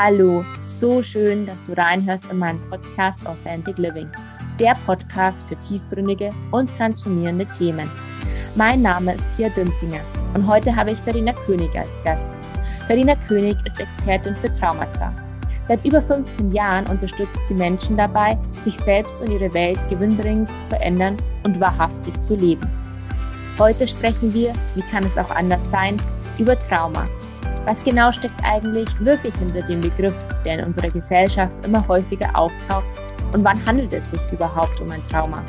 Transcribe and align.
Hallo, 0.00 0.44
so 0.60 1.02
schön, 1.02 1.44
dass 1.44 1.64
du 1.64 1.72
reinhörst 1.72 2.30
in 2.30 2.38
meinen 2.38 2.60
Podcast 2.70 3.18
Authentic 3.26 3.78
Living, 3.78 4.08
der 4.60 4.76
Podcast 4.86 5.42
für 5.48 5.56
tiefgründige 5.56 6.30
und 6.52 6.70
transformierende 6.78 7.46
Themen. 7.46 7.90
Mein 8.54 8.82
Name 8.82 9.14
ist 9.14 9.28
Pia 9.36 9.48
Dünzinger 9.48 10.02
und 10.34 10.46
heute 10.46 10.76
habe 10.76 10.92
ich 10.92 10.98
Verena 10.98 11.32
König 11.32 11.76
als 11.76 12.00
Gast. 12.04 12.28
Verena 12.86 13.16
König 13.26 13.56
ist 13.66 13.80
Expertin 13.80 14.36
für 14.36 14.52
Traumata. 14.52 15.12
Seit 15.64 15.84
über 15.84 16.00
15 16.00 16.52
Jahren 16.52 16.86
unterstützt 16.86 17.44
sie 17.46 17.54
Menschen 17.54 17.96
dabei, 17.96 18.38
sich 18.60 18.76
selbst 18.76 19.20
und 19.20 19.30
ihre 19.32 19.52
Welt 19.52 19.84
gewinnbringend 19.88 20.54
zu 20.54 20.62
verändern 20.68 21.16
und 21.42 21.58
wahrhaftig 21.58 22.20
zu 22.20 22.36
leben. 22.36 22.70
Heute 23.58 23.88
sprechen 23.88 24.32
wir, 24.32 24.52
wie 24.76 24.82
kann 24.92 25.02
es 25.02 25.18
auch 25.18 25.30
anders 25.32 25.68
sein, 25.68 25.96
über 26.38 26.56
Trauma 26.56 27.04
was 27.64 27.82
genau 27.82 28.10
steckt 28.12 28.40
eigentlich 28.44 28.88
wirklich 29.00 29.34
hinter 29.36 29.62
dem 29.62 29.80
Begriff, 29.80 30.14
der 30.44 30.58
in 30.58 30.64
unserer 30.64 30.90
Gesellschaft 30.90 31.54
immer 31.64 31.86
häufiger 31.86 32.30
auftaucht? 32.34 32.86
Und 33.32 33.44
wann 33.44 33.64
handelt 33.66 33.92
es 33.92 34.10
sich 34.10 34.20
überhaupt 34.32 34.80
um 34.80 34.90
ein 34.90 35.02
Trauma? 35.02 35.44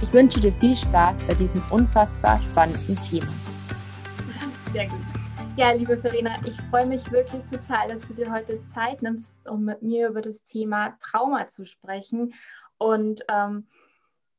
Ich 0.00 0.12
wünsche 0.12 0.40
dir 0.40 0.52
viel 0.54 0.76
Spaß 0.76 1.22
bei 1.24 1.34
diesem 1.34 1.62
unfassbar 1.70 2.40
spannenden 2.42 2.96
Thema. 3.02 3.32
Sehr 4.72 4.86
gut. 4.86 5.00
Ja, 5.56 5.72
liebe 5.72 5.96
Verena, 5.96 6.36
ich 6.44 6.54
freue 6.70 6.86
mich 6.86 7.10
wirklich 7.10 7.42
total, 7.50 7.88
dass 7.88 8.06
du 8.06 8.14
dir 8.14 8.30
heute 8.30 8.64
Zeit 8.66 9.02
nimmst, 9.02 9.36
um 9.44 9.64
mit 9.64 9.82
mir 9.82 10.08
über 10.08 10.22
das 10.22 10.44
Thema 10.44 10.96
Trauma 11.00 11.48
zu 11.48 11.66
sprechen. 11.66 12.32
Und 12.76 13.24
ähm, 13.28 13.66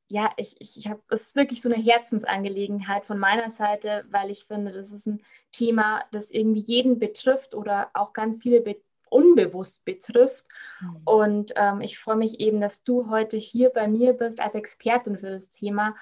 ja, 0.08 0.32
ich, 0.38 0.56
ich, 0.60 0.90
habe, 0.90 1.02
es 1.10 1.28
ist 1.28 1.36
wirklich 1.36 1.62
so 1.62 1.70
eine 1.70 1.82
Herzensangelegenheit 1.82 3.04
von 3.04 3.20
meiner 3.20 3.50
Seite, 3.50 4.06
weil 4.10 4.32
ich 4.32 4.46
finde, 4.46 4.72
das 4.72 4.92
ist 4.92 5.08
ein 5.08 5.22
Thema, 5.52 6.04
das 6.12 6.32
irgendwie 6.32 6.62
jeden 6.62 7.00
betrifft 7.00 7.56
oder 7.56 7.90
auch 7.94 8.14
ganz 8.14 8.42
viele 8.42 8.62
be 8.62 8.78
unbewusst 9.12 9.86
betrifft. 9.86 10.46
Mhm. 10.82 11.02
Und 11.04 11.54
ähm, 11.56 11.82
ich 11.82 11.98
freue 11.98 12.16
mich 12.16 12.40
eben, 12.40 12.62
dass 12.62 12.84
du 12.84 13.10
heute 13.10 13.38
hier 13.38 13.72
bei 13.72 13.88
mir 13.88 14.14
bist 14.14 14.40
als 14.40 14.54
Expertin 14.54 15.18
für 15.18 15.32
das 15.32 15.50
Thema 15.50 15.96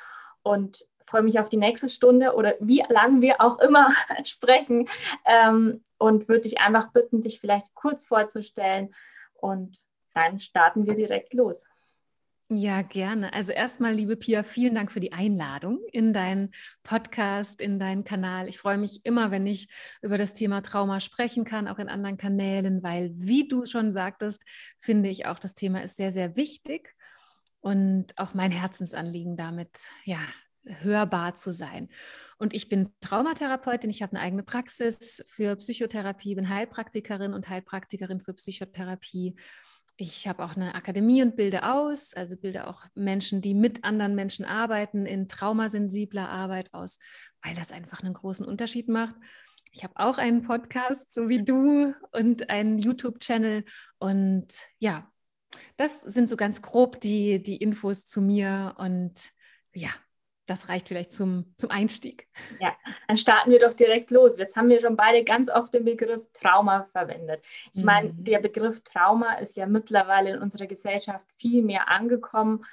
und 0.44 0.86
freue 1.06 1.24
mich 1.24 1.40
auf 1.40 1.50
die 1.50 1.58
nächste 1.58 1.90
Stunde 1.90 2.36
oder 2.36 2.56
wie 2.60 2.84
lange 2.90 3.22
wir 3.22 3.40
auch 3.40 3.60
immer 3.60 3.90
sprechen 4.26 4.90
ähm, 5.26 5.84
und 5.98 6.28
würde 6.28 6.42
dich 6.42 6.60
einfach 6.60 6.92
bitten, 6.92 7.22
dich 7.22 7.40
vielleicht 7.40 7.74
kurz 7.74 8.06
vorzustellen 8.06 8.94
und 9.34 9.80
dann 10.14 10.40
starten 10.40 10.86
wir 10.86 10.96
direkt 10.96 11.34
los. 11.34 11.70
Ja, 12.50 12.82
gerne. 12.82 13.34
Also 13.34 13.52
erstmal, 13.52 13.94
liebe 13.94 14.16
Pia, 14.16 14.42
vielen 14.44 14.74
Dank 14.74 14.90
für 14.90 15.02
die 15.02 15.12
Einladung 15.12 15.82
in 15.92 16.14
deinen 16.14 16.52
Podcast, 16.82 17.62
in 17.62 17.78
deinen 17.78 18.06
Kanal. 18.06 18.48
Ich 18.48 18.58
freue 18.58 18.78
mich 18.78 19.02
immer, 19.04 19.32
wenn 19.32 19.46
ich 19.46 19.68
über 20.02 20.18
das 20.18 20.34
Thema 20.34 20.62
Trauma 20.62 21.02
sprechen 21.02 21.44
kann, 21.44 21.68
auch 21.68 21.78
in 21.78 21.90
anderen 21.90 22.16
Kanälen, 22.16 22.84
weil, 22.84 23.12
wie 23.16 23.50
du 23.50 23.66
schon 23.66 23.92
sagtest, 23.92 24.46
finde 24.80 25.10
ich 25.10 25.26
auch, 25.26 25.40
das 25.40 25.56
Thema 25.56 25.84
ist 25.84 25.98
sehr, 25.98 26.14
sehr 26.14 26.38
wichtig 26.38 26.96
und 27.60 28.18
auch 28.18 28.34
mein 28.34 28.52
Herzensanliegen 28.52 29.36
damit, 29.36 29.78
ja, 30.06 30.22
hörbar 30.64 31.36
zu 31.36 31.52
sein. 31.52 31.90
Und 32.38 32.54
ich 32.54 32.70
bin 32.70 32.94
Traumatherapeutin, 33.02 33.90
ich 33.90 34.02
habe 34.02 34.14
eine 34.14 34.22
eigene 34.22 34.44
Praxis 34.44 35.22
für 35.28 35.58
Psychotherapie, 35.58 36.36
bin 36.36 36.48
Heilpraktikerin 36.48 37.34
und 37.34 37.50
Heilpraktikerin 37.50 38.22
für 38.22 38.34
Psychotherapie 38.34 39.36
ich 39.98 40.28
habe 40.28 40.44
auch 40.44 40.56
eine 40.56 40.76
Akademie 40.76 41.24
und 41.24 41.36
bilde 41.36 41.64
aus, 41.64 42.14
also 42.14 42.38
bilde 42.38 42.68
auch 42.68 42.86
Menschen, 42.94 43.42
die 43.42 43.56
mit 43.56 43.84
anderen 43.84 44.14
Menschen 44.14 44.46
arbeiten, 44.46 45.08
in 45.08 45.28
traumasensibler 45.28 46.30
Arbeit 46.30 46.72
aus, 46.74 47.00
weil 47.42 47.56
das 47.56 47.72
einfach 47.72 48.04
einen 48.04 48.14
großen 48.14 48.46
Unterschied 48.46 48.90
macht. 48.90 49.16
Ich 49.72 49.84
habe 49.84 49.96
auch 49.98 50.20
einen 50.20 50.44
Podcast, 50.44 51.12
so 51.12 51.30
wie 51.30 51.44
du, 51.44 51.94
und 52.12 52.50
einen 52.50 52.78
YouTube-Channel. 52.78 53.66
Und 53.98 54.48
ja, 54.78 55.12
das 55.78 56.02
sind 56.02 56.30
so 56.30 56.38
ganz 56.38 56.62
grob 56.62 57.02
die, 57.02 57.42
die 57.42 57.58
Infos 57.58 58.06
zu 58.06 58.22
mir. 58.22 58.76
Und 58.78 59.32
ja, 59.74 59.90
das 60.48 60.70
reicht 60.70 60.88
vielleicht 60.88 61.12
zum, 61.12 61.54
zum 61.58 61.70
Einstieg. 61.70 62.28
Ja, 62.60 62.76
dann 63.08 63.18
starten 63.18 63.52
wir 63.52 63.60
doch 63.60 63.74
direkt 63.74 64.10
los. 64.12 64.38
Jetzt 64.38 64.56
haben 64.56 64.70
wir 64.70 64.80
schon 64.80 64.96
beide 64.96 65.24
ganz 65.24 65.50
oft 65.50 65.74
den 65.74 65.86
Begriff 65.86 66.24
Trauma 66.34 66.88
verwendet. 66.92 67.46
Ich 67.74 67.82
mhm. 67.82 67.86
meine, 67.86 68.14
der 68.14 68.40
Begriff 68.40 68.82
Trauma 68.84 69.34
ist 69.36 69.58
ja 69.58 69.68
mittlerweile 69.68 70.32
in 70.32 70.42
unserer 70.42 70.66
Gesellschaft 70.66 71.26
viel 71.38 71.62
mehr 71.64 71.90
angekommen, 71.90 72.66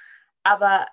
aber 0.43 0.87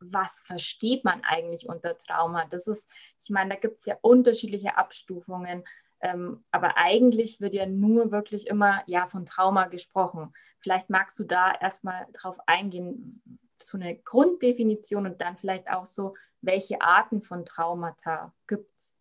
was 0.00 0.42
versteht 0.46 1.04
man 1.04 1.22
eigentlich 1.24 1.68
unter 1.68 1.96
Trauma? 1.98 2.46
Das 2.46 2.66
ist, 2.66 2.88
ich 3.20 3.30
meine, 3.30 3.50
da 3.50 3.56
gibt 3.56 3.80
es 3.80 3.86
ja 3.86 3.96
unterschiedliche 4.00 4.76
Abstufungen, 4.76 5.64
ähm, 6.00 6.44
aber 6.52 6.76
eigentlich 6.76 7.40
wird 7.40 7.54
ja 7.54 7.66
nur 7.66 8.12
wirklich 8.12 8.46
immer 8.46 8.82
ja 8.86 9.08
von 9.08 9.26
Trauma 9.26 9.66
gesprochen. 9.66 10.32
Vielleicht 10.60 10.90
magst 10.90 11.18
du 11.18 11.24
da 11.24 11.52
erstmal 11.52 12.06
drauf 12.12 12.36
eingehen, 12.46 13.20
so 13.62 13.78
eine 13.78 13.96
Grunddefinition 13.98 15.06
und 15.06 15.20
dann 15.20 15.36
vielleicht 15.36 15.68
auch 15.68 15.86
so, 15.86 16.14
welche 16.40 16.80
Arten 16.80 17.22
von 17.22 17.44
Traumata 17.44 18.34
gibt 18.46 18.70
es? 18.78 18.96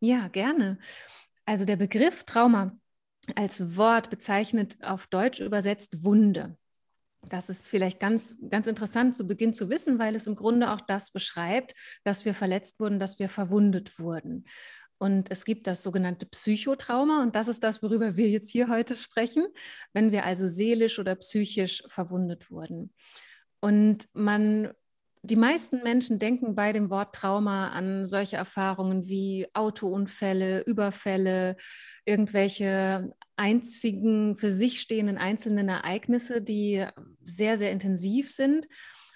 Ja, 0.00 0.28
gerne. 0.28 0.78
Also 1.44 1.64
der 1.64 1.76
Begriff 1.76 2.24
Trauma 2.24 2.72
als 3.36 3.76
Wort 3.76 4.10
bezeichnet 4.10 4.76
auf 4.82 5.06
Deutsch 5.06 5.40
übersetzt 5.40 6.04
Wunde. 6.04 6.56
Das 7.28 7.48
ist 7.48 7.68
vielleicht 7.68 8.00
ganz, 8.00 8.36
ganz 8.50 8.66
interessant 8.66 9.14
zu 9.14 9.26
Beginn 9.26 9.54
zu 9.54 9.70
wissen, 9.70 9.98
weil 9.98 10.16
es 10.16 10.26
im 10.26 10.34
Grunde 10.34 10.72
auch 10.72 10.80
das 10.80 11.12
beschreibt, 11.12 11.74
dass 12.04 12.24
wir 12.24 12.34
verletzt 12.34 12.80
wurden, 12.80 12.98
dass 12.98 13.18
wir 13.18 13.28
verwundet 13.28 13.98
wurden. 13.98 14.44
Und 14.98 15.30
es 15.30 15.44
gibt 15.44 15.66
das 15.66 15.82
sogenannte 15.82 16.26
Psychotrauma 16.26 17.22
und 17.22 17.34
das 17.34 17.48
ist 17.48 17.64
das, 17.64 17.82
worüber 17.82 18.16
wir 18.16 18.28
jetzt 18.28 18.50
hier 18.50 18.68
heute 18.68 18.94
sprechen, 18.94 19.46
wenn 19.92 20.12
wir 20.12 20.24
also 20.24 20.46
seelisch 20.46 20.98
oder 20.98 21.16
psychisch 21.16 21.82
verwundet 21.88 22.50
wurden. 22.50 22.92
Und 23.62 24.08
man, 24.12 24.72
die 25.22 25.36
meisten 25.36 25.84
Menschen 25.84 26.18
denken 26.18 26.56
bei 26.56 26.72
dem 26.72 26.90
Wort 26.90 27.14
Trauma 27.14 27.68
an 27.68 28.06
solche 28.06 28.36
Erfahrungen 28.36 29.06
wie 29.06 29.46
Autounfälle, 29.54 30.62
Überfälle, 30.62 31.56
irgendwelche 32.04 33.14
einzigen 33.36 34.36
für 34.36 34.50
sich 34.50 34.80
stehenden 34.80 35.16
einzelnen 35.16 35.68
Ereignisse, 35.68 36.42
die 36.42 36.84
sehr, 37.24 37.56
sehr 37.56 37.70
intensiv 37.70 38.30
sind. 38.30 38.66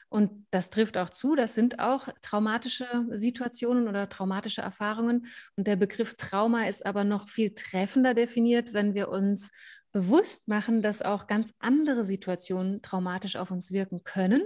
Und 0.08 0.46
das 0.52 0.70
trifft 0.70 0.96
auch 0.96 1.10
zu, 1.10 1.34
das 1.34 1.54
sind 1.54 1.80
auch 1.80 2.08
traumatische 2.22 2.86
Situationen 3.10 3.88
oder 3.88 4.08
traumatische 4.08 4.62
Erfahrungen. 4.62 5.26
Und 5.56 5.66
der 5.66 5.74
Begriff 5.74 6.14
Trauma 6.14 6.68
ist 6.68 6.86
aber 6.86 7.02
noch 7.02 7.28
viel 7.28 7.52
treffender 7.52 8.14
definiert, 8.14 8.72
wenn 8.72 8.94
wir 8.94 9.08
uns 9.08 9.50
bewusst 9.96 10.46
machen, 10.46 10.82
dass 10.82 11.00
auch 11.00 11.26
ganz 11.26 11.54
andere 11.58 12.04
Situationen 12.04 12.82
traumatisch 12.82 13.36
auf 13.36 13.50
uns 13.50 13.72
wirken 13.72 14.04
können, 14.04 14.42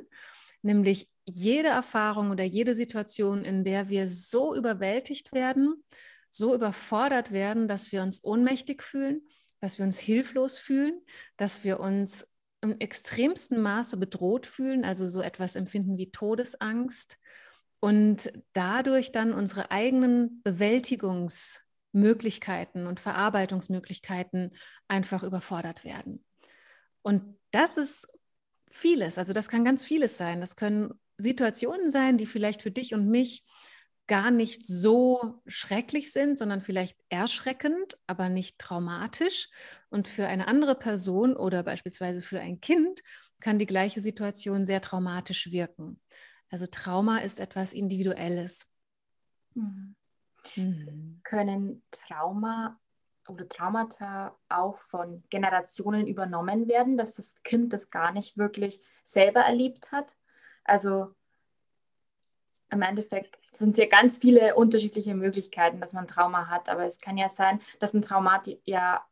nämlich 0.62 1.11
jede 1.25 1.66
Erfahrung 1.66 2.31
oder 2.31 2.44
jede 2.44 2.77
Situation, 2.77 3.44
in 3.44 3.65
der 3.65 3.88
wir 3.88 4.06
so 4.06 4.55
überwältigt 4.55 5.33
werden, 5.33 5.83
so 6.28 6.55
überfordert 6.55 7.33
werden, 7.33 7.66
dass 7.66 7.91
wir 7.91 8.03
uns 8.03 8.22
ohnmächtig 8.22 8.81
fühlen, 8.84 9.22
dass 9.59 9.78
wir 9.78 9.87
uns 9.87 9.99
hilflos 9.99 10.56
fühlen, 10.56 11.00
dass 11.37 11.65
wir 11.65 11.81
uns 11.81 12.28
im 12.61 12.78
extremsten 12.78 13.61
Maße 13.61 13.97
bedroht 13.97 14.47
fühlen, 14.47 14.84
also 14.84 15.09
so 15.09 15.21
etwas 15.21 15.56
empfinden 15.56 15.99
wie 15.99 16.12
Todesangst. 16.12 17.19
Und 17.81 18.32
dadurch 18.53 19.11
dann 19.11 19.34
unsere 19.34 19.72
eigenen 19.72 20.43
Bewältigungs- 20.44 21.62
Möglichkeiten 21.93 22.87
und 22.87 23.01
Verarbeitungsmöglichkeiten 23.01 24.56
einfach 24.89 25.23
überfordert 25.23 25.84
werden. 25.84 26.25
Und 27.03 27.37
das 27.51 27.77
ist 27.77 28.06
vieles, 28.71 29.19
also 29.19 29.33
das 29.33 29.49
kann 29.49 29.65
ganz 29.65 29.84
vieles 29.84 30.17
sein. 30.17 30.41
Das 30.41 30.56
können 30.56 30.93
Situationen 31.19 31.91
sein, 31.91 32.19
die 32.19 32.27
vielleicht 32.27 32.62
für 32.62 32.71
dich 32.71 32.95
und 32.95 33.09
mich 33.09 33.45
gar 34.06 34.31
nicht 34.32 34.67
so 34.67 35.41
schrecklich 35.47 36.12
sind, 36.12 36.38
sondern 36.38 36.62
vielleicht 36.62 36.99
erschreckend, 37.11 37.97
aber 38.09 38.29
nicht 38.29 38.59
traumatisch. 38.59 39.49
Und 39.88 40.09
für 40.09 40.26
eine 40.26 40.49
andere 40.49 40.75
Person 40.75 41.37
oder 41.37 41.62
beispielsweise 41.62 42.20
für 42.20 42.41
ein 42.41 42.61
Kind 42.61 43.03
kann 43.38 43.59
die 43.59 43.67
gleiche 43.67 44.00
Situation 44.00 44.64
sehr 44.64 44.81
traumatisch 44.81 45.53
wirken. 45.53 46.00
Also 46.50 46.67
Trauma 46.67 47.19
ist 47.19 47.38
etwas 47.38 47.73
Individuelles. 47.73 48.67
Mhm. 49.55 49.94
Mhm. 50.56 51.20
Können 51.25 51.82
Trauma 51.90 52.78
oder 53.28 53.48
Traumata 53.48 54.37
auch 54.48 54.78
von 54.81 55.22
Generationen 55.31 56.06
übernommen 56.06 56.69
werden, 56.69 56.96
dass 56.96 57.14
das 57.14 57.42
Kind 57.42 57.72
das 57.72 57.90
gar 57.90 58.12
nicht 58.12 58.38
wirklich 58.38 58.81
selber 59.04 59.40
erlebt 59.40 59.92
hat? 59.92 60.16
Also 60.64 61.14
im 62.70 62.82
Endeffekt 62.82 63.37
sind 63.44 63.70
es 63.72 63.78
ja 63.78 63.87
ganz 63.87 64.19
viele 64.19 64.54
unterschiedliche 64.54 65.14
Möglichkeiten, 65.14 65.81
dass 65.81 65.92
man 65.92 66.06
Trauma 66.06 66.48
hat, 66.48 66.69
aber 66.69 66.87
es 66.87 67.00
kann 67.00 67.19
ja 67.19 67.28
sein, 67.28 67.60
dass 67.81 67.94
ein 67.94 68.02
Trauma 68.02 68.42
ja 68.64 69.04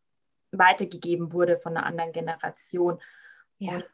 weitergegeben 0.53 1.33
wurde 1.33 1.59
von 1.59 1.77
einer 1.77 1.87
anderen 1.87 2.13
Generation. 2.13 3.01
Ja. 3.59 3.75
Und 3.75 3.87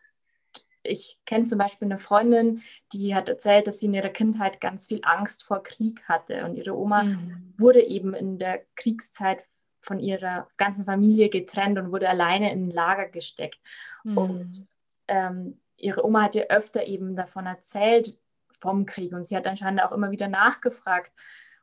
ich 0.84 1.18
kenne 1.26 1.46
zum 1.46 1.58
Beispiel 1.58 1.86
eine 1.86 1.98
Freundin, 1.98 2.62
die 2.92 3.14
hat 3.14 3.28
erzählt, 3.28 3.66
dass 3.66 3.80
sie 3.80 3.86
in 3.86 3.94
ihrer 3.94 4.10
Kindheit 4.10 4.60
ganz 4.60 4.86
viel 4.86 5.00
Angst 5.02 5.44
vor 5.44 5.62
Krieg 5.62 6.02
hatte 6.08 6.44
und 6.44 6.56
ihre 6.56 6.76
Oma 6.76 7.04
mhm. 7.04 7.54
wurde 7.56 7.82
eben 7.82 8.14
in 8.14 8.38
der 8.38 8.62
Kriegszeit 8.76 9.44
von 9.80 9.98
ihrer 9.98 10.48
ganzen 10.56 10.84
Familie 10.84 11.28
getrennt 11.28 11.78
und 11.78 11.92
wurde 11.92 12.08
alleine 12.08 12.52
in 12.52 12.68
ein 12.68 12.70
Lager 12.70 13.08
gesteckt. 13.08 13.58
Mhm. 14.02 14.18
Und 14.18 14.66
ähm, 15.08 15.60
ihre 15.76 16.04
Oma 16.04 16.22
hat 16.22 16.34
ihr 16.36 16.50
öfter 16.50 16.86
eben 16.86 17.16
davon 17.16 17.46
erzählt, 17.46 18.18
vom 18.60 18.86
Krieg. 18.86 19.12
Und 19.12 19.24
sie 19.24 19.36
hat 19.36 19.46
anscheinend 19.46 19.82
auch 19.82 19.92
immer 19.92 20.10
wieder 20.10 20.28
nachgefragt 20.28 21.12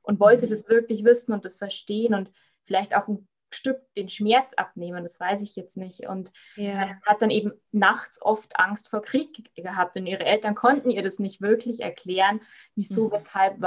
und 0.03 0.19
wollte 0.19 0.45
mhm. 0.45 0.49
das 0.49 0.69
wirklich 0.69 1.03
wissen 1.03 1.33
und 1.33 1.45
das 1.45 1.55
verstehen 1.55 2.13
und 2.13 2.31
vielleicht 2.65 2.95
auch 2.95 3.07
ein 3.07 3.27
Stück 3.53 3.81
den 3.95 4.09
Schmerz 4.09 4.53
abnehmen, 4.55 5.03
das 5.03 5.19
weiß 5.19 5.41
ich 5.41 5.55
jetzt 5.55 5.77
nicht. 5.77 6.07
Und 6.07 6.31
ja. 6.55 6.95
hat 7.05 7.21
dann 7.21 7.29
eben 7.29 7.51
nachts 7.71 8.21
oft 8.21 8.57
Angst 8.59 8.89
vor 8.89 9.01
Krieg 9.01 9.51
gehabt. 9.55 9.97
Und 9.97 10.07
ihre 10.07 10.25
Eltern 10.25 10.55
konnten 10.55 10.89
ihr 10.89 11.03
das 11.03 11.19
nicht 11.19 11.41
wirklich 11.41 11.81
erklären, 11.81 12.41
wieso, 12.75 13.07
mhm. 13.07 13.11
weshalb, 13.11 13.63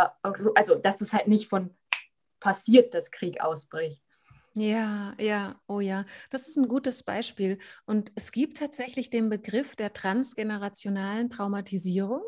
also 0.54 0.74
dass 0.74 1.00
es 1.00 1.12
halt 1.12 1.28
nicht 1.28 1.48
von 1.48 1.76
passiert, 2.40 2.92
dass 2.94 3.10
Krieg 3.10 3.40
ausbricht. 3.40 4.02
Ja, 4.56 5.14
ja, 5.18 5.60
oh 5.66 5.80
ja, 5.80 6.04
das 6.30 6.46
ist 6.46 6.56
ein 6.56 6.68
gutes 6.68 7.02
Beispiel. 7.02 7.58
Und 7.86 8.12
es 8.14 8.30
gibt 8.30 8.58
tatsächlich 8.58 9.10
den 9.10 9.28
Begriff 9.28 9.74
der 9.74 9.92
transgenerationalen 9.92 11.28
Traumatisierung. 11.28 12.22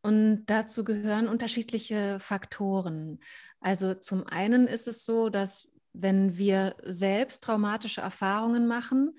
Und 0.00 0.46
dazu 0.46 0.82
gehören 0.82 1.28
unterschiedliche 1.28 2.18
Faktoren. 2.18 3.20
Also 3.60 3.94
zum 3.94 4.26
einen 4.26 4.66
ist 4.66 4.88
es 4.88 5.04
so, 5.04 5.28
dass 5.28 5.71
wenn 5.92 6.36
wir 6.38 6.76
selbst 6.84 7.44
traumatische 7.44 8.00
Erfahrungen 8.00 8.66
machen, 8.66 9.18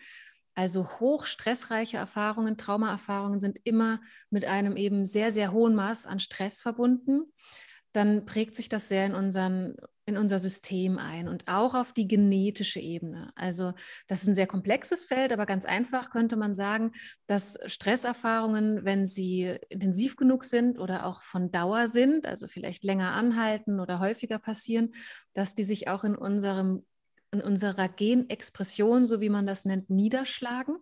also 0.56 0.88
hoch 1.00 1.26
stressreiche 1.26 1.98
Erfahrungen, 1.98 2.58
Traumaerfahrungen 2.58 3.42
sind 3.42 3.60
immer 3.64 4.02
mit 4.30 4.46
einem 4.46 4.78
eben 4.78 5.06
sehr, 5.06 5.32
sehr 5.32 5.52
hohen 5.52 5.74
Maß 5.74 6.06
an 6.06 6.20
Stress 6.20 6.62
verbunden 6.62 7.34
dann 7.94 8.26
prägt 8.26 8.56
sich 8.56 8.70
das 8.70 8.90
sehr 8.90 9.06
in, 9.06 9.14
unseren, 9.16 9.76
in 10.06 10.18
unser 10.18 10.40
System 10.40 10.98
ein 10.98 11.28
und 11.28 11.48
auch 11.48 11.76
auf 11.76 11.94
die 11.94 12.08
genetische 12.08 12.80
Ebene. 12.80 13.32
Also 13.36 13.74
das 14.08 14.24
ist 14.24 14.28
ein 14.28 14.34
sehr 14.34 14.48
komplexes 14.48 15.06
Feld, 15.06 15.32
aber 15.32 15.46
ganz 15.46 15.66
einfach 15.66 16.10
könnte 16.10 16.36
man 16.36 16.56
sagen, 16.56 16.92
dass 17.28 17.58
Stresserfahrungen, 17.66 18.84
wenn 18.84 19.06
sie 19.06 19.58
intensiv 19.70 20.16
genug 20.16 20.44
sind 20.44 20.80
oder 20.80 21.06
auch 21.06 21.22
von 21.22 21.52
Dauer 21.52 21.88
sind, 21.88 22.26
also 22.26 22.48
vielleicht 22.48 22.84
länger 22.84 23.12
anhalten 23.12 23.80
oder 23.80 24.00
häufiger 24.00 24.40
passieren, 24.40 24.94
dass 25.34 25.56
die 25.56 25.64
sich 25.64 25.88
auch 25.88 26.04
in 26.04 26.16
unserem 26.16 26.84
in 27.32 27.42
unserer 27.42 27.90
Genexpression, 27.90 29.06
so 29.08 29.20
wie 29.20 29.30
man 29.30 29.48
das 29.48 29.66
nennt, 29.66 29.90
niederschlagen 29.90 30.78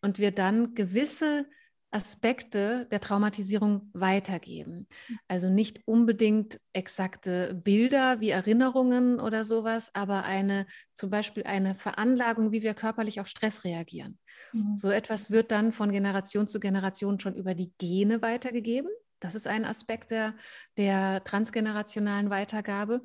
und 0.00 0.20
wir 0.20 0.30
dann 0.30 0.74
gewisse 0.74 1.46
Aspekte 1.90 2.86
der 2.90 3.00
Traumatisierung 3.00 3.90
weitergeben. 3.94 4.86
Also 5.28 5.48
nicht 5.48 5.80
unbedingt 5.86 6.60
exakte 6.72 7.54
Bilder 7.54 8.20
wie 8.20 8.30
Erinnerungen 8.30 9.20
oder 9.20 9.44
sowas, 9.44 9.90
aber 9.94 10.24
eine 10.24 10.66
zum 10.94 11.10
Beispiel 11.10 11.44
eine 11.44 11.74
Veranlagung, 11.74 12.52
wie 12.52 12.62
wir 12.62 12.74
körperlich 12.74 13.20
auf 13.20 13.28
Stress 13.28 13.64
reagieren. 13.64 14.18
Mhm. 14.52 14.76
So 14.76 14.90
etwas 14.90 15.30
wird 15.30 15.50
dann 15.50 15.72
von 15.72 15.92
Generation 15.92 16.48
zu 16.48 16.60
Generation 16.60 17.20
schon 17.20 17.34
über 17.34 17.54
die 17.54 17.72
Gene 17.78 18.20
weitergegeben. 18.20 18.90
Das 19.20 19.34
ist 19.34 19.48
ein 19.48 19.64
Aspekt 19.64 20.10
der, 20.10 20.34
der 20.76 21.24
transgenerationalen 21.24 22.30
Weitergabe. 22.30 23.02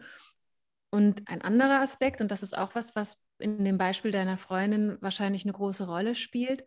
Und 0.89 1.30
ein 1.30 1.42
anderer 1.42 1.80
Aspekt, 1.80 2.19
und 2.19 2.31
das 2.31 2.44
ist 2.44 2.57
auch 2.57 2.75
was, 2.75 2.95
was 2.95 3.18
in 3.39 3.63
dem 3.63 3.78
Beispiel 3.78 4.12
deiner 4.12 4.38
Freundin 4.38 4.98
wahrscheinlich 5.00 5.45
eine 5.45 5.54
große 5.54 5.86
Rolle 5.86 6.16
spielt, 6.16 6.66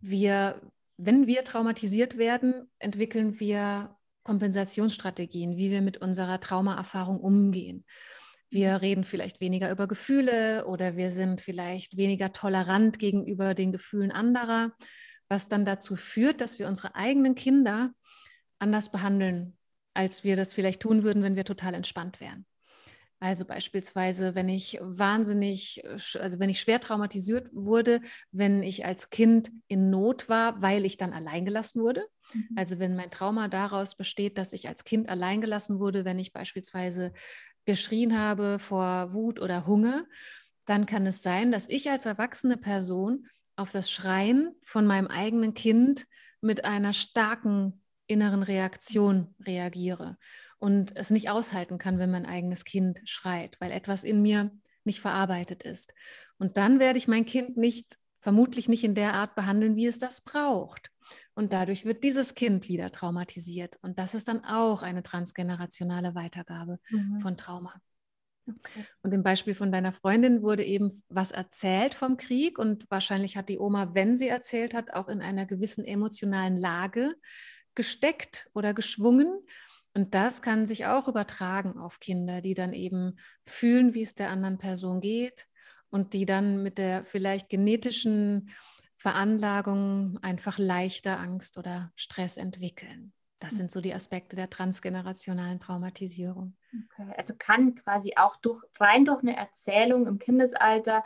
wir 0.00 0.60
wenn 0.96 1.26
wir 1.26 1.44
traumatisiert 1.44 2.18
werden, 2.18 2.70
entwickeln 2.78 3.40
wir 3.40 3.96
Kompensationsstrategien, 4.22 5.56
wie 5.56 5.70
wir 5.70 5.82
mit 5.82 5.98
unserer 5.98 6.40
Traumaerfahrung 6.40 7.20
umgehen. 7.20 7.84
Wir 8.50 8.72
mhm. 8.72 8.76
reden 8.76 9.04
vielleicht 9.04 9.40
weniger 9.40 9.70
über 9.70 9.88
Gefühle 9.88 10.66
oder 10.66 10.96
wir 10.96 11.10
sind 11.10 11.40
vielleicht 11.40 11.96
weniger 11.96 12.32
tolerant 12.32 12.98
gegenüber 12.98 13.54
den 13.54 13.72
Gefühlen 13.72 14.12
anderer, 14.12 14.72
was 15.28 15.48
dann 15.48 15.64
dazu 15.64 15.96
führt, 15.96 16.40
dass 16.40 16.58
wir 16.58 16.68
unsere 16.68 16.94
eigenen 16.94 17.34
Kinder 17.34 17.92
anders 18.58 18.92
behandeln, 18.92 19.56
als 19.94 20.22
wir 20.22 20.36
das 20.36 20.52
vielleicht 20.52 20.80
tun 20.80 21.02
würden, 21.02 21.22
wenn 21.22 21.36
wir 21.36 21.44
total 21.44 21.74
entspannt 21.74 22.20
wären. 22.20 22.46
Also 23.22 23.44
beispielsweise, 23.44 24.34
wenn 24.34 24.48
ich 24.48 24.80
wahnsinnig, 24.80 25.80
also 26.18 26.40
wenn 26.40 26.50
ich 26.50 26.58
schwer 26.58 26.80
traumatisiert 26.80 27.50
wurde, 27.52 28.00
wenn 28.32 28.64
ich 28.64 28.84
als 28.84 29.10
Kind 29.10 29.52
in 29.68 29.90
Not 29.90 30.28
war, 30.28 30.60
weil 30.60 30.84
ich 30.84 30.96
dann 30.96 31.12
alleingelassen 31.12 31.80
wurde. 31.80 32.04
Mhm. 32.34 32.48
Also 32.56 32.80
wenn 32.80 32.96
mein 32.96 33.12
Trauma 33.12 33.46
daraus 33.46 33.94
besteht, 33.94 34.38
dass 34.38 34.52
ich 34.52 34.66
als 34.66 34.82
Kind 34.82 35.08
alleingelassen 35.08 35.78
wurde, 35.78 36.04
wenn 36.04 36.18
ich 36.18 36.32
beispielsweise 36.32 37.12
geschrien 37.64 38.18
habe 38.18 38.58
vor 38.58 39.12
Wut 39.12 39.38
oder 39.38 39.68
Hunger, 39.68 40.04
dann 40.64 40.84
kann 40.84 41.06
es 41.06 41.22
sein, 41.22 41.52
dass 41.52 41.68
ich 41.68 41.88
als 41.90 42.06
erwachsene 42.06 42.56
Person 42.56 43.28
auf 43.54 43.70
das 43.70 43.88
Schreien 43.88 44.56
von 44.64 44.84
meinem 44.84 45.06
eigenen 45.06 45.54
Kind 45.54 46.06
mit 46.40 46.64
einer 46.64 46.92
starken 46.92 47.84
inneren 48.08 48.42
Reaktion 48.42 49.36
reagiere 49.38 50.18
und 50.62 50.96
es 50.96 51.10
nicht 51.10 51.28
aushalten 51.28 51.76
kann, 51.76 51.98
wenn 51.98 52.12
mein 52.12 52.24
eigenes 52.24 52.64
Kind 52.64 53.00
schreit, 53.04 53.56
weil 53.58 53.72
etwas 53.72 54.04
in 54.04 54.22
mir 54.22 54.52
nicht 54.84 55.00
verarbeitet 55.00 55.64
ist. 55.64 55.92
Und 56.38 56.56
dann 56.56 56.78
werde 56.78 56.98
ich 56.98 57.08
mein 57.08 57.24
Kind 57.24 57.56
nicht, 57.56 57.98
vermutlich 58.20 58.68
nicht 58.68 58.84
in 58.84 58.94
der 58.94 59.14
Art 59.14 59.34
behandeln, 59.34 59.74
wie 59.74 59.86
es 59.86 59.98
das 59.98 60.20
braucht. 60.20 60.92
Und 61.34 61.52
dadurch 61.52 61.84
wird 61.84 62.04
dieses 62.04 62.34
Kind 62.34 62.68
wieder 62.68 62.92
traumatisiert. 62.92 63.76
Und 63.82 63.98
das 63.98 64.14
ist 64.14 64.28
dann 64.28 64.44
auch 64.44 64.82
eine 64.82 65.02
transgenerationale 65.02 66.14
Weitergabe 66.14 66.78
mhm. 66.90 67.18
von 67.18 67.36
Trauma. 67.36 67.74
Okay. 68.48 68.84
Und 69.02 69.12
im 69.12 69.24
Beispiel 69.24 69.56
von 69.56 69.72
deiner 69.72 69.92
Freundin 69.92 70.42
wurde 70.42 70.62
eben 70.64 70.92
was 71.08 71.32
erzählt 71.32 71.92
vom 71.92 72.16
Krieg 72.16 72.60
und 72.60 72.88
wahrscheinlich 72.88 73.36
hat 73.36 73.48
die 73.48 73.58
Oma, 73.58 73.94
wenn 73.94 74.14
sie 74.14 74.28
erzählt 74.28 74.74
hat, 74.74 74.92
auch 74.92 75.08
in 75.08 75.22
einer 75.22 75.44
gewissen 75.44 75.84
emotionalen 75.84 76.56
Lage 76.56 77.16
gesteckt 77.74 78.48
oder 78.54 78.74
geschwungen. 78.74 79.40
Und 79.94 80.14
das 80.14 80.40
kann 80.40 80.66
sich 80.66 80.86
auch 80.86 81.06
übertragen 81.06 81.78
auf 81.78 82.00
Kinder, 82.00 82.40
die 82.40 82.54
dann 82.54 82.72
eben 82.72 83.18
fühlen, 83.46 83.94
wie 83.94 84.02
es 84.02 84.14
der 84.14 84.30
anderen 84.30 84.58
Person 84.58 85.00
geht 85.00 85.46
und 85.90 86.14
die 86.14 86.24
dann 86.24 86.62
mit 86.62 86.78
der 86.78 87.04
vielleicht 87.04 87.50
genetischen 87.50 88.50
Veranlagung 88.96 90.18
einfach 90.22 90.58
leichter 90.58 91.18
Angst 91.18 91.58
oder 91.58 91.92
Stress 91.96 92.36
entwickeln. 92.36 93.12
Das 93.40 93.56
sind 93.56 93.72
so 93.72 93.80
die 93.80 93.92
Aspekte 93.92 94.36
der 94.36 94.48
transgenerationalen 94.48 95.58
Traumatisierung. 95.58 96.56
Okay. 96.72 97.12
Also 97.16 97.34
kann 97.36 97.74
quasi 97.74 98.12
auch 98.16 98.36
durch, 98.36 98.62
rein 98.78 99.04
durch 99.04 99.20
eine 99.22 99.36
Erzählung 99.36 100.06
im 100.06 100.20
Kindesalter, 100.20 101.02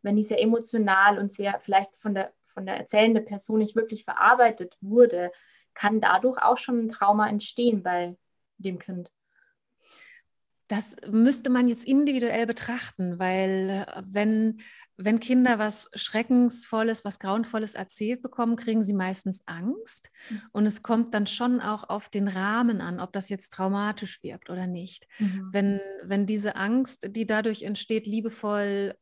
wenn 0.00 0.14
die 0.14 0.22
sehr 0.22 0.40
emotional 0.40 1.18
und 1.18 1.32
sehr 1.32 1.58
vielleicht 1.58 1.90
von 1.98 2.14
der, 2.14 2.32
von 2.46 2.64
der 2.64 2.76
erzählenden 2.76 3.24
Person 3.24 3.58
nicht 3.58 3.74
wirklich 3.74 4.04
verarbeitet 4.04 4.76
wurde, 4.80 5.32
kann 5.74 6.00
dadurch 6.00 6.38
auch 6.40 6.58
schon 6.58 6.84
ein 6.84 6.88
Trauma 6.88 7.28
entstehen 7.28 7.82
bei 7.82 8.16
dem 8.62 8.78
Kind? 8.78 9.10
Das 10.70 10.94
müsste 11.10 11.50
man 11.50 11.66
jetzt 11.66 11.84
individuell 11.84 12.46
betrachten, 12.46 13.18
weil 13.18 13.84
äh, 13.88 14.02
wenn, 14.06 14.60
wenn 14.96 15.18
Kinder 15.18 15.58
was 15.58 15.90
Schreckensvolles, 15.94 17.04
was 17.04 17.18
Grauenvolles 17.18 17.74
erzählt 17.74 18.22
bekommen, 18.22 18.54
kriegen 18.54 18.84
sie 18.84 18.92
meistens 18.92 19.42
Angst. 19.46 20.10
Mhm. 20.28 20.42
Und 20.52 20.66
es 20.66 20.84
kommt 20.84 21.12
dann 21.12 21.26
schon 21.26 21.60
auch 21.60 21.88
auf 21.88 22.08
den 22.08 22.28
Rahmen 22.28 22.80
an, 22.80 23.00
ob 23.00 23.12
das 23.12 23.30
jetzt 23.30 23.52
traumatisch 23.52 24.22
wirkt 24.22 24.48
oder 24.48 24.68
nicht. 24.68 25.08
Mhm. 25.18 25.48
Wenn, 25.50 25.80
wenn 26.04 26.26
diese 26.26 26.54
Angst, 26.54 27.08
die 27.16 27.26
dadurch 27.26 27.62
entsteht, 27.62 28.06
liebevoll 28.06 28.94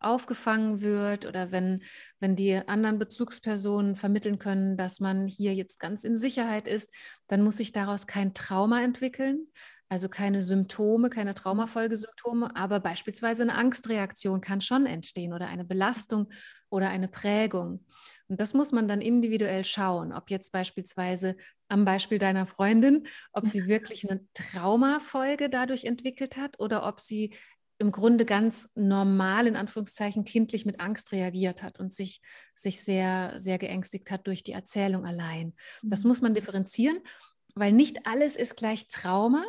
aufgefangen 0.00 0.80
wird 0.80 1.26
oder 1.26 1.52
wenn, 1.52 1.82
wenn 2.18 2.36
die 2.36 2.56
anderen 2.56 2.98
Bezugspersonen 2.98 3.96
vermitteln 3.96 4.38
können, 4.38 4.76
dass 4.76 5.00
man 5.00 5.26
hier 5.28 5.54
jetzt 5.54 5.78
ganz 5.78 6.04
in 6.04 6.16
Sicherheit 6.16 6.66
ist, 6.66 6.92
dann 7.28 7.42
muss 7.42 7.58
sich 7.58 7.72
daraus 7.72 8.06
kein 8.06 8.32
Trauma 8.34 8.82
entwickeln, 8.82 9.46
also 9.90 10.08
keine 10.08 10.42
Symptome, 10.42 11.10
keine 11.10 11.34
Traumafolgesymptome, 11.34 12.54
aber 12.56 12.80
beispielsweise 12.80 13.42
eine 13.42 13.56
Angstreaktion 13.56 14.40
kann 14.40 14.60
schon 14.60 14.86
entstehen 14.86 15.32
oder 15.32 15.48
eine 15.48 15.64
Belastung 15.64 16.30
oder 16.70 16.88
eine 16.88 17.08
Prägung. 17.08 17.84
Und 18.28 18.40
das 18.40 18.54
muss 18.54 18.70
man 18.70 18.86
dann 18.86 19.00
individuell 19.00 19.64
schauen, 19.64 20.12
ob 20.12 20.30
jetzt 20.30 20.52
beispielsweise 20.52 21.36
am 21.68 21.84
Beispiel 21.84 22.18
deiner 22.18 22.46
Freundin, 22.46 23.08
ob 23.32 23.44
sie 23.44 23.66
wirklich 23.66 24.08
eine 24.08 24.24
Traumafolge 24.34 25.50
dadurch 25.50 25.84
entwickelt 25.84 26.36
hat 26.36 26.60
oder 26.60 26.86
ob 26.86 27.00
sie 27.00 27.34
im 27.80 27.92
Grunde 27.92 28.26
ganz 28.26 28.68
normal, 28.74 29.46
in 29.46 29.56
Anführungszeichen, 29.56 30.24
kindlich 30.24 30.66
mit 30.66 30.80
Angst 30.80 31.12
reagiert 31.12 31.62
hat 31.62 31.80
und 31.80 31.94
sich, 31.94 32.20
sich 32.54 32.84
sehr, 32.84 33.34
sehr 33.38 33.56
geängstigt 33.56 34.10
hat 34.10 34.26
durch 34.26 34.42
die 34.42 34.52
Erzählung 34.52 35.06
allein. 35.06 35.54
Das 35.82 36.04
mhm. 36.04 36.08
muss 36.08 36.20
man 36.20 36.34
differenzieren, 36.34 37.00
weil 37.54 37.72
nicht 37.72 38.06
alles 38.06 38.36
ist 38.36 38.56
gleich 38.56 38.86
Trauma, 38.88 39.44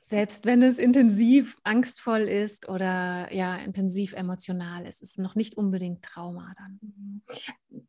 selbst 0.00 0.44
wenn 0.44 0.64
es 0.64 0.80
intensiv 0.80 1.56
angstvoll 1.62 2.22
ist 2.22 2.68
oder 2.68 3.32
ja, 3.32 3.56
intensiv 3.58 4.12
emotional 4.14 4.84
ist. 4.84 5.00
Es 5.00 5.10
ist 5.10 5.18
noch 5.20 5.36
nicht 5.36 5.56
unbedingt 5.56 6.02
Trauma 6.04 6.52
dann. 6.58 6.80
Mhm. 6.82 7.22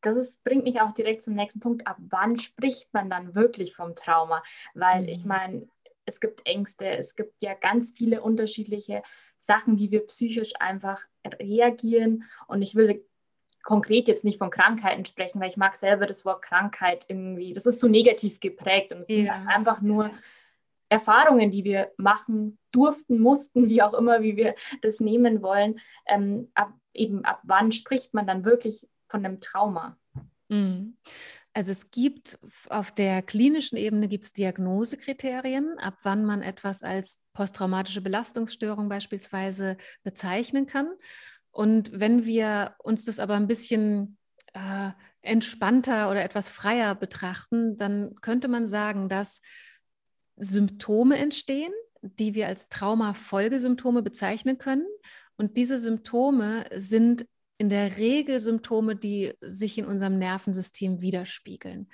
Das 0.01 0.17
ist, 0.17 0.43
bringt 0.43 0.65
mich 0.65 0.81
auch 0.81 0.93
direkt 0.93 1.23
zum 1.23 1.33
nächsten 1.33 1.59
Punkt. 1.59 1.87
Ab 1.87 1.97
wann 1.97 2.37
spricht 2.37 2.93
man 2.93 3.09
dann 3.09 3.33
wirklich 3.33 3.75
vom 3.75 3.95
Trauma? 3.95 4.43
Weil 4.75 5.01
mhm. 5.01 5.09
ich 5.09 5.25
meine, 5.25 5.67
es 6.05 6.19
gibt 6.19 6.45
Ängste, 6.45 6.85
es 6.85 7.15
gibt 7.15 7.41
ja 7.41 7.55
ganz 7.55 7.93
viele 7.97 8.21
unterschiedliche 8.21 9.01
Sachen, 9.45 9.77
wie 9.77 9.91
wir 9.91 10.05
psychisch 10.07 10.53
einfach 10.59 11.01
reagieren. 11.25 12.23
Und 12.47 12.61
ich 12.61 12.75
will 12.75 13.03
konkret 13.63 14.07
jetzt 14.07 14.23
nicht 14.23 14.37
von 14.37 14.49
Krankheiten 14.49 15.05
sprechen, 15.05 15.39
weil 15.39 15.49
ich 15.49 15.57
mag 15.57 15.75
selber 15.75 16.05
das 16.05 16.25
Wort 16.25 16.41
Krankheit 16.41 17.05
irgendwie, 17.07 17.53
das 17.53 17.65
ist 17.65 17.79
so 17.79 17.87
negativ 17.87 18.39
geprägt 18.39 18.91
und 18.91 18.99
es 18.99 19.07
ja. 19.07 19.15
sind 19.15 19.29
einfach 19.47 19.81
nur 19.81 20.11
Erfahrungen, 20.89 21.49
die 21.49 21.63
wir 21.63 21.91
machen 21.97 22.59
durften, 22.71 23.19
mussten, 23.19 23.69
wie 23.69 23.81
auch 23.81 23.93
immer, 23.93 24.21
wie 24.21 24.35
wir 24.35 24.55
das 24.81 24.99
nehmen 24.99 25.41
wollen. 25.41 25.79
Ähm, 26.05 26.51
ab, 26.53 26.73
eben 26.93 27.25
ab 27.25 27.39
wann 27.43 27.71
spricht 27.71 28.13
man 28.13 28.27
dann 28.27 28.45
wirklich 28.45 28.87
von 29.07 29.25
einem 29.25 29.39
Trauma? 29.39 29.97
Mhm. 30.49 30.97
Also 31.53 31.71
es 31.71 31.91
gibt 31.91 32.39
auf 32.69 32.91
der 32.91 33.21
klinischen 33.21 33.77
Ebene 33.77 34.07
gibt 34.07 34.25
es 34.25 34.33
Diagnosekriterien, 34.33 35.77
ab 35.77 35.99
wann 36.01 36.25
man 36.25 36.41
etwas 36.41 36.81
als 36.83 37.23
posttraumatische 37.33 38.01
Belastungsstörung 38.01 38.89
beispielsweise 38.89 39.77
bezeichnen 40.03 40.65
kann. 40.65 40.91
Und 41.51 41.91
wenn 41.99 42.25
wir 42.25 42.75
uns 42.79 43.05
das 43.05 43.19
aber 43.19 43.35
ein 43.35 43.47
bisschen 43.47 44.17
äh, 44.53 44.89
entspannter 45.21 46.09
oder 46.09 46.23
etwas 46.23 46.49
freier 46.49 46.95
betrachten, 46.95 47.77
dann 47.77 48.15
könnte 48.21 48.47
man 48.47 48.65
sagen, 48.65 49.07
dass 49.07 49.39
Symptome 50.35 51.17
entstehen, 51.17 51.71
die 52.01 52.33
wir 52.33 52.47
als 52.47 52.67
Traumafolgesymptome 52.69 54.01
bezeichnen 54.01 54.57
können. 54.57 54.87
Und 55.37 55.57
diese 55.57 55.77
Symptome 55.77 56.65
sind 56.75 57.27
in 57.63 57.69
der 57.69 57.95
Regel 57.95 58.41
Symptome, 58.41 58.97
die 58.97 59.35
sich 59.39 59.77
in 59.77 59.85
unserem 59.85 60.19
Nervensystem 60.19 60.99
widerspiegeln. 60.99 61.87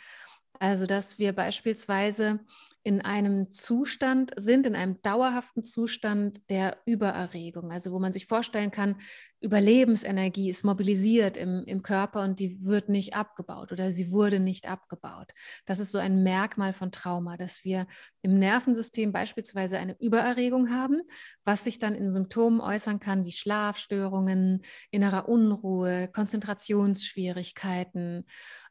Also, 0.58 0.88
dass 0.88 1.20
wir 1.20 1.32
beispielsweise 1.32 2.40
in 2.84 3.02
einem 3.02 3.52
Zustand 3.52 4.32
sind, 4.38 4.66
in 4.66 4.76
einem 4.76 5.02
dauerhaften 5.02 5.64
Zustand 5.64 6.50
der 6.50 6.78
Übererregung, 6.86 7.72
also 7.72 7.92
wo 7.92 8.00
man 8.00 8.14
sich 8.14 8.26
vorstellen 8.26 8.72
kann, 8.72 8.96
Überlebensenergie 9.42 10.50
ist 10.50 10.66
mobilisiert 10.66 11.38
im, 11.38 11.64
im 11.66 11.82
Körper 11.82 12.24
und 12.24 12.40
die 12.40 12.66
wird 12.66 12.90
nicht 12.90 13.16
abgebaut 13.16 13.72
oder 13.72 13.90
sie 13.92 14.12
wurde 14.12 14.40
nicht 14.40 14.70
abgebaut. 14.70 15.32
Das 15.66 15.80
ist 15.80 15.92
so 15.92 15.98
ein 15.98 16.24
Merkmal 16.24 16.74
von 16.74 16.92
Trauma, 16.92 17.38
dass 17.38 17.64
wir 17.64 17.88
im 18.22 18.38
Nervensystem 18.38 19.14
beispielsweise 19.14 19.78
eine 19.78 19.96
Übererregung 20.00 20.72
haben, 20.72 21.02
was 21.46 21.64
sich 21.64 21.80
dann 21.80 21.96
in 21.96 22.12
Symptomen 22.12 22.60
äußern 22.60 23.00
kann 23.00 23.24
wie 23.24 23.32
Schlafstörungen, 23.32 24.64
innerer 24.92 25.30
Unruhe, 25.30 26.10
Konzentrationsschwierigkeiten, 26.14 28.26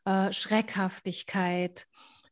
äh, 0.05 0.31
Schreckhaftigkeit 0.33 1.87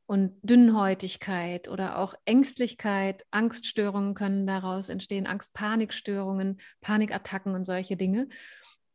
und 0.06 0.38
Dünnhäutigkeit 0.42 1.68
oder 1.68 1.98
auch 1.98 2.14
Ängstlichkeit, 2.25 3.25
Angststörungen 3.32 4.14
können 4.14 4.46
daraus 4.46 4.88
entstehen, 4.88 5.26
Angst-Panikstörungen, 5.26 6.60
Panikattacken 6.80 7.54
und 7.54 7.64
solche 7.64 7.96
Dinge. 7.96 8.28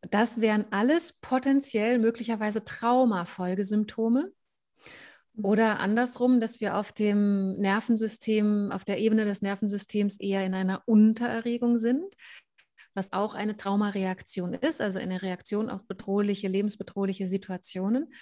Das 0.10 0.42
wären 0.42 0.66
alles 0.72 1.20
potenziell 1.20 2.00
möglicherweise 2.00 2.64
Traumafolgesymptome. 2.64 4.32
Mhm. 5.34 5.46
Oder 5.46 5.80
andersrum, 5.80 6.40
dass 6.40 6.62
wir 6.62 6.78
auf 6.78 6.94
dem 6.94 7.52
Nervensystem, 7.54 8.72
auf 8.72 8.86
der 8.86 9.00
Ebene 9.00 9.26
des 9.26 9.42
Nervensystems 9.42 10.20
eher 10.20 10.46
in 10.46 10.54
einer 10.54 10.82
Untererregung 10.86 11.78
sind, 11.78 12.16
was 12.94 13.14
auch 13.14 13.36
eine 13.36 13.58
Traumareaktion 13.58 14.54
ist, 14.54 14.82
also 14.82 15.00
eine 15.00 15.22
Reaktion 15.22 15.70
auf 15.70 15.86
bedrohliche, 15.88 16.48
lebensbedrohliche 16.48 17.26
Situationen. 17.26 18.14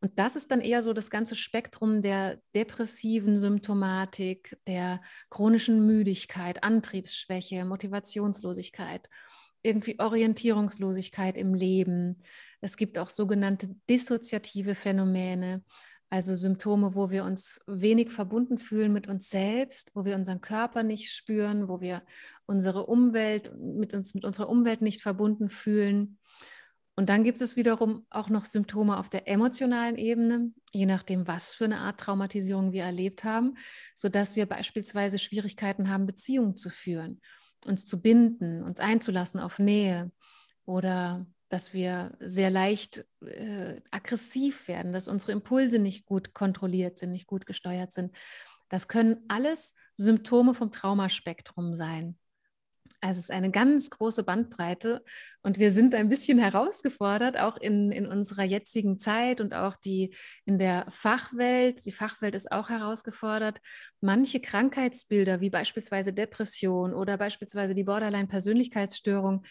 Und 0.00 0.18
das 0.18 0.36
ist 0.36 0.50
dann 0.50 0.60
eher 0.60 0.82
so 0.82 0.92
das 0.92 1.10
ganze 1.10 1.34
Spektrum 1.34 2.02
der 2.02 2.40
depressiven 2.54 3.36
Symptomatik, 3.36 4.56
der 4.66 5.00
chronischen 5.28 5.86
Müdigkeit, 5.86 6.62
Antriebsschwäche, 6.62 7.64
Motivationslosigkeit, 7.64 9.08
irgendwie 9.62 9.98
Orientierungslosigkeit 9.98 11.36
im 11.36 11.52
Leben. 11.52 12.22
Es 12.60 12.76
gibt 12.76 12.96
auch 12.96 13.08
sogenannte 13.08 13.74
dissoziative 13.90 14.76
Phänomene, 14.76 15.64
also 16.10 16.36
Symptome, 16.36 16.94
wo 16.94 17.10
wir 17.10 17.24
uns 17.24 17.60
wenig 17.66 18.10
verbunden 18.10 18.58
fühlen 18.58 18.92
mit 18.92 19.08
uns 19.08 19.28
selbst, 19.28 19.90
wo 19.94 20.04
wir 20.04 20.14
unseren 20.14 20.40
Körper 20.40 20.82
nicht 20.82 21.12
spüren, 21.12 21.68
wo 21.68 21.80
wir 21.80 22.02
unsere 22.46 22.86
Umwelt 22.86 23.52
mit 23.58 23.94
uns 23.94 24.14
mit 24.14 24.24
unserer 24.24 24.48
Umwelt 24.48 24.80
nicht 24.80 25.02
verbunden 25.02 25.50
fühlen. 25.50 26.17
Und 26.98 27.10
dann 27.10 27.22
gibt 27.22 27.40
es 27.42 27.54
wiederum 27.54 28.04
auch 28.10 28.28
noch 28.28 28.44
Symptome 28.44 28.96
auf 28.96 29.08
der 29.08 29.28
emotionalen 29.28 29.96
Ebene, 29.96 30.50
je 30.72 30.84
nachdem, 30.84 31.28
was 31.28 31.54
für 31.54 31.66
eine 31.66 31.78
Art 31.78 32.00
Traumatisierung 32.00 32.72
wir 32.72 32.82
erlebt 32.82 33.22
haben, 33.22 33.54
sodass 33.94 34.34
wir 34.34 34.46
beispielsweise 34.46 35.20
Schwierigkeiten 35.20 35.90
haben, 35.90 36.06
Beziehungen 36.06 36.56
zu 36.56 36.70
führen, 36.70 37.20
uns 37.64 37.86
zu 37.86 38.02
binden, 38.02 38.64
uns 38.64 38.80
einzulassen 38.80 39.38
auf 39.38 39.60
Nähe 39.60 40.10
oder 40.64 41.24
dass 41.50 41.72
wir 41.72 42.16
sehr 42.18 42.50
leicht 42.50 43.06
äh, 43.24 43.80
aggressiv 43.92 44.66
werden, 44.66 44.92
dass 44.92 45.06
unsere 45.06 45.30
Impulse 45.30 45.78
nicht 45.78 46.04
gut 46.04 46.34
kontrolliert 46.34 46.98
sind, 46.98 47.12
nicht 47.12 47.28
gut 47.28 47.46
gesteuert 47.46 47.92
sind. 47.92 48.10
Das 48.70 48.88
können 48.88 49.18
alles 49.28 49.76
Symptome 49.94 50.52
vom 50.52 50.72
Traumaspektrum 50.72 51.76
sein. 51.76 52.18
Also 53.00 53.18
es 53.18 53.24
ist 53.26 53.30
eine 53.30 53.52
ganz 53.52 53.90
große 53.90 54.24
Bandbreite 54.24 55.04
und 55.42 55.58
wir 55.58 55.70
sind 55.70 55.94
ein 55.94 56.08
bisschen 56.08 56.38
herausgefordert, 56.38 57.38
auch 57.38 57.56
in, 57.56 57.92
in 57.92 58.06
unserer 58.06 58.42
jetzigen 58.42 58.98
Zeit 58.98 59.40
und 59.40 59.54
auch 59.54 59.76
die 59.76 60.14
in 60.44 60.58
der 60.58 60.86
Fachwelt. 60.90 61.84
Die 61.84 61.92
Fachwelt 61.92 62.34
ist 62.34 62.50
auch 62.50 62.70
herausgefordert, 62.70 63.60
manche 64.00 64.40
Krankheitsbilder 64.40 65.40
wie 65.40 65.50
beispielsweise 65.50 66.12
Depression 66.12 66.92
oder 66.92 67.16
beispielsweise 67.18 67.74
die 67.74 67.84
Borderline-Persönlichkeitsstörung 67.84 69.44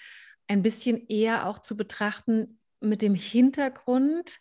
ein 0.48 0.62
bisschen 0.62 1.08
eher 1.08 1.48
auch 1.48 1.60
zu 1.60 1.78
betrachten 1.78 2.60
mit 2.82 3.02
dem 3.02 3.16
Hintergrund 3.16 4.40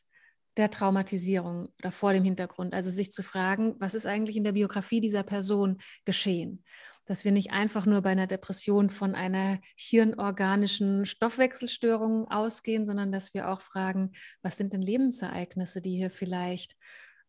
der 0.56 0.70
Traumatisierung 0.70 1.68
oder 1.78 1.92
vor 1.92 2.12
dem 2.12 2.24
Hintergrund. 2.24 2.74
Also 2.74 2.90
sich 2.90 3.12
zu 3.12 3.22
fragen, 3.22 3.76
was 3.78 3.94
ist 3.94 4.06
eigentlich 4.06 4.36
in 4.36 4.44
der 4.44 4.52
Biografie 4.52 5.00
dieser 5.00 5.22
Person 5.22 5.78
geschehen? 6.04 6.64
Dass 7.06 7.24
wir 7.24 7.32
nicht 7.32 7.52
einfach 7.52 7.86
nur 7.86 8.02
bei 8.02 8.10
einer 8.10 8.26
Depression 8.26 8.90
von 8.90 9.14
einer 9.14 9.60
hirnorganischen 9.76 11.06
Stoffwechselstörung 11.06 12.28
ausgehen, 12.30 12.84
sondern 12.84 13.12
dass 13.12 13.32
wir 13.32 13.50
auch 13.50 13.60
fragen, 13.60 14.12
was 14.42 14.56
sind 14.56 14.72
denn 14.72 14.82
Lebensereignisse, 14.82 15.80
die 15.80 15.96
hier 15.96 16.10
vielleicht 16.10 16.76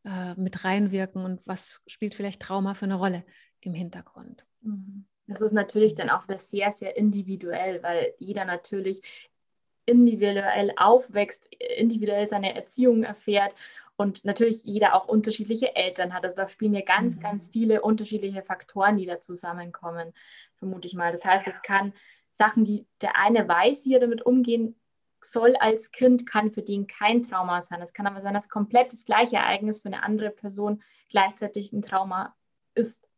äh, 0.03 0.34
mit 0.36 0.63
reinwirken 0.63 1.24
und 1.24 1.48
was 1.48 1.81
spielt 1.88 2.15
vielleicht 2.15 2.41
Trauma 2.41 2.74
für 2.74 2.86
eine 2.86 2.96
Rolle 2.96 3.24
im 3.62 3.74
Hintergrund. 3.74 4.46
Mhm. 4.62 5.05
Das 5.27 5.41
ist 5.41 5.51
natürlich 5.51 5.93
dann 5.93 6.10
auch 6.10 6.25
das 6.25 6.50
sehr, 6.50 6.72
sehr 6.72 6.96
individuell, 6.96 7.84
weil 7.84 8.13
jeder 8.17 8.46
natürlich 8.46 9.01
individuell 9.86 10.74
aufwächst, 10.77 11.48
individuell 11.77 12.27
seine 12.27 12.55
Erziehung 12.55 13.03
erfährt 13.03 13.53
und 13.98 14.24
natürlich 14.24 14.63
jeder 14.63 14.96
auch 14.96 15.08
unterschiedliche 15.08 15.75
Eltern 15.75 16.13
hat. 16.13 16.24
Also 16.24 16.38
da 16.38 16.48
spielen 16.48 16.74
ja 16.74 16.82
ganz, 16.82 17.16
mhm. 17.16 17.20
ganz 17.20 17.50
viele 17.50 17.82
unterschiedliche 17.82 18.44
Faktoren, 18.44 18.98
die 18.98 19.06
da 19.06 19.20
zusammenkommen, 19.20 20.13
vermute 20.56 20.88
ich 20.88 20.94
mal. 20.94 21.12
Das 21.12 21.25
heißt, 21.25 21.48
es 21.48 21.62
kann 21.62 21.94
Sachen, 22.32 22.63
die 22.63 22.88
der 23.01 23.18
eine 23.18 23.48
weiß, 23.48 23.86
wie 23.86 23.96
er 23.96 24.00
damit 24.00 24.25
umgehen 24.25 24.80
soll 25.22 25.56
als 25.56 25.92
Kind, 25.92 26.27
kann 26.27 26.51
für 26.51 26.62
den 26.62 26.86
kein 26.86 27.24
Trauma 27.24 27.62
sein. 27.63 27.82
Es 27.82 27.94
kann 27.94 28.06
aber 28.06 28.22
sein, 28.22 28.36
dass 28.36 28.50
komplett 28.50 28.94
das 28.94 29.04
gleiche 29.04 29.38
Ereignis 29.38 29.82
für 29.82 29.88
eine 29.88 30.04
andere 30.04 30.30
Person 30.30 30.84
gleichzeitig 31.10 31.74
ein 31.74 31.82
Trauma 31.82 32.36
ist. 32.75 33.10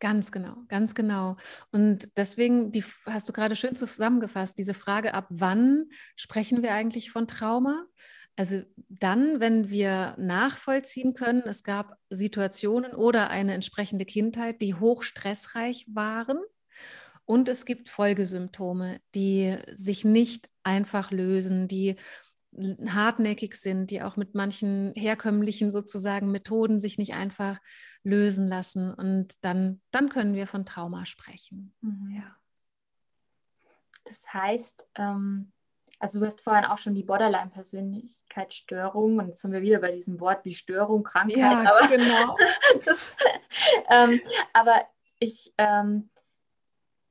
Ganz 0.00 0.30
genau, 0.30 0.58
ganz 0.68 0.94
genau. 0.94 1.36
Und 1.72 2.16
deswegen 2.16 2.70
die, 2.70 2.84
hast 3.06 3.28
du 3.28 3.32
gerade 3.32 3.56
schön 3.56 3.74
zusammengefasst, 3.74 4.56
diese 4.58 4.74
Frage, 4.74 5.14
ab 5.14 5.26
wann 5.30 5.88
sprechen 6.14 6.62
wir 6.62 6.72
eigentlich 6.72 7.10
von 7.10 7.26
Trauma? 7.26 7.86
Also 8.38 8.62
dann, 8.88 9.40
wenn 9.40 9.68
wir 9.68 10.14
nachvollziehen 10.16 11.12
können, 11.14 11.42
es 11.46 11.64
gab 11.64 11.98
Situationen 12.08 12.94
oder 12.94 13.30
eine 13.30 13.52
entsprechende 13.52 14.04
Kindheit, 14.04 14.62
die 14.62 14.74
hoch 14.74 15.02
stressreich 15.02 15.86
waren. 15.92 16.38
Und 17.24 17.48
es 17.48 17.64
gibt 17.64 17.88
Folgesymptome, 17.88 19.00
die 19.16 19.58
sich 19.72 20.04
nicht 20.04 20.48
einfach 20.62 21.10
lösen, 21.10 21.66
die 21.66 21.96
hartnäckig 22.86 23.56
sind, 23.56 23.90
die 23.90 24.02
auch 24.02 24.16
mit 24.16 24.36
manchen 24.36 24.92
herkömmlichen 24.94 25.72
sozusagen 25.72 26.30
Methoden 26.30 26.78
sich 26.78 26.96
nicht 26.96 27.14
einfach 27.14 27.58
lösen 28.04 28.46
lassen. 28.46 28.94
Und 28.94 29.34
dann, 29.44 29.80
dann 29.90 30.10
können 30.10 30.36
wir 30.36 30.46
von 30.46 30.64
Trauma 30.64 31.06
sprechen. 31.06 31.74
Mhm. 31.80 32.14
Ja. 32.14 32.36
Das 34.04 34.32
heißt, 34.32 34.88
ähm, 34.94 35.50
also 35.98 36.20
du 36.20 36.26
hast 36.26 36.40
vorhin 36.40 36.64
auch 36.64 36.78
schon 36.78 36.94
die 36.94 37.02
Borderline-Persönlichkeitsstörung 37.02 39.18
und 39.18 39.28
jetzt 39.28 39.42
sind 39.42 39.52
wir 39.52 39.62
wieder 39.62 39.80
bei 39.80 39.92
diesem 39.92 40.20
Wort 40.20 40.44
wie 40.44 40.54
Störung, 40.54 41.02
Krankheit. 41.02 41.36
Ja, 41.36 41.64
aber, 41.70 41.88
genau. 41.88 42.36
das, 42.84 43.14
ähm, 43.90 44.20
aber 44.52 44.86
ich 45.18 45.52
ähm, 45.58 46.10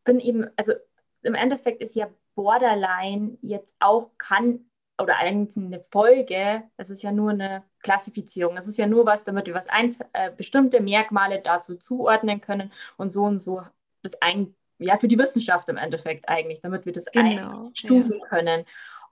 bin 0.04 0.20
eben, 0.20 0.48
also 0.56 0.74
im 1.22 1.36
Endeffekt 1.36 1.82
ist 1.82 1.96
ja 1.96 2.10
Borderline 2.36 3.38
jetzt 3.42 3.76
auch 3.80 4.12
kann 4.18 4.66
oder 5.00 5.18
eigentlich 5.18 5.58
eine 5.58 5.82
Folge, 5.82 6.64
das 6.78 6.90
ist 6.90 7.04
ja 7.04 7.12
nur 7.12 7.32
eine 7.32 7.64
Klassifizierung. 7.82 8.56
Das 8.56 8.68
ist 8.68 8.78
ja 8.78 8.88
nur 8.88 9.06
was, 9.06 9.24
damit 9.24 9.46
wir 9.46 9.54
was 9.54 9.68
ein, 9.68 9.96
äh, 10.14 10.32
bestimmte 10.32 10.82
Merkmale 10.82 11.42
dazu 11.42 11.76
zuordnen 11.76 12.42
können 12.42 12.72
und 12.98 13.10
so 13.10 13.24
und 13.24 13.40
so 13.40 13.62
das 14.02 14.20
ein, 14.22 14.56
ja, 14.80 14.98
für 14.98 15.08
die 15.08 15.18
Wissenschaft 15.18 15.70
im 15.70 15.78
Endeffekt 15.78 16.30
eigentlich, 16.30 16.62
damit 16.62 16.86
wir 16.86 16.94
das 16.94 17.06
genau, 17.06 17.68
einstufen 17.68 18.20
ja. 18.20 18.28
können. 18.28 18.66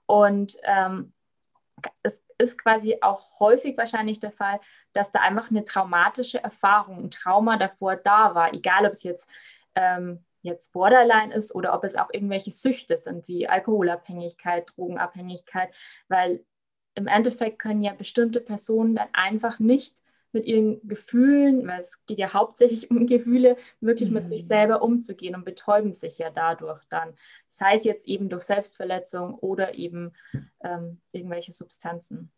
Und 0.06 0.56
ähm, 0.62 1.12
es 2.02 2.22
ist 2.38 2.58
quasi 2.58 2.98
auch 3.00 3.40
häufig 3.40 3.76
wahrscheinlich 3.76 4.20
der 4.20 4.32
Fall, 4.32 4.60
dass 4.92 5.12
da 5.12 5.20
einfach 5.20 5.50
eine 5.50 5.64
traumatische 5.64 6.42
Erfahrung, 6.42 7.04
ein 7.04 7.10
Trauma 7.10 7.56
davor 7.56 7.96
da 7.96 8.34
war, 8.34 8.52
egal 8.52 8.86
ob 8.86 8.92
es 8.92 9.02
jetzt, 9.02 9.28
ähm, 9.74 10.24
jetzt 10.42 10.72
Borderline 10.72 11.34
ist 11.34 11.54
oder 11.54 11.74
ob 11.74 11.84
es 11.84 11.96
auch 11.96 12.08
irgendwelche 12.12 12.52
Süchte 12.52 12.96
sind, 12.96 13.26
wie 13.26 13.48
Alkoholabhängigkeit, 13.48 14.70
Drogenabhängigkeit, 14.76 15.74
weil 16.08 16.44
im 16.94 17.08
Endeffekt 17.08 17.58
können 17.58 17.82
ja 17.82 17.92
bestimmte 17.92 18.40
Personen 18.40 18.94
dann 18.94 19.08
einfach 19.12 19.58
nicht 19.58 19.94
mit 20.36 20.44
ihren 20.44 20.86
Gefühlen, 20.86 21.66
weil 21.66 21.80
es 21.80 22.04
geht 22.04 22.18
ja 22.18 22.32
hauptsächlich 22.34 22.90
um 22.90 23.06
Gefühle, 23.06 23.56
wirklich 23.80 24.10
mhm. 24.10 24.16
mit 24.16 24.28
sich 24.28 24.42
mhm. 24.42 24.46
selber 24.46 24.82
umzugehen 24.82 25.34
und 25.34 25.44
betäuben 25.44 25.94
sich 25.94 26.18
ja 26.18 26.30
dadurch 26.30 26.84
dann. 26.88 27.14
Sei 27.48 27.74
es 27.74 27.84
jetzt 27.84 28.06
eben 28.06 28.28
durch 28.28 28.44
Selbstverletzung 28.44 29.34
oder 29.34 29.74
eben 29.74 30.12
ähm, 30.62 31.00
irgendwelche 31.12 31.52
Substanzen. 31.52 32.30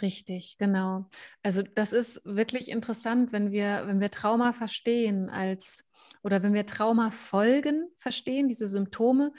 Richtig, 0.00 0.56
genau. 0.58 1.06
Also 1.42 1.62
das 1.62 1.92
ist 1.92 2.22
wirklich 2.24 2.68
interessant, 2.68 3.32
wenn 3.32 3.50
wir, 3.50 3.82
wenn 3.86 4.00
wir 4.00 4.10
Trauma 4.10 4.52
verstehen 4.52 5.28
als 5.28 5.88
oder 6.22 6.42
wenn 6.42 6.54
wir 6.54 6.66
Traumafolgen 6.66 7.90
verstehen, 7.98 8.48
diese 8.48 8.66
Symptome, 8.66 9.32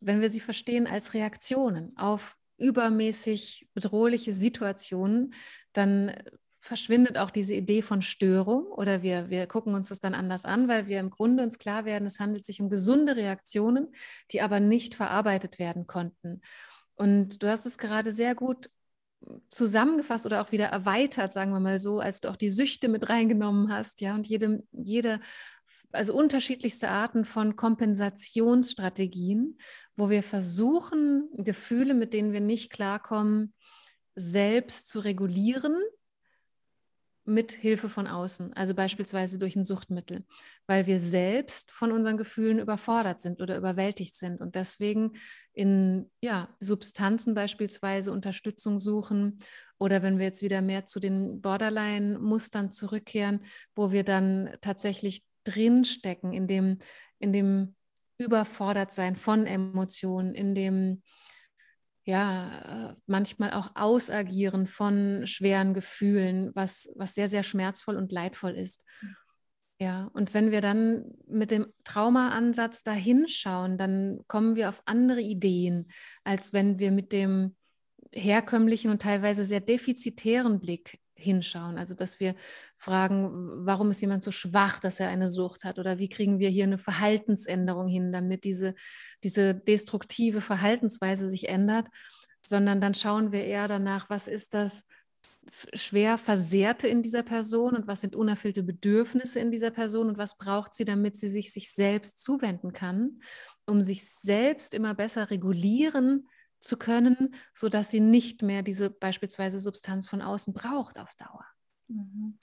wenn 0.00 0.20
wir 0.20 0.30
sie 0.30 0.40
verstehen 0.40 0.86
als 0.86 1.14
Reaktionen 1.14 1.96
auf 1.96 2.36
übermäßig 2.58 3.68
bedrohliche 3.74 4.32
Situationen, 4.32 5.34
dann 5.72 6.14
verschwindet 6.60 7.16
auch 7.16 7.30
diese 7.30 7.54
Idee 7.54 7.82
von 7.82 8.02
Störung 8.02 8.66
oder 8.66 9.02
wir, 9.02 9.30
wir 9.30 9.46
gucken 9.46 9.74
uns 9.74 9.88
das 9.88 10.00
dann 10.00 10.14
anders 10.14 10.44
an, 10.44 10.68
weil 10.68 10.86
wir 10.86 11.00
im 11.00 11.10
Grunde 11.10 11.42
uns 11.42 11.58
klar 11.58 11.86
werden, 11.86 12.06
es 12.06 12.20
handelt 12.20 12.44
sich 12.44 12.60
um 12.60 12.68
gesunde 12.68 13.16
Reaktionen, 13.16 13.88
die 14.30 14.42
aber 14.42 14.60
nicht 14.60 14.94
verarbeitet 14.94 15.58
werden 15.58 15.86
konnten. 15.86 16.42
Und 16.96 17.42
du 17.42 17.48
hast 17.48 17.64
es 17.64 17.78
gerade 17.78 18.12
sehr 18.12 18.34
gut 18.34 18.68
zusammengefasst 19.48 20.26
oder 20.26 20.42
auch 20.42 20.52
wieder 20.52 20.66
erweitert, 20.66 21.32
sagen 21.32 21.52
wir 21.52 21.60
mal 21.60 21.78
so, 21.78 22.00
als 22.00 22.20
du 22.20 22.28
auch 22.28 22.36
die 22.36 22.50
Süchte 22.50 22.88
mit 22.88 23.08
reingenommen 23.08 23.72
hast, 23.72 24.00
ja, 24.00 24.14
und 24.14 24.26
jede, 24.26 24.62
jede 24.72 25.20
also 25.92 26.14
unterschiedlichste 26.14 26.88
Arten 26.88 27.24
von 27.24 27.56
Kompensationsstrategien, 27.56 29.58
wo 29.96 30.10
wir 30.10 30.22
versuchen, 30.22 31.28
Gefühle, 31.36 31.94
mit 31.94 32.12
denen 32.12 32.32
wir 32.32 32.40
nicht 32.40 32.70
klarkommen, 32.70 33.54
selbst 34.14 34.88
zu 34.88 35.00
regulieren 35.00 35.76
mit 37.24 37.52
Hilfe 37.52 37.88
von 37.88 38.06
außen, 38.06 38.52
also 38.54 38.74
beispielsweise 38.74 39.38
durch 39.38 39.54
ein 39.54 39.64
Suchtmittel, 39.64 40.24
weil 40.66 40.86
wir 40.86 40.98
selbst 40.98 41.70
von 41.70 41.92
unseren 41.92 42.16
Gefühlen 42.16 42.58
überfordert 42.58 43.20
sind 43.20 43.40
oder 43.40 43.56
überwältigt 43.56 44.14
sind 44.14 44.40
und 44.40 44.54
deswegen 44.54 45.12
in 45.52 46.10
ja, 46.20 46.48
Substanzen 46.60 47.34
beispielsweise 47.34 48.12
Unterstützung 48.12 48.78
suchen 48.78 49.38
oder 49.78 50.02
wenn 50.02 50.18
wir 50.18 50.26
jetzt 50.26 50.42
wieder 50.42 50.62
mehr 50.62 50.86
zu 50.86 51.00
den 51.00 51.40
Borderline-Mustern 51.40 52.70
zurückkehren, 52.70 53.44
wo 53.74 53.92
wir 53.92 54.04
dann 54.04 54.50
tatsächlich 54.60 55.24
drinstecken 55.44 56.32
in 56.32 56.46
dem, 56.46 56.78
in 57.18 57.32
dem 57.32 57.74
Überfordertsein 58.18 59.16
von 59.16 59.46
Emotionen, 59.46 60.34
in 60.34 60.54
dem 60.54 61.02
ja, 62.10 62.96
manchmal 63.06 63.52
auch 63.52 63.70
Ausagieren 63.76 64.66
von 64.66 65.22
schweren 65.26 65.74
Gefühlen, 65.74 66.50
was, 66.54 66.90
was 66.96 67.14
sehr, 67.14 67.28
sehr 67.28 67.44
schmerzvoll 67.44 67.96
und 67.96 68.10
leidvoll 68.10 68.56
ist. 68.56 68.82
Hm. 68.98 69.16
Ja, 69.78 70.10
und 70.12 70.34
wenn 70.34 70.50
wir 70.50 70.60
dann 70.60 71.04
mit 71.26 71.50
dem 71.50 71.72
Traumaansatz 71.84 72.82
da 72.82 72.92
hinschauen, 72.92 73.78
dann 73.78 74.20
kommen 74.26 74.54
wir 74.54 74.68
auf 74.68 74.82
andere 74.84 75.22
Ideen, 75.22 75.90
als 76.22 76.52
wenn 76.52 76.78
wir 76.78 76.90
mit 76.90 77.12
dem 77.12 77.56
herkömmlichen 78.12 78.90
und 78.90 79.00
teilweise 79.00 79.44
sehr 79.44 79.60
defizitären 79.60 80.60
Blick 80.60 80.98
hinschauen. 81.20 81.78
Also, 81.78 81.94
dass 81.94 82.20
wir 82.20 82.34
fragen, 82.76 83.66
warum 83.66 83.90
ist 83.90 84.00
jemand 84.00 84.22
so 84.22 84.30
schwach, 84.30 84.78
dass 84.78 85.00
er 85.00 85.08
eine 85.08 85.28
Sucht 85.28 85.64
hat? 85.64 85.78
Oder 85.78 85.98
wie 85.98 86.08
kriegen 86.08 86.38
wir 86.38 86.48
hier 86.48 86.64
eine 86.64 86.78
Verhaltensänderung 86.78 87.88
hin, 87.88 88.12
damit 88.12 88.44
diese, 88.44 88.74
diese 89.22 89.54
destruktive 89.54 90.40
Verhaltensweise 90.40 91.28
sich 91.28 91.48
ändert? 91.48 91.86
Sondern 92.44 92.80
dann 92.80 92.94
schauen 92.94 93.32
wir 93.32 93.44
eher 93.44 93.68
danach, 93.68 94.08
was 94.08 94.28
ist 94.28 94.54
das 94.54 94.86
schwer 95.74 96.18
Versehrte 96.18 96.88
in 96.88 97.02
dieser 97.02 97.22
Person 97.22 97.74
und 97.74 97.86
was 97.86 98.00
sind 98.00 98.14
unerfüllte 98.14 98.62
Bedürfnisse 98.62 99.40
in 99.40 99.50
dieser 99.50 99.70
Person 99.70 100.08
und 100.08 100.18
was 100.18 100.36
braucht 100.36 100.74
sie, 100.74 100.84
damit 100.84 101.16
sie 101.16 101.28
sich 101.28 101.52
sich 101.52 101.72
selbst 101.72 102.20
zuwenden 102.20 102.72
kann, 102.72 103.20
um 103.66 103.82
sich 103.82 104.08
selbst 104.08 104.74
immer 104.74 104.94
besser 104.94 105.30
regulieren 105.30 106.28
zu 106.60 106.76
können, 106.76 107.34
sodass 107.54 107.90
sie 107.90 108.00
nicht 108.00 108.42
mehr 108.42 108.62
diese 108.62 108.90
beispielsweise 108.90 109.58
Substanz 109.58 110.08
von 110.08 110.22
außen 110.22 110.52
braucht 110.52 110.98
auf 110.98 111.14
Dauer. 111.14 111.44
Mhm. 111.88 112.38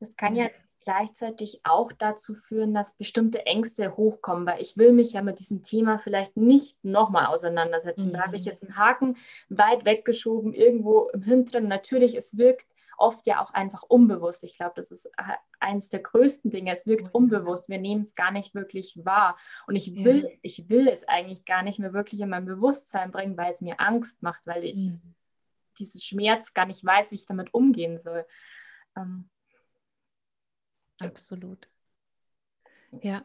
Das 0.00 0.16
kann 0.16 0.36
ja 0.36 0.48
gleichzeitig 0.80 1.60
auch 1.64 1.92
dazu 1.92 2.34
führen, 2.34 2.72
dass 2.72 2.96
bestimmte 2.96 3.44
Ängste 3.46 3.96
hochkommen, 3.96 4.46
weil 4.46 4.62
ich 4.62 4.76
will 4.76 4.92
mich 4.92 5.12
ja 5.12 5.22
mit 5.22 5.38
diesem 5.38 5.62
Thema 5.62 5.98
vielleicht 5.98 6.36
nicht 6.36 6.82
nochmal 6.84 7.26
auseinandersetzen. 7.26 8.08
Mhm. 8.08 8.12
Da 8.14 8.20
habe 8.24 8.36
ich 8.36 8.42
mhm. 8.42 8.50
jetzt 8.50 8.62
einen 8.62 8.76
Haken 8.76 9.16
weit 9.48 9.84
weggeschoben, 9.84 10.54
irgendwo 10.54 11.10
im 11.12 11.22
Hinteren. 11.22 11.68
Natürlich, 11.68 12.16
es 12.16 12.38
wirkt 12.38 12.66
oft 12.98 13.26
ja 13.26 13.42
auch 13.42 13.52
einfach 13.52 13.82
unbewusst. 13.82 14.44
Ich 14.44 14.56
glaube, 14.56 14.74
das 14.76 14.90
ist 14.90 15.06
äh, 15.06 15.34
eines 15.60 15.88
der 15.88 16.00
größten 16.00 16.50
Dinge. 16.50 16.72
Es 16.72 16.86
wirkt 16.86 17.10
oh 17.12 17.18
unbewusst. 17.18 17.68
Wir 17.68 17.78
nehmen 17.78 18.02
es 18.02 18.14
gar 18.14 18.30
nicht 18.30 18.54
wirklich 18.54 19.00
wahr. 19.04 19.38
Und 19.66 19.76
ich 19.76 19.94
will, 20.04 20.24
ja. 20.24 20.38
ich 20.42 20.68
will 20.68 20.88
es 20.88 21.06
eigentlich 21.06 21.44
gar 21.44 21.62
nicht 21.62 21.78
mehr 21.78 21.92
wirklich 21.92 22.20
in 22.20 22.28
mein 22.28 22.44
Bewusstsein 22.44 23.10
bringen, 23.10 23.36
weil 23.36 23.52
es 23.52 23.60
mir 23.60 23.80
Angst 23.80 24.22
macht, 24.22 24.40
weil 24.46 24.64
ich 24.64 24.76
mhm. 24.76 25.14
diesen 25.78 26.00
Schmerz 26.00 26.52
gar 26.52 26.66
nicht 26.66 26.84
weiß, 26.84 27.12
wie 27.12 27.16
ich 27.16 27.26
damit 27.26 27.54
umgehen 27.54 27.98
soll. 27.98 28.26
Ähm, 28.96 29.30
Absolut. 31.00 31.68
Ja, 33.02 33.22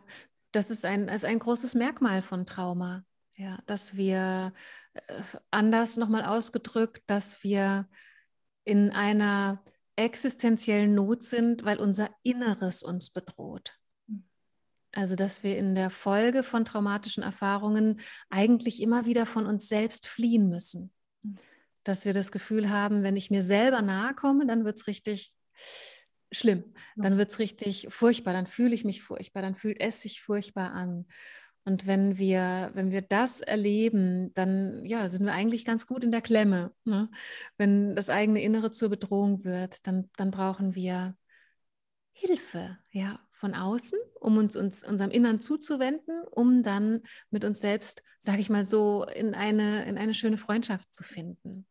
das 0.51 0.69
ist 0.69 0.85
ein, 0.85 1.07
ist 1.07 1.25
ein 1.25 1.39
großes 1.39 1.73
Merkmal 1.73 2.21
von 2.21 2.45
Trauma. 2.45 3.03
Ja, 3.35 3.57
dass 3.65 3.95
wir 3.95 4.53
äh, 4.93 5.21
anders 5.49 5.97
nochmal 5.97 6.23
ausgedrückt, 6.23 7.01
dass 7.07 7.43
wir 7.43 7.89
in 8.65 8.91
einer 8.91 9.63
existenziellen 9.95 10.95
Not 10.95 11.23
sind, 11.23 11.65
weil 11.65 11.77
unser 11.77 12.09
Inneres 12.23 12.83
uns 12.83 13.11
bedroht. 13.11 13.73
Also, 14.91 15.15
dass 15.15 15.43
wir 15.43 15.57
in 15.57 15.73
der 15.73 15.89
Folge 15.89 16.43
von 16.43 16.65
traumatischen 16.65 17.23
Erfahrungen 17.23 17.99
eigentlich 18.29 18.81
immer 18.81 19.05
wieder 19.05 19.25
von 19.25 19.47
uns 19.47 19.67
selbst 19.67 20.07
fliehen 20.07 20.49
müssen. 20.49 20.91
Dass 21.83 22.05
wir 22.05 22.13
das 22.13 22.31
Gefühl 22.31 22.69
haben, 22.69 23.01
wenn 23.01 23.17
ich 23.17 23.31
mir 23.31 23.43
selber 23.43 23.81
nahe 23.81 24.13
komme, 24.13 24.45
dann 24.45 24.65
wird 24.65 24.77
es 24.77 24.87
richtig 24.87 25.33
schlimm. 26.31 26.63
Dann 26.95 27.17
wird 27.17 27.31
es 27.31 27.39
richtig 27.39 27.87
furchtbar. 27.89 28.33
Dann 28.33 28.47
fühle 28.47 28.75
ich 28.75 28.85
mich 28.85 29.01
furchtbar. 29.01 29.41
Dann 29.41 29.55
fühlt 29.55 29.81
es 29.81 30.01
sich 30.01 30.21
furchtbar 30.21 30.71
an. 30.71 31.07
Und 31.65 31.87
wenn 31.87 32.17
wir, 32.17 32.71
wenn 32.73 32.91
wir 32.91 33.01
das 33.01 33.41
erleben, 33.41 34.33
dann 34.33 34.83
ja, 34.83 35.07
sind 35.07 35.25
wir 35.25 35.33
eigentlich 35.33 35.63
ganz 35.63 35.87
gut 35.87 36.03
in 36.03 36.11
der 36.11 36.21
Klemme. 36.21 36.73
Ne? 36.83 37.09
Wenn 37.57 37.95
das 37.95 38.09
eigene 38.09 38.41
Innere 38.41 38.71
zur 38.71 38.89
Bedrohung 38.89 39.45
wird, 39.45 39.85
dann, 39.87 40.09
dann 40.17 40.31
brauchen 40.31 40.75
wir 40.75 41.15
Hilfe, 42.11 42.77
ja, 42.91 43.19
von 43.31 43.55
außen, 43.55 43.99
um 44.19 44.37
uns, 44.37 44.55
uns 44.55 44.83
unserem 44.83 45.11
Innern 45.11 45.41
zuzuwenden, 45.41 46.23
um 46.31 46.63
dann 46.63 47.01
mit 47.29 47.43
uns 47.43 47.59
selbst, 47.59 48.03
sage 48.19 48.39
ich 48.39 48.49
mal 48.49 48.63
so, 48.63 49.05
in 49.05 49.33
eine, 49.33 49.85
in 49.85 49.97
eine 49.97 50.13
schöne 50.13 50.37
Freundschaft 50.37 50.93
zu 50.93 51.03
finden. 51.03 51.65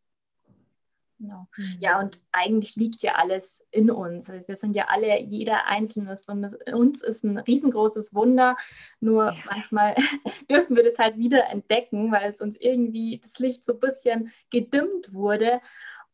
Genau. 1.23 1.47
Mhm. 1.57 1.77
Ja, 1.79 2.01
und 2.01 2.21
eigentlich 2.33 2.75
liegt 2.75 3.03
ja 3.05 3.15
alles 3.15 3.65
in 3.71 3.93
uns. 3.93 4.29
Also 4.29 4.49
wir 4.49 4.57
sind 4.57 4.75
ja 4.75 4.87
alle, 4.89 5.21
jeder 5.21 5.67
Einzelne 5.67 6.17
von 6.17 6.45
uns 6.73 7.03
ist 7.03 7.23
ein 7.23 7.39
riesengroßes 7.39 8.13
Wunder. 8.13 8.57
Nur 8.99 9.27
ja. 9.27 9.37
manchmal 9.47 9.95
dürfen 10.51 10.75
wir 10.75 10.83
das 10.83 10.99
halt 10.99 11.17
wieder 11.19 11.49
entdecken, 11.49 12.11
weil 12.11 12.33
es 12.33 12.41
uns 12.41 12.57
irgendwie 12.57 13.21
das 13.23 13.39
Licht 13.39 13.65
so 13.65 13.75
ein 13.75 13.81
bisschen 13.81 14.33
gedimmt 14.51 15.15
wurde. 15.15 15.61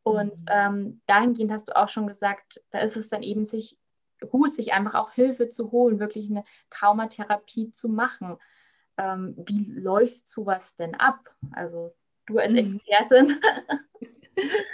Und 0.02 0.38
mhm. 0.40 0.46
ähm, 0.50 1.00
dahingehend 1.06 1.52
hast 1.52 1.68
du 1.68 1.76
auch 1.76 1.88
schon 1.88 2.06
gesagt, 2.06 2.62
da 2.70 2.80
ist 2.80 2.96
es 2.96 3.08
dann 3.08 3.22
eben 3.22 3.46
sich 3.46 3.78
gut, 4.30 4.52
sich 4.52 4.74
einfach 4.74 4.94
auch 4.94 5.12
Hilfe 5.12 5.48
zu 5.48 5.72
holen, 5.72 6.00
wirklich 6.00 6.28
eine 6.28 6.44
Traumatherapie 6.68 7.70
zu 7.70 7.88
machen. 7.88 8.36
Ähm, 8.98 9.36
wie 9.38 9.72
läuft 9.72 10.28
sowas 10.28 10.76
denn 10.76 10.94
ab? 10.96 11.34
Also 11.52 11.94
du 12.26 12.38
als 12.38 12.52
mhm. 12.52 12.78
Expertin. 12.86 13.40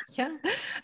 Ja, 0.09 0.31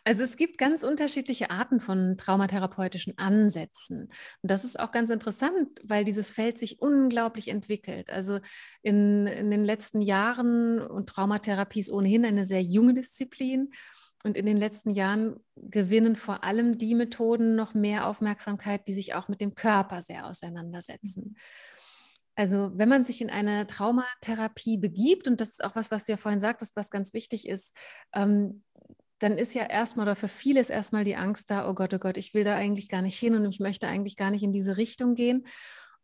also 0.05 0.25
es 0.25 0.37
gibt 0.37 0.59
ganz 0.59 0.83
unterschiedliche 0.83 1.51
Arten 1.51 1.81
von 1.81 2.16
traumatherapeutischen 2.16 3.16
Ansätzen. 3.19 4.03
Und 4.43 4.51
das 4.51 4.64
ist 4.64 4.81
auch 4.81 4.90
ganz 4.90 5.11
interessant, 5.11 5.69
weil 5.85 6.05
dieses 6.05 6.31
Feld 6.31 6.59
sich 6.59 6.81
unglaublich 6.81 7.49
entwickelt. 7.49 8.11
Also 8.11 8.40
in, 8.83 9.27
in 9.27 9.51
den 9.51 9.64
letzten 9.64 10.03
Jahren, 10.03 10.81
und 10.81 11.09
Traumatherapie 11.09 11.81
ist 11.81 11.90
ohnehin 11.90 12.25
eine 12.25 12.45
sehr 12.45 12.62
junge 12.62 12.95
Disziplin, 12.95 13.71
und 14.23 14.37
in 14.37 14.45
den 14.45 14.59
letzten 14.59 14.90
Jahren 14.90 15.40
gewinnen 15.57 16.14
vor 16.14 16.45
allem 16.45 16.77
die 16.77 16.95
Methoden 16.95 17.57
noch 17.57 17.73
mehr 17.73 18.07
Aufmerksamkeit, 18.07 18.87
die 18.87 18.93
sich 18.93 19.14
auch 19.14 19.29
mit 19.29 19.40
dem 19.40 19.55
Körper 19.55 20.03
sehr 20.03 20.27
auseinandersetzen. 20.27 21.37
Also 22.40 22.70
wenn 22.74 22.88
man 22.88 23.05
sich 23.05 23.20
in 23.20 23.29
eine 23.29 23.66
Traumatherapie 23.66 24.79
begibt, 24.79 25.29
und 25.29 25.42
das 25.42 25.50
ist 25.50 25.62
auch 25.62 25.76
was, 25.76 25.90
was 25.90 26.07
du 26.07 26.12
ja 26.12 26.16
vorhin 26.16 26.40
sagtest, 26.40 26.74
was 26.74 26.88
ganz 26.88 27.12
wichtig 27.12 27.46
ist, 27.46 27.76
ähm, 28.14 28.62
dann 29.18 29.37
ist 29.37 29.53
ja 29.53 29.64
erstmal 29.64 30.07
oder 30.07 30.16
für 30.16 30.26
viele 30.26 30.59
ist 30.59 30.70
erstmal 30.70 31.05
die 31.05 31.16
Angst 31.16 31.50
da, 31.50 31.68
oh 31.68 31.74
Gott, 31.74 31.92
oh 31.92 31.98
Gott, 31.98 32.16
ich 32.16 32.33
will 32.33 32.42
da 32.42 32.57
eigentlich 32.57 32.88
gar 32.88 33.03
nicht 33.03 33.18
hin 33.18 33.35
und 33.35 33.44
ich 33.44 33.61
möchte 33.61 33.88
eigentlich 33.88 34.16
gar 34.16 34.31
nicht 34.31 34.42
in 34.42 34.55
diese 34.55 34.79
Richtung 34.79 35.14
gehen. 35.14 35.46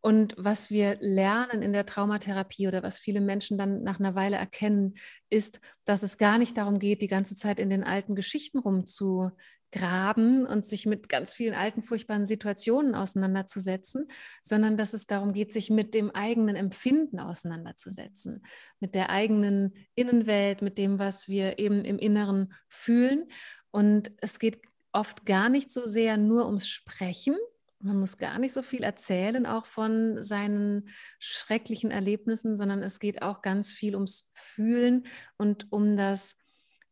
Und 0.03 0.35
was 0.37 0.69
wir 0.71 0.99
lernen 1.01 1.63
in 1.63 1.73
der 1.73 1.87
Traumatherapie 1.87 2.69
oder 2.69 2.83
was 2.83 2.99
viele 2.99 3.23
Menschen 3.23 3.57
dann 3.57 3.83
nach 3.83 3.99
einer 3.99 4.15
Weile 4.15 4.37
erkennen, 4.37 4.97
ist, 5.31 5.63
dass 5.87 6.03
es 6.03 6.19
gar 6.19 6.37
nicht 6.37 6.59
darum 6.59 6.79
geht, 6.79 7.01
die 7.01 7.09
ganze 7.09 7.35
Zeit 7.35 7.59
in 7.59 7.71
den 7.71 7.83
alten 7.83 8.15
Geschichten 8.15 8.59
rumzu 8.59 9.31
graben 9.77 10.47
und 10.47 10.65
sich 10.65 10.87
mit 10.87 11.09
ganz 11.09 11.35
vielen 11.35 11.55
alten, 11.55 11.83
furchtbaren 11.83 12.25
Situationen 12.25 12.95
auseinanderzusetzen, 12.95 14.09
sondern 14.43 14.77
dass 14.77 14.95
es 14.95 15.07
darum 15.07 15.33
geht, 15.33 15.53
sich 15.53 15.71
mit 15.71 15.95
dem 15.95 16.11
eigenen 16.11 16.57
Empfinden 16.57 17.21
auseinanderzusetzen, 17.21 18.45
mit 18.81 18.95
der 18.95 19.11
eigenen 19.11 19.75
Innenwelt, 19.95 20.63
mit 20.63 20.79
dem, 20.79 20.99
was 20.99 21.29
wir 21.29 21.59
eben 21.59 21.85
im 21.85 21.99
Inneren 21.99 22.55
fühlen. 22.69 23.29
Und 23.71 24.11
es 24.21 24.39
geht 24.39 24.61
oft 24.93 25.27
gar 25.27 25.49
nicht 25.49 25.71
so 25.71 25.87
sehr 25.87 26.17
nur 26.17 26.47
ums 26.47 26.69
Sprechen. 26.69 27.37
Man 27.79 28.01
muss 28.01 28.17
gar 28.17 28.39
nicht 28.39 28.55
so 28.55 28.63
viel 28.63 28.83
erzählen, 28.83 29.45
auch 29.45 29.67
von 29.67 30.23
seinen 30.23 30.89
schrecklichen 31.19 31.91
Erlebnissen, 31.91 32.57
sondern 32.57 32.83
es 32.83 32.99
geht 32.99 33.21
auch 33.21 33.43
ganz 33.43 33.75
viel 33.75 33.95
ums 33.95 34.31
Fühlen 34.33 35.07
und 35.37 35.71
um 35.71 35.97
das 35.97 36.37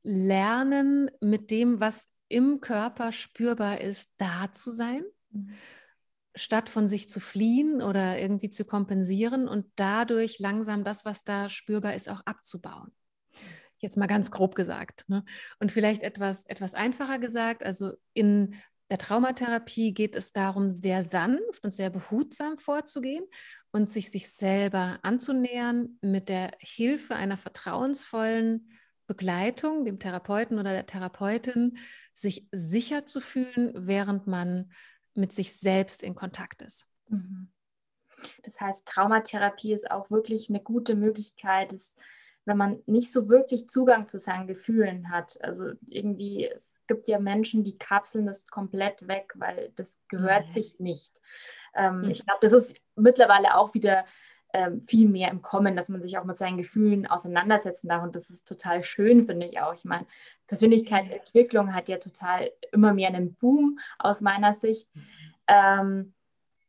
Lernen 0.03 1.11
mit 1.23 1.51
dem, 1.51 1.81
was 1.81 2.14
im 2.29 2.61
Körper 2.61 3.13
spürbar 3.13 3.81
ist, 3.81 4.11
da 4.17 4.53
zu 4.53 4.71
sein, 4.71 5.05
mhm. 5.31 5.55
statt 6.35 6.69
von 6.69 6.89
sich 6.89 7.09
zu 7.09 7.21
fliehen 7.21 7.83
oder 7.83 8.19
irgendwie 8.19 8.51
zu 8.51 8.65
kompensieren 8.65 9.49
und 9.49 9.67
dadurch 9.77 10.39
langsam 10.39 10.85
das, 10.85 11.05
was 11.05 11.25
da 11.25 11.49
spürbar 11.49 11.95
ist, 11.95 12.09
auch 12.09 12.21
abzubauen. 12.25 12.93
Jetzt 13.79 13.97
mal 13.97 14.07
ganz 14.07 14.31
grob 14.31 14.55
gesagt. 14.55 15.05
Ne? 15.09 15.25
Und 15.59 15.71
vielleicht 15.71 16.03
etwas, 16.03 16.47
etwas 16.47 16.75
einfacher 16.75 17.19
gesagt, 17.19 17.63
also 17.65 17.93
in 18.15 18.55
der 18.91 18.99
Traumatherapie 18.99 19.93
geht 19.93 20.15
es 20.15 20.33
darum, 20.33 20.73
sehr 20.73 21.05
sanft 21.05 21.65
und 21.65 21.73
sehr 21.73 21.91
behutsam 21.91 22.59
vorzugehen 22.59 23.25
und 23.71 23.91
sich 23.91 24.11
sich 24.11 24.31
selber 24.31 24.99
anzunähern 25.03 25.99
mit 26.01 26.29
der 26.29 26.53
Hilfe 26.61 27.15
einer 27.15 27.37
vertrauensvollen 27.37 28.71
Begleitung, 29.07 29.85
dem 29.85 29.99
Therapeuten 29.99 30.59
oder 30.59 30.73
der 30.73 30.87
Therapeutin, 30.87 31.79
sich 32.13 32.49
sicher 32.53 33.07
zu 33.07 33.21
fühlen, 33.21 33.73
während 33.75 34.27
man 34.27 34.73
mit 35.15 35.33
sich 35.33 35.57
selbst 35.57 36.03
in 36.03 36.15
Kontakt 36.15 36.63
ist. 36.63 36.87
Mhm. 37.09 37.49
Das 38.43 38.61
heißt, 38.61 38.87
Traumatherapie 38.87 39.73
ist 39.73 39.91
auch 39.91 40.11
wirklich 40.11 40.49
eine 40.49 40.61
gute 40.61 40.95
Möglichkeit, 40.95 41.73
ist, 41.73 41.99
wenn 42.45 42.57
man 42.57 42.83
nicht 42.87 43.13
so 43.13 43.29
wirklich 43.29 43.69
Zugang 43.69 44.09
zu 44.09 44.19
seinen 44.19 44.47
Gefühlen 44.47 45.11
hat. 45.11 45.39
Also 45.43 45.73
irgendwie, 45.87 46.47
es 46.47 46.73
gibt 46.87 47.09
ja 47.09 47.19
Menschen, 47.19 47.65
die 47.65 47.79
kapseln 47.79 48.27
das 48.27 48.47
komplett 48.47 49.07
weg, 49.09 49.33
weil 49.37 49.73
das 49.77 50.01
gehört 50.09 50.49
mhm. 50.49 50.53
sich 50.53 50.81
nicht. 50.81 51.21
Ähm, 51.75 52.03
mhm. 52.03 52.11
Ich 52.11 52.25
glaube, 52.25 52.41
das 52.43 52.53
ist 52.53 52.81
mittlerweile 52.97 53.57
auch 53.57 53.75
wieder 53.75 54.05
viel 54.87 55.09
mehr 55.09 55.31
im 55.31 55.43
Kommen, 55.43 55.77
dass 55.77 55.89
man 55.89 56.01
sich 56.01 56.19
auch 56.19 56.25
mit 56.25 56.37
seinen 56.37 56.59
Gefühlen 56.59 57.07
auseinandersetzen 57.07 57.89
darf. 57.89 58.03
Und 58.03 58.15
das 58.15 58.31
ist 58.31 58.47
total 58.47 58.85
schön, 58.85 59.27
finde 59.27 59.47
ich 59.47 59.61
auch. 59.61 59.75
Ich 59.75 59.85
meine, 59.85 60.07
Persönlichkeitsentwicklung 60.47 61.75
hat 61.75 61.89
ja 61.89 61.99
total 61.99 62.51
immer 62.73 62.93
mehr 62.93 63.09
einen 63.09 63.35
Boom 63.35 63.79
aus 63.99 64.21
meiner 64.21 64.55
Sicht. 64.55 64.89
Ähm, 65.49 66.15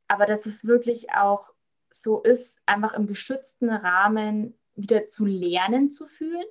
aber 0.07 0.25
dass 0.25 0.45
es 0.45 0.65
wirklich 0.65 1.11
auch 1.11 1.53
so 1.89 2.21
ist, 2.21 2.59
einfach 2.65 2.93
im 2.93 3.07
geschützten 3.07 3.69
Rahmen 3.69 4.57
wieder 4.75 5.07
zu 5.07 5.25
lernen 5.25 5.91
zu 5.91 6.07
fühlen 6.07 6.45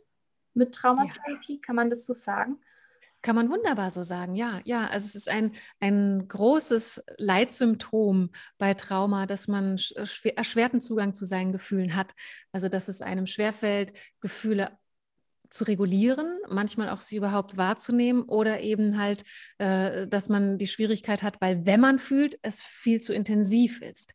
mit 0.55 0.75
Traumatherapie, 0.75 1.55
ja. 1.55 1.61
kann 1.61 1.77
man 1.77 1.91
das 1.91 2.07
so 2.07 2.15
sagen? 2.15 2.59
Kann 3.25 3.37
man 3.37 3.49
wunderbar 3.49 3.91
so 3.91 4.03
sagen, 4.03 4.35
ja, 4.35 4.61
ja. 4.67 4.87
Also 4.87 5.07
es 5.07 5.15
ist 5.15 5.31
ein, 5.31 5.53
ein 5.81 6.29
großes 6.29 7.03
Leitsymptom 7.17 8.29
bei 8.59 8.75
Trauma, 8.75 9.25
dass 9.25 9.49
man 9.49 9.81
erschwerten 10.37 10.83
Zugang 10.83 11.15
zu 11.15 11.25
seinen 11.25 11.51
Gefühlen 11.51 11.97
hat. 11.97 12.13
Also 12.53 12.69
dass 12.69 12.89
es 12.89 13.01
einem 13.01 13.27
schwerfällt, 13.27 13.95
Gefühle 14.21 14.77
zu 15.49 15.65
regulieren, 15.65 16.39
manchmal 16.51 16.91
auch 16.91 16.99
sie 16.99 17.17
überhaupt 17.17 17.57
wahrzunehmen 17.57 18.25
oder 18.25 18.61
eben 18.61 18.99
halt, 18.99 19.25
äh, 19.57 20.07
dass 20.07 20.29
man 20.29 20.59
die 20.59 20.67
Schwierigkeit 20.67 21.23
hat, 21.23 21.41
weil 21.41 21.65
wenn 21.65 21.81
man 21.81 21.99
fühlt, 21.99 22.39
es 22.43 22.61
viel 22.61 23.01
zu 23.01 23.15
intensiv 23.15 23.81
ist. 23.81 24.13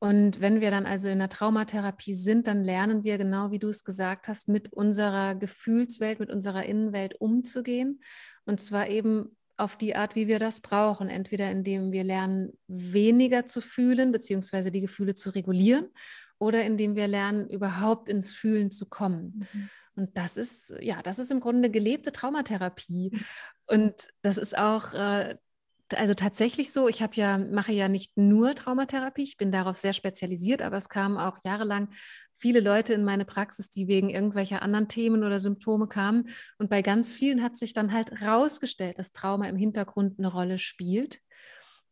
Und 0.00 0.40
wenn 0.40 0.62
wir 0.62 0.70
dann 0.70 0.86
also 0.86 1.08
in 1.08 1.18
der 1.18 1.28
Traumatherapie 1.28 2.14
sind, 2.14 2.46
dann 2.46 2.64
lernen 2.64 3.04
wir 3.04 3.18
genau, 3.18 3.50
wie 3.50 3.58
du 3.58 3.68
es 3.68 3.84
gesagt 3.84 4.28
hast, 4.28 4.48
mit 4.48 4.72
unserer 4.72 5.34
Gefühlswelt, 5.34 6.20
mit 6.20 6.30
unserer 6.30 6.64
Innenwelt 6.64 7.20
umzugehen. 7.20 8.02
Und 8.46 8.62
zwar 8.62 8.88
eben 8.88 9.36
auf 9.58 9.76
die 9.76 9.94
Art, 9.94 10.14
wie 10.14 10.26
wir 10.26 10.38
das 10.38 10.60
brauchen. 10.60 11.10
Entweder 11.10 11.50
indem 11.50 11.92
wir 11.92 12.02
lernen, 12.02 12.58
weniger 12.66 13.44
zu 13.44 13.60
fühlen, 13.60 14.10
beziehungsweise 14.10 14.70
die 14.70 14.80
Gefühle 14.80 15.14
zu 15.14 15.30
regulieren, 15.30 15.88
oder 16.38 16.64
indem 16.64 16.96
wir 16.96 17.06
lernen, 17.06 17.50
überhaupt 17.50 18.08
ins 18.08 18.32
Fühlen 18.32 18.70
zu 18.70 18.88
kommen. 18.88 19.46
Mhm. 19.52 19.70
Und 19.96 20.16
das 20.16 20.38
ist, 20.38 20.72
ja, 20.80 21.02
das 21.02 21.18
ist 21.18 21.30
im 21.30 21.40
Grunde 21.40 21.70
gelebte 21.70 22.10
Traumatherapie. 22.10 23.10
Mhm. 23.12 23.24
Und 23.66 23.94
das 24.22 24.38
ist 24.38 24.56
auch 24.56 24.94
äh, 24.94 25.36
also 25.96 26.14
tatsächlich 26.14 26.72
so, 26.72 26.88
ich 26.88 27.02
habe 27.02 27.14
ja, 27.14 27.38
mache 27.38 27.72
ja 27.72 27.88
nicht 27.88 28.16
nur 28.16 28.54
Traumatherapie, 28.54 29.22
ich 29.22 29.36
bin 29.36 29.52
darauf 29.52 29.76
sehr 29.76 29.92
spezialisiert, 29.92 30.62
aber 30.62 30.76
es 30.76 30.88
kamen 30.88 31.18
auch 31.18 31.38
jahrelang 31.44 31.88
viele 32.40 32.60
Leute 32.60 32.94
in 32.94 33.04
meine 33.04 33.24
Praxis, 33.24 33.68
die 33.68 33.86
wegen 33.86 34.08
irgendwelcher 34.08 34.62
anderen 34.62 34.88
Themen 34.88 35.24
oder 35.24 35.38
Symptome 35.38 35.88
kamen. 35.88 36.28
Und 36.58 36.70
bei 36.70 36.80
ganz 36.80 37.12
vielen 37.12 37.42
hat 37.42 37.56
sich 37.56 37.74
dann 37.74 37.92
halt 37.92 38.22
rausgestellt, 38.22 38.98
dass 38.98 39.12
Trauma 39.12 39.46
im 39.46 39.56
Hintergrund 39.56 40.18
eine 40.18 40.28
Rolle 40.28 40.58
spielt. 40.58 41.20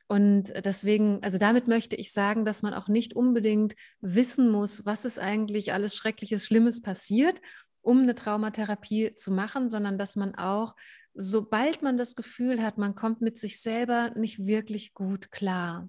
Und 0.06 0.54
deswegen, 0.64 1.22
also 1.22 1.36
damit 1.36 1.68
möchte 1.68 1.96
ich 1.96 2.12
sagen, 2.12 2.46
dass 2.46 2.62
man 2.62 2.72
auch 2.72 2.88
nicht 2.88 3.14
unbedingt 3.14 3.74
wissen 4.00 4.48
muss, 4.48 4.86
was 4.86 5.04
ist 5.04 5.18
eigentlich 5.18 5.74
alles 5.74 5.94
Schreckliches, 5.94 6.46
Schlimmes 6.46 6.80
passiert, 6.80 7.42
um 7.82 8.00
eine 8.02 8.14
Traumatherapie 8.14 9.12
zu 9.12 9.30
machen, 9.30 9.68
sondern 9.68 9.98
dass 9.98 10.16
man 10.16 10.34
auch 10.34 10.74
sobald 11.20 11.82
man 11.82 11.98
das 11.98 12.14
Gefühl 12.14 12.62
hat, 12.62 12.78
man 12.78 12.94
kommt 12.94 13.20
mit 13.20 13.36
sich 13.36 13.60
selber 13.60 14.12
nicht 14.14 14.46
wirklich 14.46 14.94
gut 14.94 15.32
klar, 15.32 15.88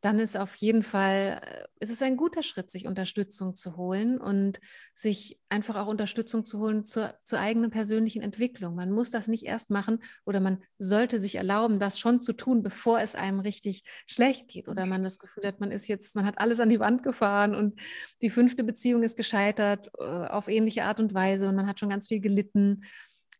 dann 0.00 0.18
ist 0.18 0.36
auf 0.36 0.56
jeden 0.56 0.82
Fall, 0.82 1.40
äh, 1.46 1.64
ist 1.78 1.92
es 1.92 2.02
ein 2.02 2.16
guter 2.16 2.42
Schritt, 2.42 2.72
sich 2.72 2.88
Unterstützung 2.88 3.54
zu 3.54 3.76
holen 3.76 4.18
und 4.18 4.58
sich 4.94 5.38
einfach 5.48 5.76
auch 5.76 5.86
Unterstützung 5.86 6.44
zu 6.44 6.58
holen 6.58 6.84
zur, 6.84 7.14
zur 7.22 7.38
eigenen 7.38 7.70
persönlichen 7.70 8.20
Entwicklung. 8.20 8.74
Man 8.74 8.90
muss 8.90 9.12
das 9.12 9.28
nicht 9.28 9.44
erst 9.44 9.70
machen 9.70 10.02
oder 10.24 10.40
man 10.40 10.58
sollte 10.78 11.20
sich 11.20 11.36
erlauben, 11.36 11.78
das 11.78 12.00
schon 12.00 12.20
zu 12.20 12.32
tun, 12.32 12.64
bevor 12.64 13.00
es 13.00 13.14
einem 13.14 13.38
richtig 13.38 13.84
schlecht 14.08 14.48
geht 14.48 14.66
oder 14.66 14.86
man 14.86 15.04
das 15.04 15.20
Gefühl 15.20 15.46
hat, 15.46 15.60
man 15.60 15.70
ist 15.70 15.86
jetzt, 15.86 16.16
man 16.16 16.26
hat 16.26 16.38
alles 16.38 16.58
an 16.58 16.68
die 16.68 16.80
Wand 16.80 17.04
gefahren 17.04 17.54
und 17.54 17.76
die 18.22 18.30
fünfte 18.30 18.64
Beziehung 18.64 19.04
ist 19.04 19.16
gescheitert 19.16 19.88
äh, 20.00 20.02
auf 20.02 20.48
ähnliche 20.48 20.82
Art 20.82 20.98
und 20.98 21.14
Weise 21.14 21.48
und 21.48 21.54
man 21.54 21.68
hat 21.68 21.78
schon 21.78 21.90
ganz 21.90 22.08
viel 22.08 22.20
gelitten 22.20 22.82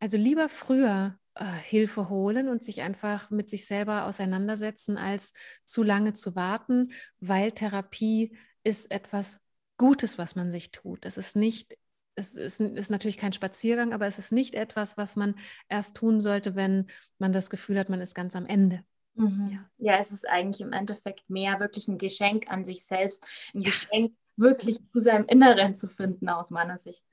also 0.01 0.17
lieber 0.17 0.49
früher 0.49 1.19
äh, 1.35 1.45
Hilfe 1.45 2.09
holen 2.09 2.49
und 2.49 2.65
sich 2.65 2.83
einfach 2.83 3.31
mit 3.31 3.49
sich 3.49 3.67
selber 3.67 4.07
auseinandersetzen, 4.07 4.99
als 4.99 5.33
zu 5.65 5.83
lange 5.83 6.13
zu 6.13 6.35
warten, 6.35 6.93
weil 7.21 7.53
Therapie 7.53 8.37
ist 8.65 8.91
etwas 8.91 9.41
Gutes, 9.79 10.19
was 10.19 10.37
man 10.37 10.53
sich 10.53 10.71
tut. 10.71 11.05
Es 11.05 11.17
ist 11.17 11.37
nicht 11.37 11.77
es 12.15 12.37
ist, 12.37 12.61
ist, 12.61 12.91
natürlich 12.91 13.17
kein 13.17 13.33
Spaziergang, 13.33 13.93
aber 13.93 14.07
es 14.07 14.19
ist 14.19 14.33
nicht 14.33 14.55
etwas, 14.55 14.97
was 14.97 15.17
man 15.17 15.35
erst 15.69 15.97
tun 15.97 16.21
sollte, 16.21 16.55
wenn 16.55 16.89
man 17.19 17.33
das 17.33 17.49
Gefühl 17.49 17.79
hat, 17.79 17.89
man 17.89 18.01
ist 18.01 18.15
ganz 18.15 18.37
am 18.37 18.47
Ende. 18.47 18.85
Mhm. 19.15 19.49
Ja. 19.51 19.93
ja. 19.93 19.99
es 19.99 20.13
ist 20.13 20.29
eigentlich 20.29 20.61
im 20.61 20.73
Endeffekt 20.73 21.29
mehr 21.29 21.61
wirklich 21.61 21.89
ein 21.89 21.99
Geschenk 21.99 22.51
an 22.51 22.65
sich 22.65 22.85
selbst, 22.85 23.25
ein 23.55 23.61
ja. 23.61 23.71
Geschenk 23.71 24.15
wirklich 24.37 24.85
zu 24.85 25.01
seinem 25.01 25.27
Inneren 25.27 25.75
zu 25.75 25.89
finden, 25.89 26.29
aus 26.29 26.51
meiner 26.51 26.79
Sicht. 26.79 27.05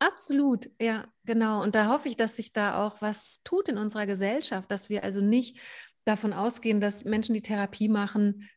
Absolut, 0.00 0.70
ja, 0.80 1.06
genau. 1.24 1.62
Und 1.62 1.74
da 1.74 1.88
hoffe 1.88 2.08
ich, 2.08 2.16
dass 2.16 2.36
sich 2.36 2.54
da 2.54 2.82
auch 2.82 3.02
was 3.02 3.42
tut 3.44 3.68
in 3.68 3.76
unserer 3.76 4.06
Gesellschaft, 4.06 4.70
dass 4.70 4.88
wir 4.88 5.04
also 5.04 5.20
nicht 5.20 5.60
davon 6.06 6.32
ausgehen, 6.32 6.80
dass 6.80 7.04
Menschen, 7.04 7.34
die 7.34 7.42
Therapie 7.42 7.88
machen, 7.88 8.48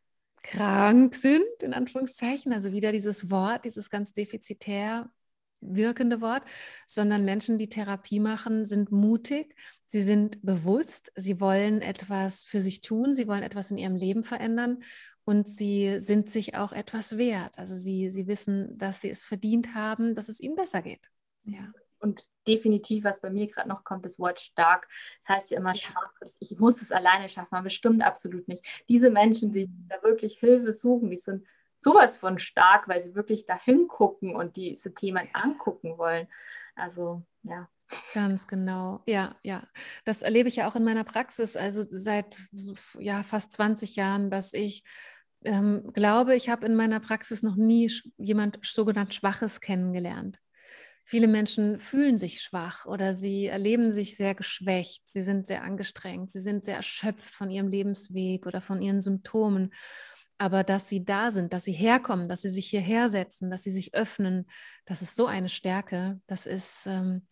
krank 0.41 1.15
sind, 1.15 1.43
in 1.62 1.73
Anführungszeichen. 1.73 2.53
Also 2.53 2.71
wieder 2.71 2.93
dieses 2.93 3.29
Wort, 3.29 3.65
dieses 3.65 3.89
ganz 3.89 4.13
defizitär 4.13 5.12
wirkende 5.60 6.21
Wort, 6.21 6.43
sondern 6.88 7.25
Menschen, 7.25 7.58
die 7.58 7.69
Therapie 7.69 8.21
machen, 8.21 8.63
sind 8.63 8.91
mutig, 8.91 9.56
sie 9.86 10.01
sind 10.01 10.41
bewusst, 10.45 11.12
sie 11.15 11.41
wollen 11.41 11.82
etwas 11.82 12.45
für 12.45 12.62
sich 12.62 12.82
tun, 12.82 13.12
sie 13.12 13.27
wollen 13.27 13.43
etwas 13.43 13.69
in 13.69 13.77
ihrem 13.77 13.95
Leben 13.97 14.23
verändern 14.23 14.84
und 15.25 15.47
sie 15.47 15.99
sind 15.99 16.29
sich 16.29 16.56
auch 16.56 16.71
etwas 16.71 17.17
wert. 17.17 17.60
Also 17.60 17.75
sie, 17.75 18.12
sie 18.12 18.27
wissen, 18.27 18.77
dass 18.77 19.01
sie 19.01 19.10
es 19.10 19.25
verdient 19.25 19.73
haben, 19.73 20.15
dass 20.15 20.29
es 20.29 20.39
ihnen 20.39 20.56
besser 20.56 20.82
geht. 20.82 21.12
Ja. 21.43 21.71
Und 21.99 22.27
definitiv, 22.47 23.06
was 23.06 23.21
bei 23.21 23.29
mir 23.29 23.47
gerade 23.47 23.69
noch 23.69 23.86
kommt, 23.86 24.03
das 24.03 24.19
Wort 24.19 24.39
stark. 24.41 24.88
Das 25.21 25.29
heißt 25.29 25.51
ja 25.51 25.58
immer, 25.58 25.73
ja. 25.73 25.89
ich 26.39 26.60
muss 26.60 26.82
es 26.82 26.91
alleine 26.91 27.29
schaffen, 27.29 27.56
aber 27.56 27.63
bestimmt 27.63 28.03
absolut 28.03 28.47
nicht. 28.47 28.65
Diese 28.89 29.10
Menschen, 29.10 29.53
die 29.53 29.69
da 29.88 30.03
wirklich 30.03 30.38
Hilfe 30.38 30.73
suchen, 30.73 31.10
die 31.10 31.17
sind 31.17 31.45
sowas 31.77 32.17
von 32.17 32.39
stark, 32.39 32.88
weil 32.88 33.01
sie 33.01 33.15
wirklich 33.15 33.45
da 33.45 33.58
hingucken 33.58 34.36
und 34.36 34.58
diese 34.58 34.93
Themen 34.93 35.29
angucken 35.34 35.97
wollen. 35.97 36.27
Also 36.75 37.23
ja. 37.43 37.69
Ganz 38.13 38.47
genau, 38.47 39.03
ja, 39.06 39.36
ja. 39.43 39.67
Das 40.06 40.23
erlebe 40.23 40.49
ich 40.49 40.56
ja 40.56 40.67
auch 40.67 40.75
in 40.75 40.84
meiner 40.84 41.03
Praxis, 41.03 41.56
also 41.56 41.86
seit 41.89 42.41
ja, 42.97 43.23
fast 43.23 43.51
20 43.51 43.95
Jahren, 43.95 44.32
dass 44.32 44.53
ich 44.53 44.84
ähm, 45.43 45.91
glaube, 45.93 46.36
ich 46.36 46.49
habe 46.49 46.65
in 46.65 46.75
meiner 46.75 46.99
Praxis 46.99 47.43
noch 47.43 47.56
nie 47.56 47.91
jemand 48.17 48.60
sogenannt 48.63 49.13
Schwaches 49.13 49.62
kennengelernt. 49.62 50.39
Viele 51.05 51.27
Menschen 51.27 51.79
fühlen 51.79 52.17
sich 52.17 52.41
schwach 52.41 52.85
oder 52.85 53.13
sie 53.13 53.47
erleben 53.47 53.91
sich 53.91 54.15
sehr 54.15 54.35
geschwächt, 54.35 55.01
sie 55.05 55.21
sind 55.21 55.45
sehr 55.45 55.63
angestrengt, 55.63 56.31
sie 56.31 56.39
sind 56.39 56.63
sehr 56.63 56.77
erschöpft 56.77 57.33
von 57.33 57.49
ihrem 57.49 57.67
Lebensweg 57.67 58.45
oder 58.45 58.61
von 58.61 58.81
ihren 58.81 59.01
Symptomen. 59.01 59.73
Aber 60.37 60.63
dass 60.63 60.89
sie 60.89 61.05
da 61.05 61.29
sind, 61.29 61.53
dass 61.53 61.65
sie 61.65 61.73
herkommen, 61.73 62.29
dass 62.29 62.41
sie 62.41 62.49
sich 62.49 62.67
hierher 62.67 63.09
setzen, 63.09 63.51
dass 63.51 63.63
sie 63.63 63.71
sich 63.71 63.93
öffnen, 63.93 64.45
das 64.85 65.01
ist 65.01 65.15
so 65.15 65.25
eine 65.25 65.49
Stärke. 65.49 66.19
Das 66.25 66.45
ist, 66.45 66.87
ähm, 66.87 67.27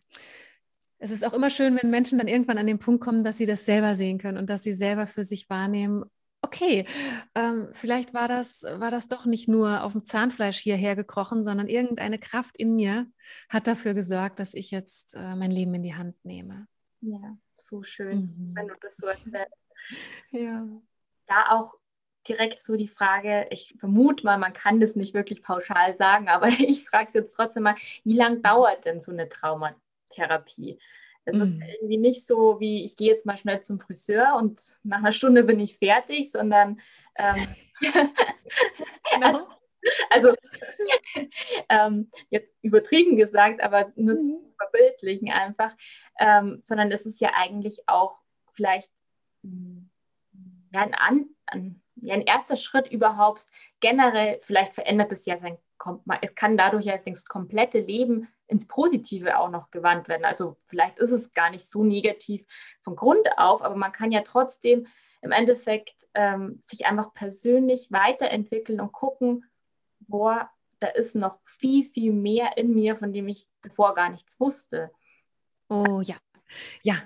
es 0.98 1.10
ist 1.10 1.24
auch 1.24 1.32
immer 1.32 1.50
schön, 1.50 1.76
wenn 1.82 1.90
Menschen 1.90 2.18
dann 2.18 2.28
irgendwann 2.28 2.58
an 2.58 2.66
den 2.66 2.78
Punkt 2.78 3.02
kommen, 3.02 3.24
dass 3.24 3.38
sie 3.38 3.46
das 3.46 3.64
selber 3.64 3.96
sehen 3.96 4.18
können 4.18 4.38
und 4.38 4.48
dass 4.48 4.62
sie 4.62 4.72
selber 4.72 5.06
für 5.06 5.24
sich 5.24 5.50
wahrnehmen, 5.50 6.04
okay, 6.52 6.86
ähm, 7.34 7.68
vielleicht 7.72 8.12
war 8.12 8.28
das, 8.28 8.62
war 8.62 8.90
das 8.90 9.08
doch 9.08 9.24
nicht 9.24 9.48
nur 9.48 9.82
auf 9.82 9.92
dem 9.92 10.04
Zahnfleisch 10.04 10.58
hierher 10.58 10.94
gekrochen, 10.96 11.44
sondern 11.44 11.68
irgendeine 11.68 12.18
Kraft 12.18 12.56
in 12.56 12.76
mir 12.76 13.06
hat 13.48 13.66
dafür 13.66 13.94
gesorgt, 13.94 14.38
dass 14.38 14.54
ich 14.54 14.70
jetzt 14.70 15.14
äh, 15.14 15.34
mein 15.34 15.50
Leben 15.50 15.74
in 15.74 15.82
die 15.82 15.94
Hand 15.94 16.16
nehme. 16.24 16.66
Ja, 17.00 17.36
so 17.56 17.82
schön, 17.82 18.18
mhm. 18.18 18.52
wenn 18.54 18.68
du 18.68 18.74
das 18.80 18.96
so 18.96 19.06
erzählst. 19.06 19.68
ja. 20.30 20.66
Da 21.26 21.50
auch 21.50 21.74
direkt 22.28 22.60
so 22.60 22.76
die 22.76 22.88
Frage, 22.88 23.46
ich 23.50 23.74
vermute 23.80 24.24
mal, 24.24 24.38
man 24.38 24.52
kann 24.52 24.78
das 24.78 24.94
nicht 24.94 25.14
wirklich 25.14 25.42
pauschal 25.42 25.94
sagen, 25.94 26.28
aber 26.28 26.48
ich 26.48 26.88
frage 26.88 27.08
es 27.08 27.14
jetzt 27.14 27.34
trotzdem 27.34 27.62
mal, 27.62 27.76
wie 28.04 28.14
lange 28.14 28.40
dauert 28.40 28.84
denn 28.84 29.00
so 29.00 29.10
eine 29.10 29.28
Traumatherapie? 29.28 30.78
Es 31.24 31.36
mhm. 31.36 31.42
ist 31.42 31.52
irgendwie 31.52 31.98
nicht 31.98 32.26
so 32.26 32.58
wie, 32.58 32.84
ich 32.84 32.96
gehe 32.96 33.10
jetzt 33.10 33.26
mal 33.26 33.36
schnell 33.36 33.60
zum 33.60 33.78
Friseur 33.78 34.36
und 34.36 34.60
nach 34.82 34.98
einer 34.98 35.12
Stunde 35.12 35.44
bin 35.44 35.60
ich 35.60 35.78
fertig, 35.78 36.30
sondern 36.30 36.80
ähm, 37.16 37.46
genau. 39.14 39.46
also 40.10 40.34
ähm, 41.68 42.10
jetzt 42.30 42.52
übertrieben 42.62 43.16
gesagt, 43.16 43.62
aber 43.62 43.90
nur 43.96 44.14
mhm. 44.14 44.22
zu 44.22 44.54
verbildlichen 44.56 45.30
einfach, 45.30 45.74
ähm, 46.18 46.58
sondern 46.62 46.90
es 46.90 47.06
ist 47.06 47.20
ja 47.20 47.32
eigentlich 47.34 47.88
auch 47.88 48.18
vielleicht 48.52 48.90
hm, 49.42 49.90
ja, 50.72 50.82
ein, 50.82 50.94
An, 50.94 51.26
ein, 51.46 51.82
ja, 51.96 52.14
ein 52.14 52.22
erster 52.22 52.56
Schritt 52.56 52.90
überhaupt. 52.90 53.46
Generell, 53.80 54.40
vielleicht 54.42 54.74
verändert 54.74 55.12
es 55.12 55.26
ja 55.26 55.38
sein, 55.38 55.58
es 56.20 56.34
kann 56.34 56.56
dadurch 56.56 56.84
ja 56.84 56.96
das 56.98 57.24
komplette 57.24 57.80
Leben 57.80 58.28
ins 58.46 58.66
Positive 58.66 59.38
auch 59.38 59.50
noch 59.50 59.70
gewandt 59.70 60.08
werden. 60.08 60.24
Also 60.24 60.56
vielleicht 60.66 60.98
ist 60.98 61.10
es 61.10 61.32
gar 61.32 61.50
nicht 61.50 61.64
so 61.64 61.84
negativ 61.84 62.46
von 62.82 62.96
Grund 62.96 63.26
auf, 63.36 63.62
aber 63.62 63.76
man 63.76 63.92
kann 63.92 64.12
ja 64.12 64.20
trotzdem 64.20 64.86
im 65.22 65.32
Endeffekt 65.32 66.06
ähm, 66.14 66.58
sich 66.60 66.86
einfach 66.86 67.14
persönlich 67.14 67.90
weiterentwickeln 67.90 68.80
und 68.80 68.92
gucken, 68.92 69.44
boah, 70.00 70.50
da 70.80 70.88
ist 70.88 71.14
noch 71.14 71.38
viel, 71.44 71.88
viel 71.90 72.12
mehr 72.12 72.56
in 72.56 72.74
mir, 72.74 72.96
von 72.96 73.12
dem 73.12 73.28
ich 73.28 73.46
davor 73.62 73.94
gar 73.94 74.10
nichts 74.10 74.38
wusste. 74.40 74.90
Oh 75.68 76.00
ja, 76.04 76.16
ja, 76.82 76.96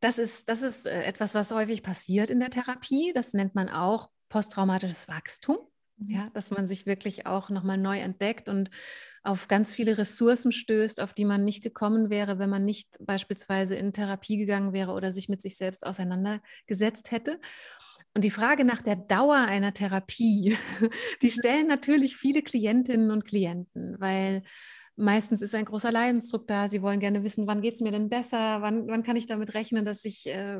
das 0.00 0.18
ist, 0.18 0.48
das 0.48 0.62
ist 0.62 0.86
äh, 0.86 1.02
etwas, 1.04 1.34
was 1.34 1.52
häufig 1.52 1.82
passiert 1.82 2.30
in 2.30 2.40
der 2.40 2.50
Therapie. 2.50 3.12
Das 3.14 3.34
nennt 3.34 3.54
man 3.54 3.68
auch 3.68 4.10
posttraumatisches 4.30 5.08
Wachstum. 5.08 5.58
Ja, 6.08 6.24
mhm. 6.24 6.32
dass 6.32 6.50
man 6.50 6.66
sich 6.66 6.86
wirklich 6.86 7.26
auch 7.26 7.50
nochmal 7.50 7.78
neu 7.78 7.98
entdeckt 7.98 8.48
und 8.48 8.70
auf 9.22 9.48
ganz 9.48 9.72
viele 9.72 9.98
Ressourcen 9.98 10.52
stößt, 10.52 11.00
auf 11.00 11.12
die 11.12 11.24
man 11.24 11.44
nicht 11.44 11.62
gekommen 11.62 12.08
wäre, 12.08 12.38
wenn 12.38 12.48
man 12.48 12.64
nicht 12.64 12.96
beispielsweise 13.00 13.76
in 13.76 13.92
Therapie 13.92 14.38
gegangen 14.38 14.72
wäre 14.72 14.92
oder 14.92 15.10
sich 15.10 15.28
mit 15.28 15.42
sich 15.42 15.56
selbst 15.56 15.86
auseinandergesetzt 15.86 17.10
hätte. 17.10 17.38
Und 18.14 18.24
die 18.24 18.30
Frage 18.30 18.64
nach 18.64 18.82
der 18.82 18.96
Dauer 18.96 19.36
einer 19.36 19.74
Therapie, 19.74 20.56
die 21.22 21.30
stellen 21.30 21.66
natürlich 21.66 22.16
viele 22.16 22.42
Klientinnen 22.42 23.10
und 23.10 23.24
Klienten, 23.24 23.96
weil 24.00 24.42
meistens 24.96 25.42
ist 25.42 25.54
ein 25.54 25.64
großer 25.64 25.92
Leidensdruck 25.92 26.46
da. 26.46 26.66
Sie 26.68 26.82
wollen 26.82 27.00
gerne 27.00 27.22
wissen, 27.22 27.46
wann 27.46 27.62
geht 27.62 27.74
es 27.74 27.80
mir 27.80 27.92
denn 27.92 28.08
besser, 28.08 28.62
wann, 28.62 28.88
wann 28.88 29.02
kann 29.02 29.16
ich 29.16 29.26
damit 29.26 29.54
rechnen, 29.54 29.84
dass 29.84 30.04
ich 30.04 30.26
äh, 30.26 30.58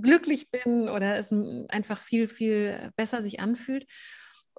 glücklich 0.00 0.50
bin 0.50 0.88
oder 0.88 1.16
es 1.16 1.32
einfach 1.68 2.02
viel, 2.02 2.28
viel 2.28 2.92
besser 2.96 3.22
sich 3.22 3.40
anfühlt. 3.40 3.86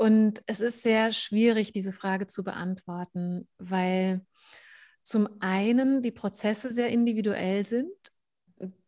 Und 0.01 0.41
es 0.47 0.61
ist 0.61 0.81
sehr 0.81 1.11
schwierig, 1.11 1.73
diese 1.73 1.91
Frage 1.91 2.25
zu 2.25 2.43
beantworten, 2.43 3.47
weil 3.59 4.25
zum 5.03 5.29
einen 5.41 6.01
die 6.01 6.09
Prozesse 6.09 6.71
sehr 6.71 6.89
individuell 6.89 7.67
sind. 7.67 7.93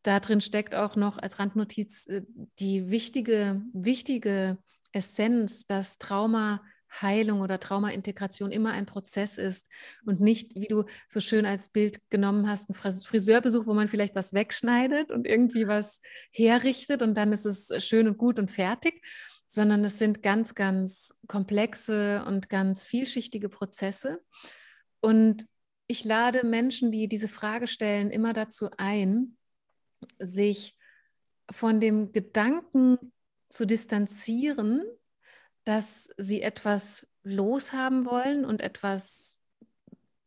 Da 0.01 0.19
drin 0.19 0.41
steckt 0.41 0.73
auch 0.73 0.95
noch 0.95 1.19
als 1.19 1.37
Randnotiz 1.37 2.07
äh, 2.07 2.23
die 2.57 2.89
wichtige, 2.89 3.61
wichtige 3.73 4.57
Essenz, 4.91 5.67
dass 5.67 5.99
Traumaheilung 5.99 7.41
oder 7.41 7.59
Traumaintegration 7.59 8.51
immer 8.51 8.71
ein 8.71 8.87
Prozess 8.87 9.37
ist 9.37 9.69
und 10.07 10.19
nicht, 10.19 10.55
wie 10.55 10.67
du 10.67 10.85
so 11.07 11.19
schön 11.19 11.45
als 11.45 11.69
Bild 11.69 11.99
genommen 12.09 12.49
hast, 12.49 12.71
ein 12.71 12.73
Friseurbesuch, 12.73 13.67
wo 13.67 13.75
man 13.75 13.87
vielleicht 13.87 14.15
was 14.15 14.33
wegschneidet 14.33 15.11
und 15.11 15.27
irgendwie 15.27 15.67
was 15.67 16.01
herrichtet 16.31 17.03
und 17.03 17.13
dann 17.13 17.33
ist 17.33 17.45
es 17.45 17.69
schön 17.85 18.07
und 18.07 18.17
gut 18.17 18.39
und 18.39 18.49
fertig, 18.49 19.03
sondern 19.53 19.85
es 19.85 19.99
sind 19.99 20.23
ganz, 20.23 20.55
ganz 20.55 21.13
komplexe 21.27 22.25
und 22.25 22.49
ganz 22.49 22.83
vielschichtige 22.83 23.49
Prozesse. 23.49 24.19
Und 24.99 25.45
ich 25.85 26.03
lade 26.03 26.43
Menschen, 26.43 26.91
die 26.91 27.07
diese 27.07 27.27
Frage 27.27 27.67
stellen, 27.67 28.09
immer 28.09 28.33
dazu 28.33 28.71
ein, 28.77 29.37
sich 30.17 30.75
von 31.51 31.79
dem 31.79 32.13
Gedanken 32.13 33.13
zu 33.47 33.67
distanzieren, 33.67 34.81
dass 35.65 36.09
sie 36.17 36.41
etwas 36.41 37.05
loshaben 37.21 38.07
wollen 38.07 38.45
und 38.45 38.59
etwas 38.59 39.37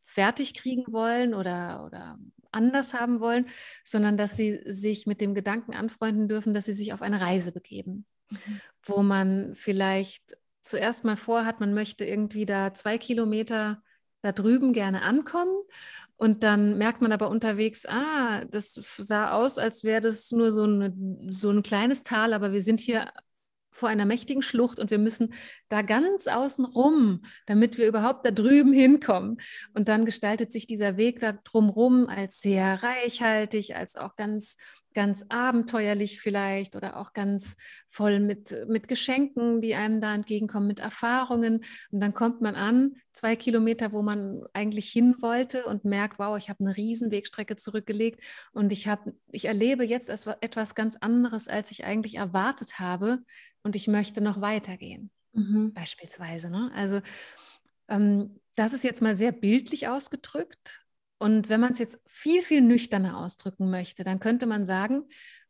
fertig 0.03 0.53
kriegen 0.53 0.93
wollen 0.93 1.33
oder, 1.33 1.83
oder 1.85 2.17
anders 2.53 2.93
haben 2.93 3.19
wollen, 3.19 3.49
sondern 3.83 4.15
dass 4.15 4.37
sie 4.37 4.61
sich 4.67 5.05
mit 5.05 5.19
dem 5.19 5.35
Gedanken 5.35 5.73
anfreunden 5.73 6.29
dürfen, 6.29 6.53
dass 6.53 6.63
sie 6.63 6.71
sich 6.71 6.93
auf 6.93 7.01
eine 7.01 7.19
Reise 7.19 7.51
begeben 7.51 8.05
wo 8.83 9.03
man 9.03 9.53
vielleicht 9.55 10.37
zuerst 10.61 11.03
mal 11.03 11.17
vorhat, 11.17 11.59
man 11.59 11.73
möchte 11.73 12.05
irgendwie 12.05 12.45
da 12.45 12.73
zwei 12.73 12.97
Kilometer 12.97 13.81
da 14.21 14.31
drüben 14.31 14.73
gerne 14.73 15.01
ankommen. 15.03 15.55
Und 16.17 16.43
dann 16.43 16.77
merkt 16.77 17.01
man 17.01 17.11
aber 17.11 17.29
unterwegs, 17.29 17.85
ah, 17.85 18.43
das 18.45 18.73
sah 18.97 19.31
aus, 19.31 19.59
als 19.59 19.83
wäre 19.83 20.01
das 20.01 20.31
nur 20.31 20.51
so, 20.51 20.63
eine, 20.63 20.93
so 21.29 21.51
ein 21.51 21.61
kleines 21.61 22.03
Tal, 22.03 22.33
aber 22.33 22.51
wir 22.51 22.61
sind 22.61 22.79
hier 22.79 23.11
vor 23.77 23.89
einer 23.89 24.05
mächtigen 24.05 24.41
Schlucht 24.41 24.79
und 24.79 24.89
wir 24.89 24.97
müssen 24.97 25.33
da 25.69 25.83
ganz 25.83 26.27
außen 26.27 26.65
rum, 26.65 27.21
damit 27.45 27.77
wir 27.77 27.87
überhaupt 27.87 28.25
da 28.25 28.31
drüben 28.31 28.73
hinkommen. 28.73 29.37
Und 29.75 29.87
dann 29.87 30.05
gestaltet 30.05 30.51
sich 30.51 30.65
dieser 30.65 30.97
Weg 30.97 31.19
da 31.19 31.33
drumherum 31.33 32.07
als 32.07 32.41
sehr 32.41 32.81
reichhaltig, 32.81 33.75
als 33.75 33.95
auch 33.95 34.15
ganz 34.15 34.57
ganz 34.97 35.23
abenteuerlich 35.29 36.19
vielleicht 36.21 36.75
oder 36.75 36.97
auch 36.97 37.13
ganz 37.13 37.55
voll 37.87 38.19
mit, 38.19 38.57
mit 38.67 38.87
Geschenken, 38.87 39.61
die 39.61 39.75
einem 39.75 40.01
da 40.01 40.15
entgegenkommen, 40.15 40.65
mit 40.65 40.79
Erfahrungen. 40.79 41.63
Und 41.91 41.99
dann 41.99 42.15
kommt 42.15 42.41
man 42.41 42.55
an, 42.55 42.95
zwei 43.11 43.35
Kilometer, 43.35 43.91
wo 43.91 44.01
man 44.01 44.43
eigentlich 44.53 44.89
hin 44.91 45.13
wollte 45.21 45.65
und 45.65 45.85
merkt, 45.85 46.17
wow, 46.17 46.35
ich 46.35 46.49
habe 46.49 46.61
eine 46.61 46.75
riesen 46.75 47.11
Wegstrecke 47.11 47.55
zurückgelegt 47.57 48.23
und 48.53 48.73
ich, 48.73 48.87
hab, 48.87 49.07
ich 49.31 49.45
erlebe 49.45 49.83
jetzt 49.83 50.09
etwas 50.09 50.73
ganz 50.73 50.97
anderes, 50.99 51.47
als 51.47 51.69
ich 51.69 51.85
eigentlich 51.85 52.15
erwartet 52.15 52.79
habe 52.79 53.19
und 53.61 53.75
ich 53.75 53.87
möchte 53.87 54.19
noch 54.19 54.41
weitergehen. 54.41 55.11
Mhm. 55.33 55.75
Beispielsweise. 55.75 56.49
Ne? 56.49 56.71
Also 56.73 57.01
ähm, 57.87 58.39
das 58.55 58.73
ist 58.73 58.83
jetzt 58.83 59.03
mal 59.03 59.13
sehr 59.13 59.31
bildlich 59.31 59.87
ausgedrückt. 59.87 60.86
Und 61.19 61.49
wenn 61.49 61.59
man 61.59 61.71
es 61.71 61.79
jetzt 61.79 61.99
viel, 62.07 62.41
viel 62.41 62.61
nüchterner 62.61 63.17
ausdrücken 63.17 63.69
möchte, 63.69 64.03
dann 64.03 64.19
könnte 64.19 64.45
man 64.45 64.65
sagen, 64.65 65.05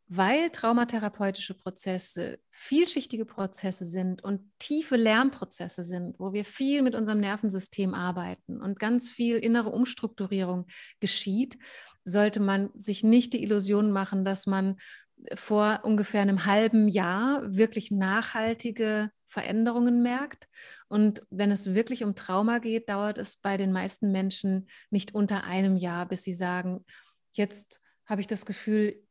weil 0.09 0.49
traumatherapeutische 0.51 1.53
Prozesse 1.53 2.39
vielschichtige 2.51 3.25
Prozesse 3.25 3.83
sind 3.83 4.23
und 4.23 4.41
tiefe 4.57 4.95
Lernprozesse 4.95 5.83
sind, 5.83 6.17
wo 6.17 6.31
wir 6.31 6.45
viel 6.45 6.81
mit 6.81 6.95
unserem 6.95 7.19
Nervensystem 7.19 7.93
arbeiten 7.93 8.61
und 8.61 8.79
ganz 8.79 9.09
viel 9.09 9.37
innere 9.37 9.69
Umstrukturierung 9.69 10.67
geschieht, 11.01 11.57
sollte 12.05 12.39
man 12.39 12.69
sich 12.73 13.03
nicht 13.03 13.33
die 13.33 13.43
Illusion 13.43 13.91
machen, 13.91 14.23
dass 14.23 14.47
man 14.47 14.77
vor 15.35 15.81
ungefähr 15.83 16.21
einem 16.21 16.45
halben 16.45 16.87
Jahr 16.87 17.41
wirklich 17.43 17.91
nachhaltige 17.91 19.11
Veränderungen 19.27 20.01
merkt. 20.01 20.47
Und 20.87 21.21
wenn 21.29 21.51
es 21.51 21.73
wirklich 21.73 22.03
um 22.03 22.15
Trauma 22.15 22.59
geht, 22.59 22.89
dauert 22.89 23.17
es 23.17 23.37
bei 23.37 23.57
den 23.57 23.71
meisten 23.71 24.11
Menschen 24.11 24.67
nicht 24.89 25.13
unter 25.13 25.43
einem 25.43 25.77
Jahr, 25.77 26.07
bis 26.07 26.23
sie 26.23 26.33
sagen, 26.33 26.85
jetzt 27.33 27.81
habe 28.05 28.21
ich 28.21 28.27
das 28.27 28.45
Gefühl, 28.45 29.03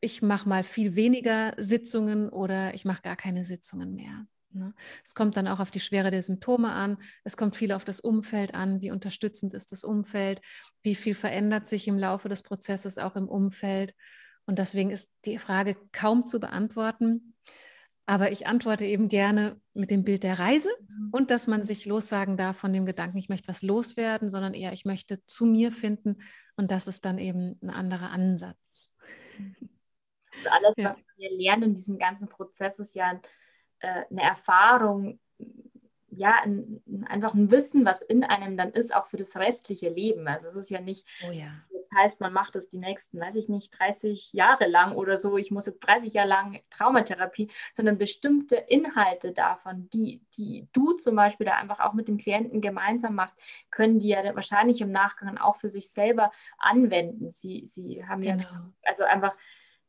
ich 0.00 0.20
mache 0.20 0.48
mal 0.48 0.64
viel 0.64 0.94
weniger 0.94 1.54
Sitzungen 1.56 2.28
oder 2.28 2.74
ich 2.74 2.84
mache 2.84 3.02
gar 3.02 3.16
keine 3.16 3.44
Sitzungen 3.44 3.94
mehr. 3.94 4.26
Ne? 4.54 4.74
Es 5.04 5.14
kommt 5.14 5.36
dann 5.36 5.48
auch 5.48 5.60
auf 5.60 5.70
die 5.70 5.80
Schwere 5.80 6.10
der 6.10 6.22
Symptome 6.22 6.72
an. 6.72 6.98
Es 7.24 7.36
kommt 7.36 7.56
viel 7.56 7.72
auf 7.72 7.84
das 7.84 8.00
Umfeld 8.00 8.54
an. 8.54 8.80
Wie 8.82 8.90
unterstützend 8.90 9.54
ist 9.54 9.72
das 9.72 9.84
Umfeld? 9.84 10.40
Wie 10.82 10.94
viel 10.94 11.14
verändert 11.14 11.66
sich 11.66 11.88
im 11.88 11.98
Laufe 11.98 12.28
des 12.28 12.42
Prozesses 12.42 12.98
auch 12.98 13.16
im 13.16 13.28
Umfeld? 13.28 13.94
Und 14.46 14.58
deswegen 14.58 14.90
ist 14.90 15.10
die 15.24 15.38
Frage 15.38 15.76
kaum 15.92 16.24
zu 16.24 16.40
beantworten. 16.40 17.31
Aber 18.06 18.32
ich 18.32 18.46
antworte 18.46 18.84
eben 18.84 19.08
gerne 19.08 19.60
mit 19.74 19.90
dem 19.90 20.04
Bild 20.04 20.24
der 20.24 20.38
Reise 20.38 20.70
mhm. 20.80 21.10
und 21.12 21.30
dass 21.30 21.46
man 21.46 21.64
sich 21.64 21.86
lossagen 21.86 22.36
darf 22.36 22.56
von 22.56 22.72
dem 22.72 22.84
Gedanken, 22.84 23.18
ich 23.18 23.28
möchte 23.28 23.48
was 23.48 23.62
loswerden, 23.62 24.28
sondern 24.28 24.54
eher, 24.54 24.72
ich 24.72 24.84
möchte 24.84 25.24
zu 25.26 25.46
mir 25.46 25.70
finden. 25.70 26.22
Und 26.56 26.70
das 26.70 26.88
ist 26.88 27.04
dann 27.04 27.18
eben 27.18 27.58
ein 27.62 27.70
anderer 27.70 28.10
Ansatz. 28.10 28.90
Also 30.36 30.48
alles, 30.50 30.74
ja. 30.76 30.90
was 30.90 30.96
wir 31.16 31.30
lernen 31.30 31.62
in 31.62 31.74
diesem 31.74 31.98
ganzen 31.98 32.28
Prozess, 32.28 32.78
ist 32.78 32.94
ja 32.94 33.20
äh, 33.80 34.02
eine 34.10 34.22
Erfahrung, 34.22 35.20
ja, 36.10 36.42
ein, 36.42 36.82
einfach 37.06 37.34
ein 37.34 37.50
Wissen, 37.50 37.84
was 37.84 38.02
in 38.02 38.24
einem 38.24 38.56
dann 38.56 38.72
ist, 38.72 38.94
auch 38.94 39.06
für 39.06 39.16
das 39.16 39.36
restliche 39.36 39.88
Leben. 39.88 40.28
Also 40.28 40.48
es 40.48 40.56
ist 40.56 40.70
ja 40.70 40.80
nicht, 40.80 41.06
oh 41.26 41.30
ja. 41.30 41.52
Das 41.82 41.90
heißt, 41.98 42.20
man 42.20 42.32
macht 42.32 42.54
das 42.54 42.68
die 42.68 42.78
nächsten, 42.78 43.20
weiß 43.20 43.34
ich 43.34 43.48
nicht, 43.48 43.76
30 43.78 44.32
Jahre 44.32 44.66
lang 44.66 44.94
oder 44.94 45.18
so, 45.18 45.36
ich 45.36 45.50
muss 45.50 45.66
jetzt 45.66 45.80
30 45.80 46.12
Jahre 46.12 46.28
lang 46.28 46.60
Traumatherapie, 46.70 47.50
sondern 47.72 47.98
bestimmte 47.98 48.56
Inhalte 48.56 49.32
davon, 49.32 49.90
die, 49.90 50.22
die 50.36 50.68
du 50.72 50.92
zum 50.92 51.16
Beispiel 51.16 51.46
da 51.46 51.54
einfach 51.54 51.80
auch 51.80 51.92
mit 51.92 52.08
dem 52.08 52.18
Klienten 52.18 52.60
gemeinsam 52.60 53.14
machst, 53.14 53.36
können 53.70 53.98
die 53.98 54.08
ja 54.08 54.34
wahrscheinlich 54.34 54.80
im 54.80 54.90
Nachgang 54.90 55.38
auch 55.38 55.56
für 55.56 55.70
sich 55.70 55.90
selber 55.90 56.30
anwenden. 56.58 57.30
Sie, 57.30 57.66
sie 57.66 58.06
haben 58.06 58.22
genau. 58.22 58.42
ja 58.42 58.72
also 58.84 59.04
einfach 59.04 59.36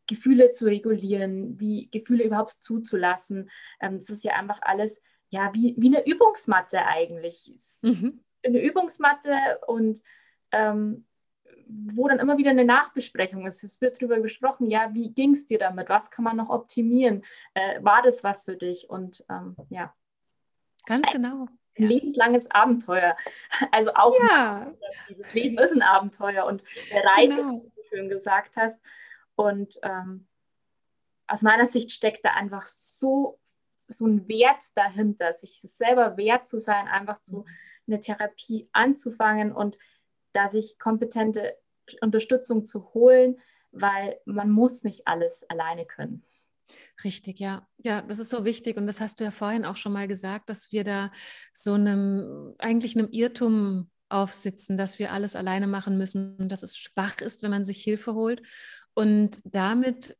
Gefühle 0.07 0.49
zu 0.51 0.65
regulieren, 0.65 1.59
wie 1.59 1.89
Gefühle 1.91 2.23
überhaupt 2.23 2.51
zuzulassen. 2.51 3.49
Ähm, 3.79 3.99
das 3.99 4.09
ist 4.09 4.23
ja 4.23 4.33
einfach 4.33 4.59
alles 4.61 5.01
ja 5.29 5.53
wie, 5.53 5.75
wie 5.77 5.87
eine 5.87 6.05
Übungsmatte 6.05 6.85
eigentlich. 6.85 7.51
Mhm. 7.81 8.19
Eine 8.45 8.61
Übungsmatte 8.61 9.59
und 9.67 10.01
ähm, 10.51 11.05
wo 11.67 12.07
dann 12.07 12.19
immer 12.19 12.37
wieder 12.37 12.51
eine 12.51 12.65
Nachbesprechung 12.65 13.45
ist. 13.45 13.63
Es 13.63 13.81
wird 13.81 14.01
darüber 14.01 14.19
gesprochen, 14.19 14.69
ja, 14.69 14.93
wie 14.93 15.13
ging 15.13 15.33
es 15.33 15.45
dir 15.45 15.59
damit? 15.59 15.89
Was 15.89 16.11
kann 16.11 16.23
man 16.23 16.37
noch 16.37 16.49
optimieren? 16.49 17.23
Äh, 17.53 17.83
war 17.83 18.01
das 18.01 18.23
was 18.23 18.45
für 18.45 18.55
dich? 18.55 18.89
Und 18.89 19.25
ähm, 19.29 19.55
ja. 19.69 19.93
Ganz 20.85 21.09
genau. 21.11 21.47
Ein 21.77 21.85
lebenslanges 21.85 22.49
Abenteuer. 22.51 23.15
Also 23.71 23.93
auch 23.95 24.15
ja. 24.29 24.73
das 25.17 25.33
Leben 25.33 25.57
ist 25.57 25.71
ein 25.71 25.81
Abenteuer 25.81 26.45
und 26.45 26.63
eine 26.91 27.03
Reise, 27.03 27.35
genau. 27.35 27.63
wie 27.63 27.81
du 27.81 27.87
schön 27.89 28.09
gesagt 28.09 28.55
hast. 28.57 28.79
Und 29.35 29.79
ähm, 29.81 30.27
aus 31.27 31.41
meiner 31.41 31.65
Sicht 31.65 31.91
steckt 31.91 32.25
da 32.25 32.31
einfach 32.31 32.65
so, 32.65 33.39
so 33.87 34.05
ein 34.05 34.27
Wert 34.27 34.63
dahinter, 34.75 35.33
sich 35.33 35.61
selber 35.63 36.17
wert 36.17 36.47
zu 36.47 36.59
sein, 36.59 36.87
einfach 36.87 37.21
zu 37.21 37.37
mhm. 37.37 37.45
eine 37.87 37.99
Therapie 37.99 38.69
anzufangen 38.71 39.51
und 39.51 39.77
da 40.33 40.49
sich 40.49 40.77
kompetente 40.79 41.55
Unterstützung 42.01 42.65
zu 42.65 42.93
holen, 42.93 43.39
weil 43.71 44.19
man 44.25 44.49
muss 44.49 44.83
nicht 44.83 45.07
alles 45.07 45.43
alleine 45.49 45.85
können. 45.85 46.23
Richtig, 47.03 47.39
ja. 47.39 47.67
Ja, 47.77 48.01
das 48.01 48.19
ist 48.19 48.29
so 48.29 48.45
wichtig. 48.45 48.77
Und 48.77 48.87
das 48.87 49.01
hast 49.01 49.19
du 49.19 49.23
ja 49.23 49.31
vorhin 49.31 49.65
auch 49.65 49.77
schon 49.77 49.93
mal 49.93 50.07
gesagt, 50.07 50.49
dass 50.49 50.71
wir 50.71 50.83
da 50.83 51.11
so 51.51 51.73
einem, 51.73 52.55
eigentlich 52.59 52.97
einem 52.97 53.09
Irrtum 53.11 53.89
aufsitzen, 54.09 54.77
dass 54.77 54.99
wir 54.99 55.11
alles 55.11 55.35
alleine 55.35 55.67
machen 55.67 55.97
müssen, 55.97 56.47
dass 56.47 56.63
es 56.63 56.77
schwach 56.77 57.17
ist, 57.21 57.43
wenn 57.43 57.51
man 57.51 57.65
sich 57.65 57.81
Hilfe 57.81 58.13
holt. 58.13 58.41
Und 58.93 59.39
damit, 59.43 60.15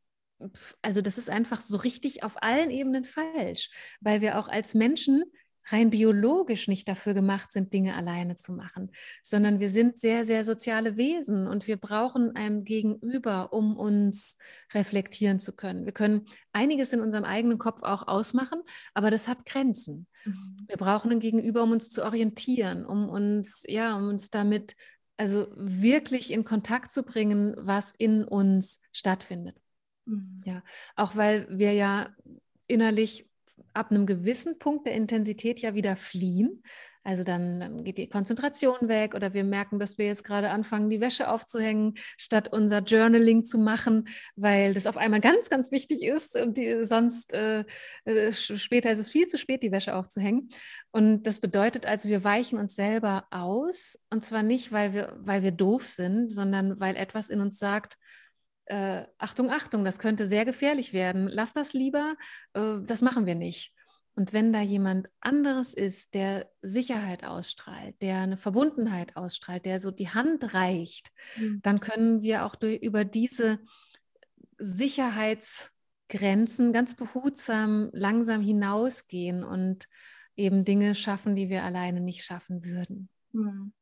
also 0.81 1.01
das 1.01 1.17
ist 1.17 1.29
einfach 1.29 1.61
so 1.61 1.77
richtig 1.77 2.23
auf 2.23 2.41
allen 2.41 2.71
Ebenen 2.71 3.05
falsch, 3.05 3.69
weil 4.01 4.21
wir 4.21 4.39
auch 4.39 4.47
als 4.47 4.73
Menschen 4.73 5.23
rein 5.67 5.89
biologisch 5.89 6.67
nicht 6.67 6.87
dafür 6.87 7.13
gemacht 7.13 7.51
sind, 7.51 7.73
Dinge 7.73 7.95
alleine 7.95 8.35
zu 8.35 8.53
machen, 8.53 8.91
sondern 9.23 9.59
wir 9.59 9.69
sind 9.69 9.99
sehr, 9.99 10.25
sehr 10.25 10.43
soziale 10.43 10.97
Wesen 10.97 11.47
und 11.47 11.67
wir 11.67 11.77
brauchen 11.77 12.35
ein 12.35 12.63
Gegenüber, 12.63 13.53
um 13.53 13.77
uns 13.77 14.37
reflektieren 14.73 15.39
zu 15.39 15.55
können. 15.55 15.85
Wir 15.85 15.93
können 15.93 16.25
einiges 16.51 16.93
in 16.93 17.01
unserem 17.01 17.23
eigenen 17.23 17.57
Kopf 17.57 17.81
auch 17.83 18.07
ausmachen, 18.07 18.61
aber 18.93 19.11
das 19.11 19.27
hat 19.27 19.45
Grenzen. 19.45 20.07
Mhm. 20.25 20.55
Wir 20.67 20.77
brauchen 20.77 21.11
ein 21.11 21.19
Gegenüber, 21.19 21.63
um 21.63 21.71
uns 21.71 21.89
zu 21.89 22.03
orientieren, 22.03 22.85
um 22.85 23.09
uns, 23.09 23.63
ja, 23.67 23.95
um 23.95 24.09
uns 24.09 24.29
damit 24.29 24.75
also 25.17 25.47
wirklich 25.55 26.31
in 26.31 26.43
Kontakt 26.43 26.91
zu 26.91 27.03
bringen, 27.03 27.55
was 27.57 27.93
in 27.97 28.23
uns 28.23 28.81
stattfindet. 28.91 29.55
Mhm. 30.05 30.39
Ja, 30.45 30.63
auch 30.95 31.15
weil 31.15 31.47
wir 31.49 31.73
ja 31.73 32.09
innerlich 32.67 33.29
ab 33.73 33.91
einem 33.91 34.05
gewissen 34.05 34.59
Punkt 34.59 34.85
der 34.85 34.93
Intensität 34.93 35.59
ja 35.59 35.73
wieder 35.73 35.95
fliehen. 35.95 36.63
Also 37.05 37.25
dann, 37.25 37.59
dann, 37.59 37.83
geht 37.83 37.97
die 37.97 38.07
Konzentration 38.07 38.87
weg 38.87 39.13
oder 39.13 39.33
wir 39.33 39.43
merken, 39.43 39.77
dass 39.77 39.97
wir 39.97 40.05
jetzt 40.05 40.23
gerade 40.23 40.49
anfangen, 40.51 40.89
die 40.89 41.01
Wäsche 41.01 41.29
aufzuhängen, 41.29 41.95
statt 42.17 42.47
unser 42.53 42.79
Journaling 42.79 43.43
zu 43.43 43.57
machen, 43.57 44.07
weil 44.37 44.73
das 44.73 44.87
auf 44.87 44.95
einmal 44.95 45.19
ganz, 45.19 45.49
ganz 45.49 45.71
wichtig 45.71 46.01
ist 46.01 46.37
und 46.37 46.57
die, 46.57 46.85
sonst 46.85 47.33
äh, 47.33 47.65
äh, 48.05 48.31
später 48.31 48.89
ist 48.89 48.99
es 48.99 49.09
viel 49.09 49.27
zu 49.27 49.37
spät, 49.37 49.63
die 49.63 49.71
Wäsche 49.73 49.95
aufzuhängen. 49.95 50.49
Und 50.91 51.23
das 51.23 51.41
bedeutet 51.41 51.85
also, 51.85 52.07
wir 52.07 52.23
weichen 52.23 52.57
uns 52.57 52.75
selber 52.75 53.25
aus 53.31 53.99
und 54.09 54.23
zwar 54.23 54.43
nicht, 54.43 54.71
weil 54.71 54.93
wir, 54.93 55.13
weil 55.19 55.43
wir 55.43 55.51
doof 55.51 55.89
sind, 55.89 56.29
sondern 56.29 56.79
weil 56.79 56.95
etwas 56.95 57.29
in 57.29 57.41
uns 57.41 57.59
sagt, 57.59 57.97
äh, 58.65 59.03
Achtung, 59.17 59.49
Achtung, 59.49 59.83
das 59.83 59.99
könnte 59.99 60.25
sehr 60.25 60.45
gefährlich 60.45 60.93
werden. 60.93 61.27
Lass 61.27 61.51
das 61.53 61.73
lieber, 61.73 62.15
äh, 62.53 62.77
das 62.83 63.01
machen 63.01 63.25
wir 63.25 63.35
nicht. 63.35 63.73
Und 64.15 64.31
wenn 64.31 64.53
da 64.53 64.61
jemand 64.61 65.09
anderes 65.21 65.73
ist, 65.73 66.13
der 66.13 66.47
Sicherheit 66.61 67.23
ausstrahlt, 67.23 67.99
der 68.01 68.19
eine 68.19 68.37
Verbundenheit 68.37 69.17
ausstrahlt, 69.17 69.65
der 69.65 69.79
so 69.79 69.89
die 69.89 70.09
Hand 70.09 70.53
reicht, 70.53 71.11
mhm. 71.35 71.61
dann 71.63 71.79
können 71.79 72.21
wir 72.21 72.45
auch 72.45 72.53
durch, 72.55 72.79
über 72.83 73.05
diese 73.05 73.57
Sicherheitsgrenzen 74.59 76.73
ganz 76.73 76.93
behutsam, 76.93 77.89
langsam 77.91 78.41
hinausgehen 78.41 79.43
und 79.43 79.87
eben 80.35 80.63
Dinge 80.63 80.93
schaffen, 80.93 81.33
die 81.33 81.49
wir 81.49 81.63
alleine 81.63 81.99
nicht 81.99 82.23
schaffen 82.23 82.63
würden. 82.63 83.09
Mhm. 83.31 83.73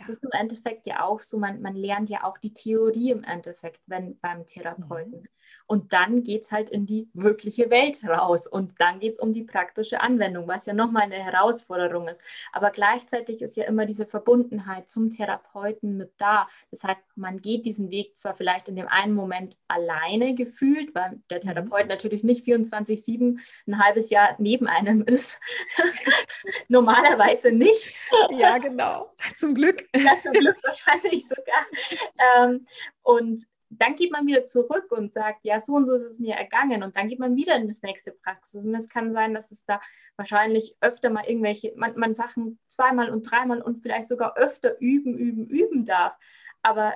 Es 0.00 0.08
ist 0.08 0.22
im 0.22 0.30
Endeffekt 0.32 0.86
ja 0.86 1.04
auch 1.04 1.20
so, 1.20 1.38
man, 1.38 1.60
man 1.60 1.74
lernt 1.74 2.10
ja 2.10 2.24
auch 2.24 2.38
die 2.38 2.52
Theorie 2.52 3.10
im 3.10 3.24
Endeffekt 3.24 3.80
wenn, 3.86 4.18
beim 4.20 4.46
Therapeuten. 4.46 5.20
Mhm. 5.20 5.28
Und 5.66 5.92
dann 5.92 6.24
geht 6.24 6.42
es 6.42 6.52
halt 6.52 6.68
in 6.68 6.84
die 6.84 7.08
wirkliche 7.14 7.70
Welt 7.70 8.02
raus. 8.04 8.48
Und 8.48 8.80
dann 8.80 8.98
geht 8.98 9.12
es 9.12 9.20
um 9.20 9.32
die 9.32 9.44
praktische 9.44 10.00
Anwendung, 10.00 10.48
was 10.48 10.66
ja 10.66 10.74
nochmal 10.74 11.04
eine 11.04 11.22
Herausforderung 11.22 12.08
ist. 12.08 12.20
Aber 12.52 12.70
gleichzeitig 12.70 13.40
ist 13.40 13.56
ja 13.56 13.64
immer 13.64 13.86
diese 13.86 14.04
Verbundenheit 14.04 14.88
zum 14.88 15.12
Therapeuten 15.12 15.96
mit 15.96 16.12
da. 16.18 16.48
Das 16.72 16.82
heißt, 16.82 17.02
man 17.14 17.40
geht 17.40 17.66
diesen 17.66 17.90
Weg 17.90 18.16
zwar 18.16 18.34
vielleicht 18.34 18.68
in 18.68 18.74
dem 18.74 18.88
einen 18.88 19.14
Moment 19.14 19.58
alleine 19.68 20.34
gefühlt, 20.34 20.94
weil 20.94 21.20
der 21.30 21.38
mhm. 21.38 21.42
Therapeut 21.42 21.86
natürlich 21.86 22.24
nicht 22.24 22.44
24-7 22.44 23.38
ein 23.68 23.78
halbes 23.78 24.10
Jahr 24.10 24.34
neben 24.38 24.66
einem 24.66 25.02
ist. 25.04 25.40
Normalerweise 26.68 27.52
nicht. 27.52 27.94
Ja, 28.30 28.58
genau. 28.58 29.12
Zum 29.36 29.54
Glück. 29.54 29.86
Ja, 29.94 30.12
zum 30.22 30.32
Glück 30.32 30.56
wahrscheinlich 30.64 31.28
sogar. 31.28 31.66
Ähm, 32.36 32.66
und 33.02 33.46
dann 33.70 33.94
geht 33.94 34.10
man 34.10 34.26
wieder 34.26 34.44
zurück 34.44 34.90
und 34.90 35.12
sagt, 35.12 35.44
ja, 35.44 35.60
so 35.60 35.74
und 35.74 35.86
so 35.86 35.94
ist 35.94 36.02
es 36.02 36.18
mir 36.18 36.34
ergangen. 36.34 36.82
Und 36.82 36.96
dann 36.96 37.08
geht 37.08 37.20
man 37.20 37.36
wieder 37.36 37.54
in 37.56 37.68
das 37.68 37.82
nächste 37.82 38.10
Praxis. 38.10 38.64
Und 38.64 38.74
es 38.74 38.88
kann 38.88 39.12
sein, 39.12 39.32
dass 39.32 39.52
es 39.52 39.64
da 39.64 39.80
wahrscheinlich 40.16 40.76
öfter 40.80 41.08
mal 41.08 41.24
irgendwelche, 41.24 41.72
man, 41.76 41.96
man 41.96 42.12
Sachen 42.12 42.58
zweimal 42.66 43.10
und 43.10 43.30
dreimal 43.30 43.62
und 43.62 43.80
vielleicht 43.80 44.08
sogar 44.08 44.36
öfter 44.36 44.76
üben, 44.80 45.16
üben, 45.16 45.46
üben 45.46 45.84
darf. 45.84 46.14
Aber 46.62 46.94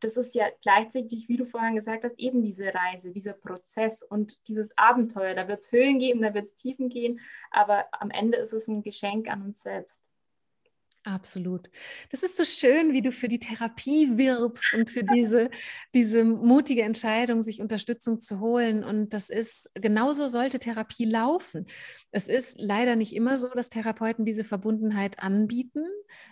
das 0.00 0.16
ist 0.16 0.34
ja 0.34 0.46
gleichzeitig, 0.62 1.28
wie 1.28 1.36
du 1.36 1.44
vorhin 1.44 1.76
gesagt 1.76 2.04
hast, 2.04 2.18
eben 2.18 2.42
diese 2.42 2.72
Reise, 2.74 3.12
dieser 3.12 3.34
Prozess 3.34 4.02
und 4.02 4.38
dieses 4.48 4.76
Abenteuer. 4.78 5.34
Da 5.34 5.46
wird 5.46 5.60
es 5.60 5.70
Höhen 5.70 5.98
geben, 5.98 6.22
da 6.22 6.32
wird 6.32 6.46
es 6.46 6.56
Tiefen 6.56 6.88
gehen, 6.88 7.20
aber 7.50 7.86
am 7.92 8.10
Ende 8.10 8.38
ist 8.38 8.54
es 8.54 8.66
ein 8.66 8.82
Geschenk 8.82 9.28
an 9.28 9.42
uns 9.42 9.62
selbst. 9.62 10.02
Absolut. 11.04 11.68
Das 12.10 12.22
ist 12.22 12.36
so 12.36 12.44
schön, 12.44 12.92
wie 12.92 13.02
du 13.02 13.10
für 13.10 13.26
die 13.26 13.40
Therapie 13.40 14.16
wirbst 14.16 14.72
und 14.74 14.88
für 14.88 15.02
diese, 15.02 15.50
diese 15.94 16.22
mutige 16.24 16.82
Entscheidung, 16.82 17.42
sich 17.42 17.60
Unterstützung 17.60 18.20
zu 18.20 18.38
holen. 18.38 18.84
Und 18.84 19.12
das 19.12 19.28
ist, 19.28 19.68
genauso 19.74 20.28
sollte 20.28 20.60
Therapie 20.60 21.04
laufen. 21.04 21.66
Es 22.12 22.28
ist 22.28 22.56
leider 22.60 22.94
nicht 22.94 23.16
immer 23.16 23.36
so, 23.36 23.48
dass 23.48 23.68
Therapeuten 23.68 24.24
diese 24.24 24.44
Verbundenheit 24.44 25.18
anbieten. 25.18 25.84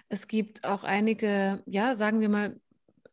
Es 0.08 0.28
gibt 0.28 0.62
auch 0.62 0.84
einige, 0.84 1.64
ja, 1.66 1.96
sagen 1.96 2.20
wir 2.20 2.28
mal, 2.28 2.60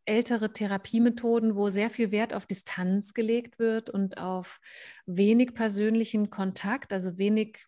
ältere 0.06 0.54
Therapiemethoden, 0.54 1.56
wo 1.56 1.70
sehr 1.70 1.90
viel 1.90 2.12
Wert 2.12 2.36
auf 2.36 2.46
Distanz 2.46 3.16
gelegt 3.16 3.58
wird 3.58 3.90
und 3.90 4.20
auf 4.20 4.60
wenig 5.08 5.56
persönlichen 5.56 6.30
Kontakt, 6.30 6.94
also 6.94 7.18
wenig 7.18 7.66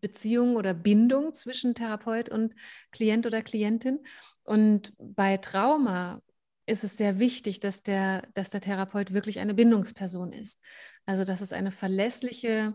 Beziehung 0.00 0.56
oder 0.56 0.74
Bindung 0.74 1.34
zwischen 1.34 1.74
Therapeut 1.74 2.28
und 2.28 2.54
Klient 2.90 3.26
oder 3.26 3.42
Klientin. 3.42 4.00
Und 4.44 4.92
bei 4.98 5.36
Trauma 5.36 6.20
ist 6.66 6.84
es 6.84 6.96
sehr 6.96 7.18
wichtig, 7.18 7.60
dass 7.60 7.82
der, 7.82 8.22
dass 8.34 8.50
der 8.50 8.60
Therapeut 8.60 9.12
wirklich 9.12 9.40
eine 9.40 9.54
Bindungsperson 9.54 10.32
ist. 10.32 10.60
Also 11.06 11.24
dass 11.24 11.40
es 11.40 11.52
eine 11.52 11.72
verlässliche 11.72 12.74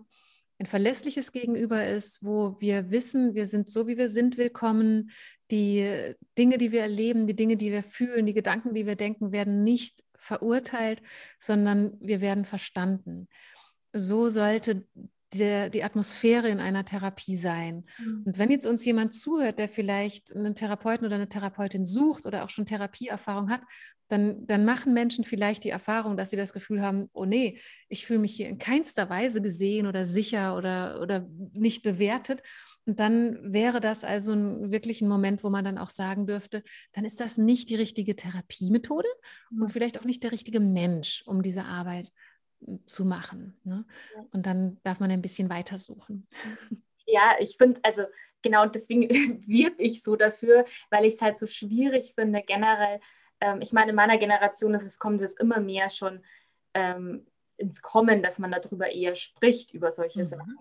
ein 0.60 0.66
verlässliches 0.66 1.32
Gegenüber 1.32 1.86
ist, 1.86 2.24
wo 2.24 2.60
wir 2.60 2.90
wissen, 2.90 3.36
wir 3.36 3.46
sind 3.46 3.70
so, 3.70 3.88
wie 3.88 3.98
wir 3.98 4.10
sind, 4.10 4.38
willkommen. 4.38 5.12
Die 5.52 6.16
Dinge, 6.38 6.58
die 6.58 6.72
wir 6.72 6.82
erleben, 6.82 7.28
die 7.28 7.36
Dinge, 7.36 7.58
die 7.58 7.72
wir 7.72 7.84
fühlen, 7.84 8.26
die 8.26 8.34
Gedanken, 8.34 8.74
die 8.74 8.86
wir 8.86 8.96
denken, 8.96 9.32
werden 9.32 9.64
nicht 9.64 10.04
verurteilt, 10.18 11.02
sondern 11.38 11.96
wir 12.00 12.22
werden 12.22 12.44
verstanden. 12.44 13.28
So 13.94 14.30
sollte 14.30 14.86
der, 15.34 15.70
die 15.70 15.84
Atmosphäre 15.84 16.50
in 16.50 16.60
einer 16.60 16.86
Therapie 16.86 17.36
sein. 17.36 17.86
Mhm. 17.98 18.24
Und 18.26 18.38
wenn 18.38 18.52
jetzt 18.52 18.66
uns 18.66 18.86
jemand 18.86 19.14
zuhört, 19.14 19.60
der 19.60 19.70
vielleicht 19.70 20.36
einen 20.36 20.56
Therapeuten 20.56 21.06
oder 21.06 21.16
eine 21.16 21.30
Therapeutin 21.30 21.86
sucht 21.86 22.26
oder 22.26 22.44
auch 22.44 22.50
schon 22.50 22.66
Therapieerfahrung 22.66 23.50
hat, 23.50 23.62
dann, 24.10 24.48
dann 24.48 24.64
machen 24.64 24.94
Menschen 24.94 25.26
vielleicht 25.26 25.64
die 25.64 25.70
Erfahrung, 25.70 26.16
dass 26.16 26.30
sie 26.30 26.38
das 26.38 26.54
Gefühl 26.54 26.82
haben, 26.82 27.10
oh 27.12 27.26
nee, 27.26 27.60
ich 27.90 28.06
fühle 28.06 28.20
mich 28.20 28.36
hier 28.36 28.48
in 28.48 28.58
keinster 28.58 29.10
Weise 29.10 29.42
gesehen 29.42 29.86
oder 29.86 30.06
sicher 30.06 30.56
oder, 30.56 31.02
oder 31.02 31.28
nicht 31.52 31.84
bewertet. 31.84 32.42
Und 32.86 33.02
dann 33.02 33.54
wäre 33.54 33.82
das 33.82 34.06
also 34.06 34.32
ein, 34.32 34.72
wirklich 34.72 35.02
ein 35.02 35.10
Moment, 35.10 35.44
wo 35.44 35.50
man 35.50 35.66
dann 35.66 35.78
auch 35.78 35.90
sagen 35.90 36.26
dürfte, 36.26 36.64
dann 36.94 37.04
ist 37.04 37.20
das 37.20 37.38
nicht 37.38 37.70
die 37.70 37.76
richtige 37.76 38.16
Therapiemethode 38.16 39.10
mhm. 39.52 39.64
und 39.64 39.72
vielleicht 39.74 40.00
auch 40.00 40.06
nicht 40.06 40.24
der 40.24 40.32
richtige 40.32 40.62
Mensch, 40.62 41.22
um 41.26 41.44
diese 41.44 41.66
Arbeit 41.66 42.12
zu 42.86 43.06
machen. 43.06 43.58
Ne? 43.64 43.86
Und 44.32 44.46
dann 44.46 44.78
darf 44.84 45.00
man 45.00 45.12
ein 45.12 45.22
bisschen 45.22 45.50
weitersuchen. 45.50 46.28
Ja, 47.10 47.38
ich 47.40 47.56
finde, 47.56 47.80
also 47.84 48.04
genau 48.42 48.66
deswegen 48.66 49.08
wirb 49.48 49.76
ich 49.78 50.04
so 50.04 50.18
dafür, 50.18 50.66
weil 50.90 51.06
ich 51.06 51.14
es 51.14 51.22
halt 51.22 51.38
so 51.38 51.48
schwierig 51.48 52.14
finde, 52.16 52.42
generell. 52.42 53.00
Ähm, 53.40 53.62
ich 53.62 53.72
meine, 53.72 53.92
in 53.92 53.96
meiner 53.96 54.18
Generation 54.18 54.74
ist 54.74 54.84
es, 54.84 55.00
kommt 55.00 55.22
es 55.22 55.34
immer 55.36 55.62
mehr 55.62 55.90
schon 55.90 56.22
ähm, 56.74 57.26
ins 57.56 57.82
Kommen, 57.82 58.22
dass 58.22 58.40
man 58.40 58.52
darüber 58.52 58.92
eher 58.92 59.16
spricht, 59.16 59.74
über 59.74 59.94
solche 59.94 60.24
mhm. 60.24 60.28
Sachen. 60.28 60.58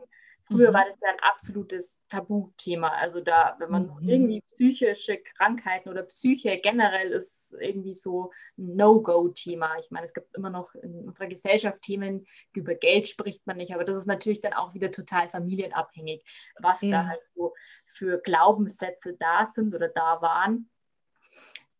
Früher 0.47 0.71
mhm. 0.71 0.75
war 0.75 0.85
das 0.85 1.01
ja 1.01 1.09
ein 1.09 1.21
absolutes 1.21 2.03
Tabuthema. 2.09 2.89
Also 2.89 3.21
da, 3.21 3.57
wenn 3.59 3.71
man 3.71 3.87
mhm. 4.01 4.09
irgendwie 4.09 4.41
psychische 4.43 5.19
Krankheiten 5.19 5.89
oder 5.89 6.05
Psyche 6.05 6.59
generell 6.59 7.11
ist 7.11 7.53
irgendwie 7.61 7.95
so 7.95 8.31
ein 8.57 8.77
No-Go-Thema. 8.77 9.77
Ich 9.81 9.91
meine, 9.91 10.07
es 10.07 10.15
gibt 10.15 10.37
immer 10.37 10.51
noch 10.51 10.75
in 10.77 11.09
unserer 11.09 11.27
Gesellschaft 11.27 11.83
Themen, 11.83 12.27
über 12.53 12.75
Geld 12.75 13.09
spricht 13.09 13.47
man 13.47 13.57
nicht, 13.57 13.75
aber 13.75 13.85
das 13.85 13.97
ist 13.97 14.07
natürlich 14.07 14.41
dann 14.41 14.53
auch 14.53 14.73
wieder 14.73 14.91
total 14.91 15.29
familienabhängig, 15.29 16.25
was 16.61 16.81
ja. 16.83 16.91
da 17.03 17.09
halt 17.09 17.25
so 17.35 17.53
für 17.87 18.19
Glaubenssätze 18.19 19.17
da 19.19 19.47
sind 19.47 19.75
oder 19.75 19.89
da 19.89 20.23
waren. 20.23 20.71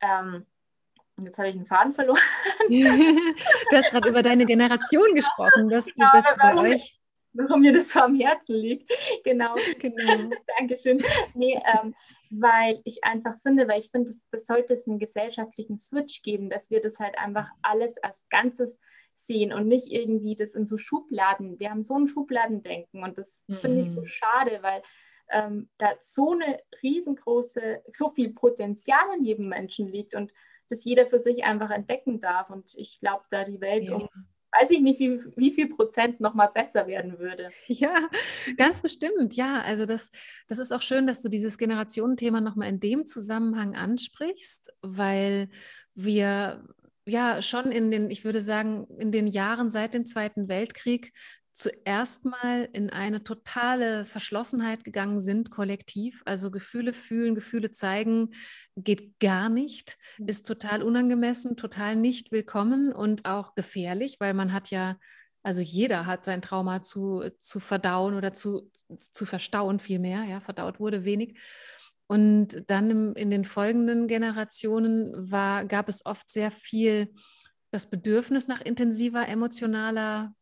Ähm, 0.01 0.47
Jetzt 1.19 1.39
habe 1.39 1.49
ich 1.49 1.57
einen 1.57 1.65
Faden 1.65 1.95
verloren. 1.95 2.21
du 2.69 3.77
hast 3.77 3.91
gerade 3.91 4.11
über 4.11 4.23
deine 4.23 4.45
Generation 4.45 5.15
gesprochen, 5.15 5.71
dass 5.71 5.87
genau, 5.87 6.11
du 6.13 6.19
das 6.19 6.37
bei 6.37 6.57
euch 6.57 6.96
warum 7.51 7.61
mir 7.61 7.73
das 7.73 7.91
so 7.91 8.01
am 8.01 8.15
Herzen 8.15 8.57
liegt. 8.57 8.91
Genau, 9.25 9.55
genau. 9.79 10.31
Dankeschön. 10.59 11.03
Nee, 11.35 11.61
ähm, 11.75 11.95
weil 12.31 12.81
ich 12.85 13.05
einfach 13.05 13.37
finde, 13.43 13.69
weil 13.69 13.81
ich 13.81 13.91
finde, 13.91 14.11
das, 14.11 14.21
das 14.31 14.47
sollte 14.47 14.75
es 14.75 14.89
einen 14.89 14.99
gesellschaftlichen 14.99 15.79
Switch 15.79 16.23
geben, 16.23 16.51
dass 16.51 16.71
wir 16.71 16.81
das 16.81 16.99
halt 16.99 17.19
einfach 17.19 17.49
alles 17.63 17.99
als 17.99 18.27
Ganzes 18.29 18.79
sehen 19.15 19.53
und 19.53 19.67
nicht 19.69 19.91
irgendwie 19.91 20.37
das 20.37 20.55
in 20.55 20.67
so 20.67 20.79
Schubladen. 20.79 21.59
Wir 21.59 21.71
haben 21.71 21.83
so 21.83 21.95
ein 21.99 22.09
Schubladendenken 22.09 23.03
und 23.03 23.19
das 23.19 23.45
mhm. 23.47 23.57
finde 23.57 23.83
ich 23.83 23.91
so 23.91 24.01
mhm. 24.01 24.07
schade, 24.07 24.59
weil 24.63 24.83
ähm, 25.31 25.69
da 25.79 25.95
so 26.01 26.33
eine 26.33 26.61
riesengroße, 26.83 27.83
so 27.93 28.11
viel 28.11 28.33
Potenzial 28.33 29.05
in 29.17 29.25
jedem 29.25 29.49
Menschen 29.49 29.89
liegt 29.89 30.15
und 30.15 30.33
das 30.69 30.85
jeder 30.85 31.07
für 31.07 31.19
sich 31.19 31.45
einfach 31.45 31.71
entdecken 31.71 32.21
darf. 32.21 32.51
Und 32.51 32.75
ich 32.77 33.01
glaube, 33.01 33.25
da 33.31 33.45
die 33.45 33.61
Welt 33.61 33.85
ja. 33.85 33.97
um 33.97 34.09
weiß 34.61 34.71
ich 34.71 34.81
nicht, 34.81 35.01
wie, 35.01 35.21
wie 35.37 35.53
viel 35.53 35.69
Prozent 35.69 36.21
nochmal 36.21 36.51
besser 36.53 36.87
werden 36.87 37.19
würde. 37.19 37.51
Ja, 37.69 38.09
ganz 38.57 38.81
bestimmt. 38.81 39.35
Ja, 39.35 39.61
also 39.61 39.87
das, 39.87 40.11
das 40.49 40.59
ist 40.59 40.73
auch 40.73 40.83
schön, 40.83 41.07
dass 41.07 41.23
du 41.23 41.29
dieses 41.29 41.59
Generationenthema 41.59 42.41
nochmal 42.41 42.69
in 42.69 42.81
dem 42.81 43.07
Zusammenhang 43.07 43.75
ansprichst, 43.75 44.73
weil 44.83 45.49
wir 45.95 46.65
ja 47.05 47.43
schon 47.43 47.71
in 47.71 47.91
den, 47.91 48.11
ich 48.11 48.25
würde 48.25 48.41
sagen, 48.41 48.87
in 48.99 49.13
den 49.13 49.27
Jahren 49.27 49.71
seit 49.71 49.95
dem 49.95 50.07
Zweiten 50.07 50.49
Weltkrieg 50.49 51.13
zuerst 51.57 52.27
mal 52.27 52.69
in 52.75 52.91
eine 52.91 53.25
totale 53.25 54.05
Verschlossenheit 54.05 54.85
gegangen 54.85 55.21
sind, 55.21 55.51
kollektiv. 55.51 56.23
Also 56.27 56.51
Gefühle 56.51 56.93
fühlen, 56.93 57.35
Gefühle 57.35 57.71
zeigen, 57.71 58.35
geht 58.77 59.19
gar 59.21 59.49
nicht, 59.49 59.97
mhm. 60.19 60.29
ist 60.29 60.47
total 60.47 60.83
unangemessen, 60.83 61.57
total 61.57 61.97
nicht 61.97 62.31
willkommen 62.31 62.93
und 62.93 63.25
auch 63.25 63.55
gefährlich, 63.55 64.21
weil 64.21 64.35
man 64.35 64.53
hat 64.53 64.71
ja, 64.71 64.99
also 65.43 65.63
jeder 65.63 66.05
hat 66.05 66.27
sein 66.27 66.43
Trauma 66.43 66.83
zu, 66.83 67.31
zu 67.39 67.59
verdauen 67.59 68.15
oder 68.15 68.35
zu, 68.35 68.71
zu 68.99 69.25
verstauen 69.25 69.81
vielmehr, 69.81 70.25
ja, 70.25 70.41
verdaut 70.41 70.79
wurde 70.79 71.05
wenig. 71.05 71.39
Und 72.07 72.65
dann 72.71 72.91
im, 72.91 73.15
in 73.15 73.31
den 73.31 73.47
folgenden 73.47 74.09
Generationen 74.09 75.31
war, 75.31 75.65
gab 75.65 75.89
es 75.89 76.05
oft 76.05 76.29
sehr 76.31 76.51
viel 76.51 77.15
das 77.71 77.89
Bedürfnis 77.89 78.47
nach 78.47 78.61
intensiver 78.61 79.27
emotionaler 79.27 80.36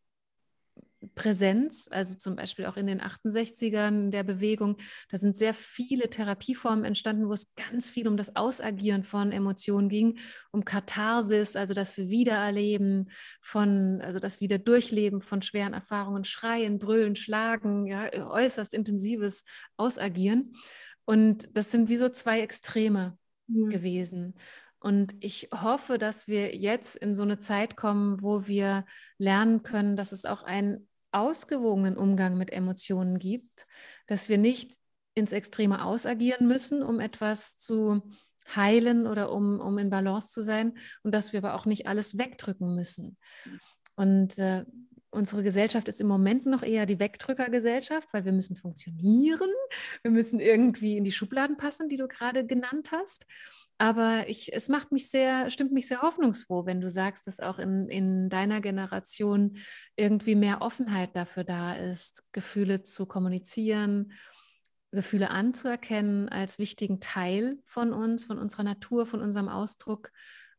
Präsenz, 1.14 1.88
also 1.90 2.16
zum 2.16 2.36
Beispiel 2.36 2.66
auch 2.66 2.76
in 2.76 2.86
den 2.86 3.00
68ern 3.00 4.10
der 4.10 4.22
Bewegung, 4.22 4.76
da 5.10 5.18
sind 5.18 5.36
sehr 5.36 5.54
viele 5.54 6.10
Therapieformen 6.10 6.84
entstanden, 6.84 7.28
wo 7.28 7.32
es 7.32 7.54
ganz 7.54 7.90
viel 7.90 8.08
um 8.08 8.16
das 8.16 8.36
Ausagieren 8.36 9.04
von 9.04 9.32
Emotionen 9.32 9.88
ging, 9.88 10.18
um 10.52 10.64
Katharsis, 10.64 11.56
also 11.56 11.74
das 11.74 11.98
Wiedererleben 11.98 13.10
von, 13.40 14.00
also 14.02 14.18
das 14.18 14.40
Wiederdurchleben 14.40 15.20
von 15.20 15.42
schweren 15.42 15.74
Erfahrungen, 15.74 16.24
Schreien, 16.24 16.78
Brüllen, 16.78 17.16
Schlagen, 17.16 17.86
ja, 17.86 18.10
äußerst 18.12 18.74
intensives 18.74 19.44
Ausagieren. 19.76 20.54
Und 21.04 21.56
das 21.56 21.70
sind 21.70 21.88
wie 21.88 21.96
so 21.96 22.08
zwei 22.08 22.40
Extreme 22.40 23.18
mhm. 23.46 23.68
gewesen. 23.70 24.34
Und 24.84 25.14
ich 25.20 25.48
hoffe, 25.50 25.96
dass 25.96 26.28
wir 26.28 26.54
jetzt 26.54 26.96
in 26.96 27.14
so 27.14 27.22
eine 27.22 27.40
Zeit 27.40 27.74
kommen, 27.74 28.20
wo 28.20 28.46
wir 28.46 28.84
lernen 29.16 29.62
können, 29.62 29.96
dass 29.96 30.12
es 30.12 30.26
auch 30.26 30.42
ein 30.42 30.86
ausgewogenen 31.14 31.96
Umgang 31.96 32.36
mit 32.36 32.52
Emotionen 32.52 33.18
gibt, 33.18 33.66
dass 34.06 34.28
wir 34.28 34.38
nicht 34.38 34.72
ins 35.14 35.32
Extreme 35.32 35.84
ausagieren 35.84 36.48
müssen, 36.48 36.82
um 36.82 37.00
etwas 37.00 37.56
zu 37.56 38.02
heilen 38.54 39.06
oder 39.06 39.32
um, 39.32 39.60
um 39.60 39.78
in 39.78 39.90
Balance 39.90 40.30
zu 40.30 40.42
sein 40.42 40.76
und 41.02 41.12
dass 41.12 41.32
wir 41.32 41.38
aber 41.38 41.54
auch 41.54 41.66
nicht 41.66 41.86
alles 41.86 42.18
wegdrücken 42.18 42.74
müssen. 42.74 43.16
Und 43.96 44.38
äh, 44.38 44.64
unsere 45.10 45.42
Gesellschaft 45.42 45.88
ist 45.88 46.00
im 46.00 46.08
Moment 46.08 46.44
noch 46.46 46.62
eher 46.62 46.86
die 46.86 46.98
Wegdrückergesellschaft, 46.98 48.08
weil 48.12 48.24
wir 48.24 48.32
müssen 48.32 48.56
funktionieren, 48.56 49.50
wir 50.02 50.10
müssen 50.10 50.40
irgendwie 50.40 50.96
in 50.96 51.04
die 51.04 51.12
Schubladen 51.12 51.56
passen, 51.56 51.88
die 51.88 51.96
du 51.96 52.08
gerade 52.08 52.44
genannt 52.44 52.90
hast. 52.92 53.24
Aber 53.78 54.28
ich, 54.28 54.52
es 54.52 54.68
macht 54.68 54.92
mich 54.92 55.10
sehr, 55.10 55.50
stimmt 55.50 55.72
mich 55.72 55.88
sehr 55.88 56.02
hoffnungsfroh, 56.02 56.64
wenn 56.64 56.80
du 56.80 56.90
sagst, 56.90 57.26
dass 57.26 57.40
auch 57.40 57.58
in, 57.58 57.88
in 57.88 58.28
deiner 58.28 58.60
Generation 58.60 59.56
irgendwie 59.96 60.36
mehr 60.36 60.62
Offenheit 60.62 61.16
dafür 61.16 61.44
da 61.44 61.74
ist, 61.74 62.22
Gefühle 62.32 62.82
zu 62.82 63.06
kommunizieren, 63.06 64.12
Gefühle 64.92 65.30
anzuerkennen 65.30 66.28
als 66.28 66.58
wichtigen 66.58 67.00
Teil 67.00 67.58
von 67.64 67.92
uns, 67.92 68.24
von 68.24 68.38
unserer 68.38 68.62
Natur, 68.62 69.06
von 69.06 69.20
unserem 69.20 69.48
Ausdruck. 69.48 70.10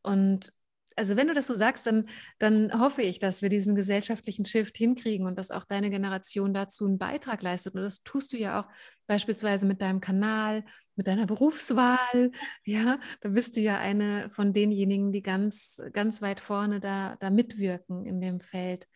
Und 0.02 0.52
also 0.96 1.16
wenn 1.16 1.28
du 1.28 1.34
das 1.34 1.46
so 1.46 1.54
sagst, 1.54 1.86
dann, 1.86 2.08
dann 2.38 2.80
hoffe 2.80 3.02
ich, 3.02 3.18
dass 3.18 3.42
wir 3.42 3.50
diesen 3.50 3.74
gesellschaftlichen 3.74 4.46
Shift 4.46 4.76
hinkriegen 4.78 5.26
und 5.26 5.38
dass 5.38 5.50
auch 5.50 5.64
deine 5.64 5.90
Generation 5.90 6.54
dazu 6.54 6.86
einen 6.86 6.98
Beitrag 6.98 7.42
leistet. 7.42 7.74
Und 7.74 7.82
das 7.82 8.02
tust 8.02 8.32
du 8.32 8.38
ja 8.38 8.60
auch 8.60 8.68
beispielsweise 9.06 9.66
mit 9.66 9.82
deinem 9.82 10.00
Kanal, 10.00 10.64
mit 10.96 11.06
deiner 11.06 11.26
Berufswahl. 11.26 12.32
Ja, 12.64 12.98
da 13.20 13.28
bist 13.28 13.56
du 13.56 13.60
ja 13.60 13.78
eine 13.78 14.30
von 14.30 14.54
denjenigen, 14.54 15.12
die 15.12 15.22
ganz, 15.22 15.82
ganz 15.92 16.22
weit 16.22 16.40
vorne 16.40 16.80
da, 16.80 17.16
da 17.20 17.28
mitwirken 17.28 18.06
in 18.06 18.20
dem 18.22 18.40
Feld 18.40 18.88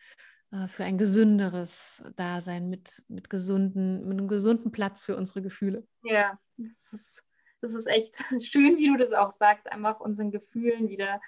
äh, 0.51 0.67
für 0.67 0.83
ein 0.83 0.97
gesünderes 0.97 2.03
Dasein 2.15 2.69
mit, 2.69 3.03
mit, 3.07 3.29
gesunden, 3.29 4.07
mit 4.07 4.17
einem 4.17 4.27
gesunden 4.27 4.71
Platz 4.71 5.03
für 5.03 5.15
unsere 5.15 5.43
Gefühle. 5.43 5.87
Ja, 6.03 6.39
das 6.57 6.93
ist, 6.93 7.23
das 7.61 7.73
ist 7.75 7.85
echt 7.85 8.15
schön, 8.41 8.77
wie 8.77 8.87
du 8.87 8.97
das 8.97 9.13
auch 9.13 9.31
sagst, 9.31 9.71
einfach 9.71 9.99
unseren 9.99 10.31
Gefühlen 10.31 10.89
wieder 10.89 11.21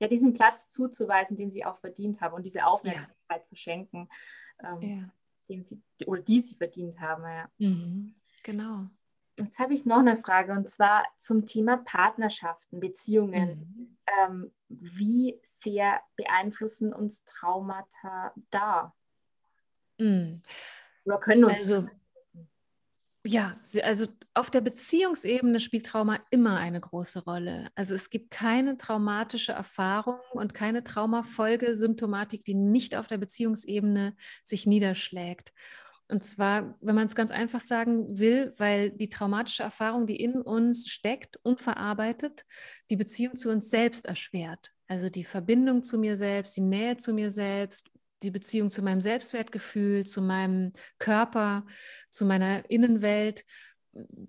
ja, 0.00 0.08
diesen 0.08 0.32
Platz 0.32 0.68
zuzuweisen, 0.68 1.36
den 1.36 1.50
sie 1.50 1.64
auch 1.64 1.78
verdient 1.78 2.20
haben 2.20 2.34
und 2.34 2.44
diese 2.44 2.66
Aufmerksamkeit 2.66 3.14
ja. 3.30 3.42
zu 3.44 3.54
schenken, 3.54 4.08
ähm, 4.64 4.82
ja. 4.82 5.10
den 5.48 5.64
sie 5.64 5.80
oder 6.06 6.22
die 6.22 6.40
sie 6.40 6.54
verdient 6.54 6.98
haben. 7.00 7.22
Ja. 7.24 7.50
Mhm. 7.58 8.14
Genau. 8.42 8.86
Jetzt 9.36 9.58
habe 9.58 9.74
ich 9.74 9.84
noch 9.84 9.98
eine 9.98 10.16
Frage 10.16 10.52
und 10.52 10.68
zwar 10.68 11.04
zum 11.18 11.46
Thema 11.46 11.78
Partnerschaften, 11.78 12.80
Beziehungen. 12.80 13.48
Mhm. 13.76 13.96
Ähm, 14.20 14.52
wie 14.68 15.40
sehr 15.44 16.00
beeinflussen 16.16 16.92
uns 16.92 17.24
Traumata 17.24 18.32
da? 18.50 18.94
Mhm. 19.98 20.42
Oder 21.04 21.18
können 21.18 21.44
uns 21.44 21.58
also, 21.58 21.88
ja, 23.24 23.58
also 23.82 24.06
auf 24.32 24.50
der 24.50 24.62
Beziehungsebene 24.62 25.60
spielt 25.60 25.86
Trauma 25.86 26.20
immer 26.30 26.56
eine 26.56 26.80
große 26.80 27.24
Rolle. 27.24 27.68
Also 27.74 27.94
es 27.94 28.08
gibt 28.08 28.30
keine 28.30 28.76
traumatische 28.76 29.52
Erfahrung 29.52 30.20
und 30.32 30.54
keine 30.54 30.82
Traumafolgesymptomatik, 30.84 32.44
die 32.44 32.54
nicht 32.54 32.96
auf 32.96 33.06
der 33.06 33.18
Beziehungsebene 33.18 34.16
sich 34.42 34.66
niederschlägt. 34.66 35.52
Und 36.08 36.24
zwar, 36.24 36.76
wenn 36.80 36.94
man 36.94 37.06
es 37.06 37.14
ganz 37.14 37.30
einfach 37.30 37.60
sagen 37.60 38.18
will, 38.18 38.52
weil 38.56 38.90
die 38.90 39.08
traumatische 39.08 39.62
Erfahrung, 39.62 40.06
die 40.06 40.20
in 40.20 40.40
uns 40.40 40.88
steckt, 40.88 41.38
unverarbeitet, 41.42 42.44
die 42.90 42.96
Beziehung 42.96 43.36
zu 43.36 43.50
uns 43.50 43.70
selbst 43.70 44.06
erschwert. 44.06 44.72
Also 44.88 45.08
die 45.08 45.24
Verbindung 45.24 45.84
zu 45.84 45.98
mir 45.98 46.16
selbst, 46.16 46.56
die 46.56 46.62
Nähe 46.62 46.96
zu 46.96 47.12
mir 47.12 47.30
selbst, 47.30 47.90
die 48.22 48.30
Beziehung 48.30 48.70
zu 48.70 48.82
meinem 48.82 49.00
Selbstwertgefühl, 49.00 50.04
zu 50.04 50.20
meinem 50.22 50.72
Körper, 50.98 51.66
zu 52.10 52.24
meiner 52.24 52.68
Innenwelt, 52.70 53.44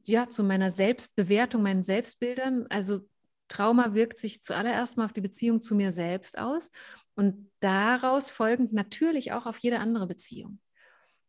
ja, 0.06 0.30
zu 0.30 0.44
meiner 0.44 0.72
Selbstbewertung, 0.72 1.62
meinen 1.62 1.84
Selbstbildern. 1.84 2.68
Also 2.70 3.08
Trauma 3.48 3.94
wirkt 3.94 4.18
sich 4.18 4.42
zuallererst 4.42 4.98
mal 4.98 5.06
auf 5.06 5.14
die 5.14 5.22
Beziehung 5.22 5.62
zu 5.62 5.76
mir 5.76 5.92
selbst 5.92 6.38
aus 6.38 6.72
und 7.16 7.52
daraus 7.60 8.32
folgend 8.32 8.74
natürlich 8.74 9.34
auch 9.34 9.46
auf 9.46 9.58
jede 9.58 9.80
andere 9.80 10.08
Beziehung. 10.08 10.60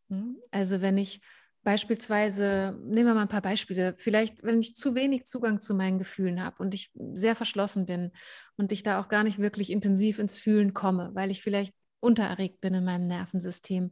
Hm? 0.09 0.37
Also 0.51 0.81
wenn 0.81 0.97
ich 0.97 1.21
beispielsweise, 1.63 2.77
nehmen 2.83 3.07
wir 3.07 3.13
mal 3.13 3.21
ein 3.23 3.29
paar 3.29 3.41
Beispiele, 3.41 3.95
vielleicht 3.97 4.43
wenn 4.43 4.59
ich 4.59 4.75
zu 4.75 4.95
wenig 4.95 5.25
Zugang 5.25 5.61
zu 5.61 5.73
meinen 5.73 5.99
Gefühlen 5.99 6.43
habe 6.43 6.61
und 6.61 6.75
ich 6.75 6.91
sehr 7.13 7.35
verschlossen 7.35 7.85
bin 7.85 8.11
und 8.57 8.71
ich 8.71 8.83
da 8.83 8.99
auch 8.99 9.07
gar 9.07 9.23
nicht 9.23 9.39
wirklich 9.39 9.69
intensiv 9.69 10.19
ins 10.19 10.37
Fühlen 10.37 10.73
komme, 10.73 11.11
weil 11.13 11.31
ich 11.31 11.41
vielleicht 11.41 11.73
untererregt 12.03 12.61
bin 12.61 12.73
in 12.73 12.83
meinem 12.83 13.07
Nervensystem, 13.07 13.91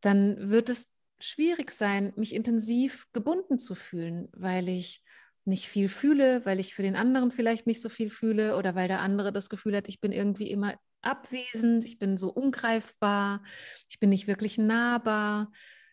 dann 0.00 0.50
wird 0.50 0.68
es 0.68 0.88
schwierig 1.20 1.70
sein, 1.70 2.12
mich 2.16 2.34
intensiv 2.34 3.06
gebunden 3.12 3.58
zu 3.58 3.74
fühlen, 3.74 4.28
weil 4.32 4.68
ich 4.68 5.02
nicht 5.44 5.66
viel 5.66 5.88
fühle, 5.88 6.44
weil 6.44 6.60
ich 6.60 6.74
für 6.74 6.82
den 6.82 6.94
anderen 6.94 7.32
vielleicht 7.32 7.66
nicht 7.66 7.80
so 7.80 7.88
viel 7.88 8.10
fühle 8.10 8.56
oder 8.56 8.74
weil 8.74 8.86
der 8.86 9.00
andere 9.00 9.32
das 9.32 9.48
Gefühl 9.48 9.76
hat, 9.76 9.88
ich 9.88 10.00
bin 10.00 10.12
irgendwie 10.12 10.50
immer 10.50 10.74
abwesend, 11.00 11.84
ich 11.84 11.98
bin 11.98 12.16
so 12.16 12.28
ungreifbar, 12.30 13.42
ich 13.88 13.98
bin 13.98 14.10
nicht 14.10 14.26
wirklich 14.26 14.58
nahbar, 14.58 15.50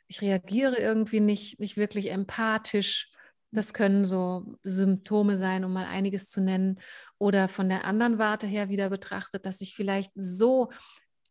ich 0.07 0.21
reagiere 0.21 0.77
irgendwie 0.77 1.19
nicht, 1.19 1.59
nicht 1.59 1.77
wirklich 1.77 2.11
empathisch. 2.11 3.11
Das 3.51 3.73
können 3.73 4.05
so 4.05 4.57
Symptome 4.63 5.37
sein, 5.37 5.63
um 5.63 5.71
mal 5.71 5.85
einiges 5.85 6.29
zu 6.29 6.41
nennen. 6.41 6.79
Oder 7.17 7.47
von 7.47 7.69
der 7.69 7.85
anderen 7.85 8.17
Warte 8.17 8.47
her 8.47 8.69
wieder 8.69 8.89
betrachtet, 8.89 9.45
dass 9.45 9.61
ich 9.61 9.75
vielleicht 9.75 10.11
so 10.15 10.71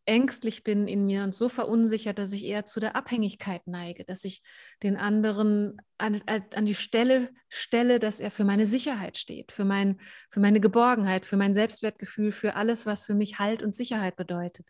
ängstlich 0.06 0.64
bin 0.64 0.86
in 0.86 1.06
mir 1.06 1.24
und 1.24 1.34
so 1.34 1.48
verunsichert, 1.48 2.18
dass 2.18 2.32
ich 2.32 2.44
eher 2.44 2.66
zu 2.66 2.80
der 2.80 2.96
Abhängigkeit 2.96 3.62
neige, 3.66 4.04
dass 4.04 4.24
ich 4.24 4.42
den 4.82 4.96
anderen 4.96 5.78
an, 5.98 6.20
an, 6.26 6.66
die 6.66 6.74
Stelle 6.74 7.30
stelle, 7.48 7.98
dass 7.98 8.20
er 8.20 8.30
für 8.30 8.44
meine 8.44 8.66
Sicherheit 8.66 9.16
steht, 9.16 9.52
für, 9.52 9.64
mein, 9.64 10.00
für 10.30 10.40
meine 10.40 10.60
Geborgenheit, 10.60 11.24
für 11.24 11.36
mein 11.36 11.54
Selbstwertgefühl, 11.54 12.32
für 12.32 12.54
alles, 12.54 12.86
was 12.86 13.06
für 13.06 13.14
mich 13.14 13.38
Halt 13.38 13.62
und 13.62 13.74
Sicherheit 13.74 14.16
bedeutet. 14.16 14.66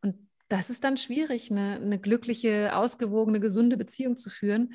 Und 0.00 0.16
das 0.48 0.70
ist 0.70 0.84
dann 0.84 0.96
schwierig, 0.96 1.50
eine, 1.50 1.76
eine 1.76 2.00
glückliche, 2.00 2.74
ausgewogene, 2.74 3.40
gesunde 3.40 3.76
Beziehung 3.76 4.16
zu 4.16 4.30
führen, 4.30 4.74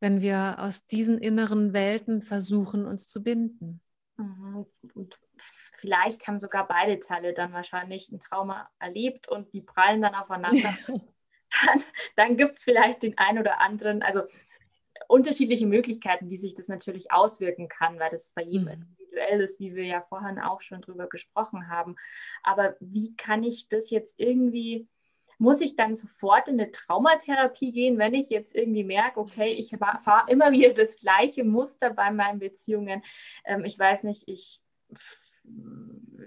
wenn 0.00 0.20
wir 0.20 0.56
aus 0.58 0.86
diesen 0.86 1.18
inneren 1.18 1.72
Welten 1.72 2.22
versuchen, 2.22 2.86
uns 2.86 3.06
zu 3.06 3.22
binden. 3.22 3.80
Mhm. 4.16 4.66
Und 4.94 5.18
vielleicht 5.80 6.26
haben 6.26 6.38
sogar 6.38 6.68
beide 6.68 7.00
Teile 7.00 7.32
dann 7.32 7.52
wahrscheinlich 7.52 8.10
ein 8.10 8.20
Trauma 8.20 8.70
erlebt 8.78 9.28
und 9.28 9.52
die 9.52 9.62
prallen 9.62 10.02
dann 10.02 10.14
aufeinander. 10.14 10.76
dann, 10.86 11.84
dann 12.16 12.36
gibt 12.36 12.58
es 12.58 12.64
vielleicht 12.64 13.02
den 13.02 13.18
einen 13.18 13.38
oder 13.38 13.60
anderen, 13.60 14.02
also 14.02 14.22
unterschiedliche 15.08 15.66
Möglichkeiten, 15.66 16.30
wie 16.30 16.36
sich 16.36 16.54
das 16.54 16.68
natürlich 16.68 17.12
auswirken 17.12 17.68
kann, 17.68 17.98
weil 17.98 18.10
das 18.10 18.32
bei 18.34 18.42
jedem 18.42 18.66
mhm. 18.66 18.72
individuell 18.72 19.40
ist, 19.40 19.60
wie 19.60 19.74
wir 19.74 19.84
ja 19.84 20.02
vorhin 20.02 20.38
auch 20.38 20.60
schon 20.60 20.82
drüber 20.82 21.08
gesprochen 21.08 21.68
haben. 21.68 21.96
Aber 22.42 22.76
wie 22.80 23.16
kann 23.16 23.42
ich 23.42 23.68
das 23.68 23.90
jetzt 23.90 24.14
irgendwie, 24.18 24.88
muss 25.38 25.60
ich 25.60 25.74
dann 25.74 25.96
sofort 25.96 26.48
in 26.48 26.60
eine 26.60 26.70
Traumatherapie 26.70 27.72
gehen, 27.72 27.98
wenn 27.98 28.14
ich 28.14 28.30
jetzt 28.30 28.54
irgendwie 28.54 28.84
merke, 28.84 29.20
okay, 29.20 29.52
ich 29.52 29.70
fahre 29.70 30.30
immer 30.30 30.52
wieder 30.52 30.74
das 30.74 30.96
gleiche 30.96 31.44
Muster 31.44 31.90
bei 31.90 32.10
meinen 32.10 32.38
Beziehungen. 32.38 33.02
Ähm, 33.44 33.64
ich 33.64 33.78
weiß 33.78 34.04
nicht, 34.04 34.28
ich 34.28 34.60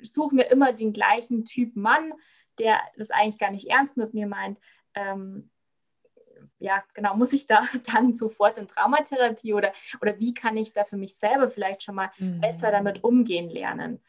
suche 0.01 0.35
mir 0.35 0.51
immer 0.51 0.73
den 0.73 0.93
gleichen 0.93 1.45
Typ 1.45 1.75
Mann, 1.75 2.13
der 2.59 2.79
das 2.97 3.11
eigentlich 3.11 3.39
gar 3.39 3.51
nicht 3.51 3.67
ernst 3.69 3.97
mit 3.97 4.13
mir 4.13 4.27
meint. 4.27 4.59
Ähm, 4.95 5.49
ja, 6.59 6.83
genau, 6.93 7.15
muss 7.15 7.33
ich 7.33 7.47
da 7.47 7.61
dann 7.93 8.15
sofort 8.15 8.57
in 8.57 8.67
Traumatherapie 8.67 9.53
oder, 9.53 9.73
oder 10.01 10.19
wie 10.19 10.33
kann 10.33 10.57
ich 10.57 10.73
da 10.73 10.83
für 10.85 10.97
mich 10.97 11.15
selber 11.15 11.49
vielleicht 11.49 11.83
schon 11.83 11.95
mal 11.95 12.11
mhm. 12.17 12.41
besser 12.41 12.71
damit 12.71 13.03
umgehen 13.03 13.49
lernen? 13.49 13.99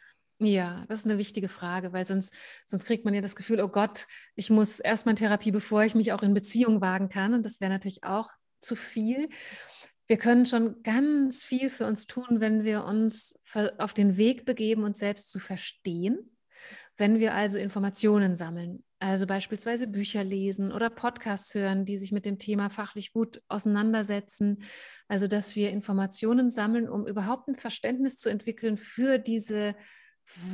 Ja, 0.40 0.84
das 0.88 1.00
ist 1.00 1.06
eine 1.06 1.18
wichtige 1.18 1.48
Frage, 1.48 1.92
weil 1.92 2.04
sonst, 2.04 2.34
sonst 2.66 2.84
kriegt 2.84 3.04
man 3.04 3.14
ja 3.14 3.20
das 3.20 3.36
Gefühl, 3.36 3.60
oh 3.60 3.68
Gott, 3.68 4.06
ich 4.34 4.50
muss 4.50 4.80
erstmal 4.80 5.12
in 5.12 5.16
Therapie, 5.16 5.52
bevor 5.52 5.84
ich 5.84 5.94
mich 5.94 6.12
auch 6.12 6.22
in 6.22 6.34
Beziehung 6.34 6.80
wagen 6.80 7.08
kann. 7.08 7.34
Und 7.34 7.44
das 7.44 7.60
wäre 7.60 7.70
natürlich 7.70 8.02
auch 8.02 8.30
zu 8.58 8.74
viel 8.74 9.28
wir 10.06 10.18
können 10.18 10.46
schon 10.46 10.82
ganz 10.82 11.44
viel 11.44 11.70
für 11.70 11.86
uns 11.86 12.06
tun, 12.06 12.40
wenn 12.40 12.64
wir 12.64 12.84
uns 12.84 13.34
auf 13.78 13.94
den 13.94 14.16
Weg 14.16 14.44
begeben, 14.44 14.84
uns 14.84 14.98
selbst 14.98 15.30
zu 15.30 15.38
verstehen. 15.38 16.30
Wenn 16.96 17.18
wir 17.18 17.34
also 17.34 17.58
Informationen 17.58 18.36
sammeln, 18.36 18.84
also 19.00 19.26
beispielsweise 19.26 19.86
Bücher 19.86 20.22
lesen 20.22 20.72
oder 20.72 20.90
Podcasts 20.90 21.54
hören, 21.54 21.84
die 21.84 21.98
sich 21.98 22.12
mit 22.12 22.24
dem 22.24 22.38
Thema 22.38 22.70
fachlich 22.70 23.12
gut 23.12 23.42
auseinandersetzen, 23.48 24.62
also 25.08 25.26
dass 25.26 25.56
wir 25.56 25.70
Informationen 25.70 26.50
sammeln, 26.50 26.88
um 26.88 27.06
überhaupt 27.06 27.48
ein 27.48 27.56
Verständnis 27.56 28.16
zu 28.16 28.28
entwickeln 28.28 28.78
für 28.78 29.18
diese 29.18 29.74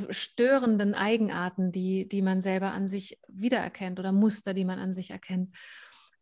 störenden 0.09 0.95
Eigenarten, 0.95 1.71
die, 1.71 2.07
die 2.09 2.21
man 2.21 2.41
selber 2.41 2.73
an 2.73 2.87
sich 2.87 3.19
wiedererkennt 3.27 3.99
oder 3.99 4.11
Muster, 4.11 4.53
die 4.53 4.65
man 4.65 4.79
an 4.79 4.93
sich 4.93 5.11
erkennt. 5.11 5.55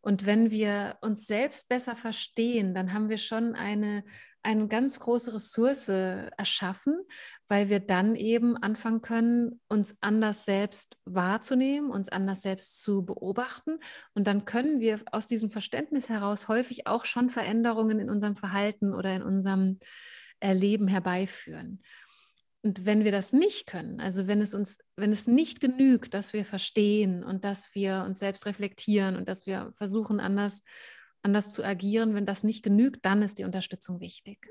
Und 0.02 0.24
wenn 0.24 0.50
wir 0.50 0.96
uns 1.02 1.26
selbst 1.26 1.68
besser 1.68 1.94
verstehen, 1.94 2.74
dann 2.74 2.92
haben 2.92 3.08
wir 3.08 3.18
schon 3.18 3.54
eine, 3.54 4.04
eine 4.42 4.66
ganz 4.68 4.98
große 4.98 5.34
Ressource 5.34 5.88
erschaffen, 5.88 6.98
weil 7.48 7.68
wir 7.68 7.80
dann 7.80 8.16
eben 8.16 8.56
anfangen 8.56 9.02
können, 9.02 9.60
uns 9.68 9.96
anders 10.00 10.44
selbst 10.44 10.96
wahrzunehmen, 11.04 11.90
uns 11.90 12.08
anders 12.08 12.42
selbst 12.42 12.82
zu 12.82 13.04
beobachten. 13.04 13.78
Und 14.14 14.26
dann 14.26 14.46
können 14.46 14.80
wir 14.80 15.02
aus 15.12 15.26
diesem 15.26 15.50
Verständnis 15.50 16.08
heraus 16.08 16.48
häufig 16.48 16.86
auch 16.86 17.04
schon 17.04 17.28
Veränderungen 17.28 17.98
in 17.98 18.08
unserem 18.08 18.36
Verhalten 18.36 18.94
oder 18.94 19.14
in 19.14 19.22
unserem 19.22 19.78
Erleben 20.40 20.88
herbeiführen. 20.88 21.82
Und 22.62 22.84
wenn 22.84 23.04
wir 23.04 23.12
das 23.12 23.32
nicht 23.32 23.66
können, 23.66 24.00
also 24.00 24.26
wenn 24.26 24.40
es 24.40 24.52
uns, 24.52 24.78
wenn 24.96 25.12
es 25.12 25.26
nicht 25.26 25.60
genügt, 25.60 26.12
dass 26.12 26.34
wir 26.34 26.44
verstehen 26.44 27.24
und 27.24 27.44
dass 27.44 27.74
wir 27.74 28.04
uns 28.06 28.18
selbst 28.18 28.44
reflektieren 28.44 29.16
und 29.16 29.28
dass 29.28 29.46
wir 29.46 29.72
versuchen, 29.76 30.20
anders, 30.20 30.62
anders 31.22 31.50
zu 31.50 31.64
agieren, 31.64 32.14
wenn 32.14 32.26
das 32.26 32.44
nicht 32.44 32.62
genügt, 32.62 33.04
dann 33.06 33.22
ist 33.22 33.38
die 33.38 33.44
Unterstützung 33.44 34.00
wichtig. 34.00 34.46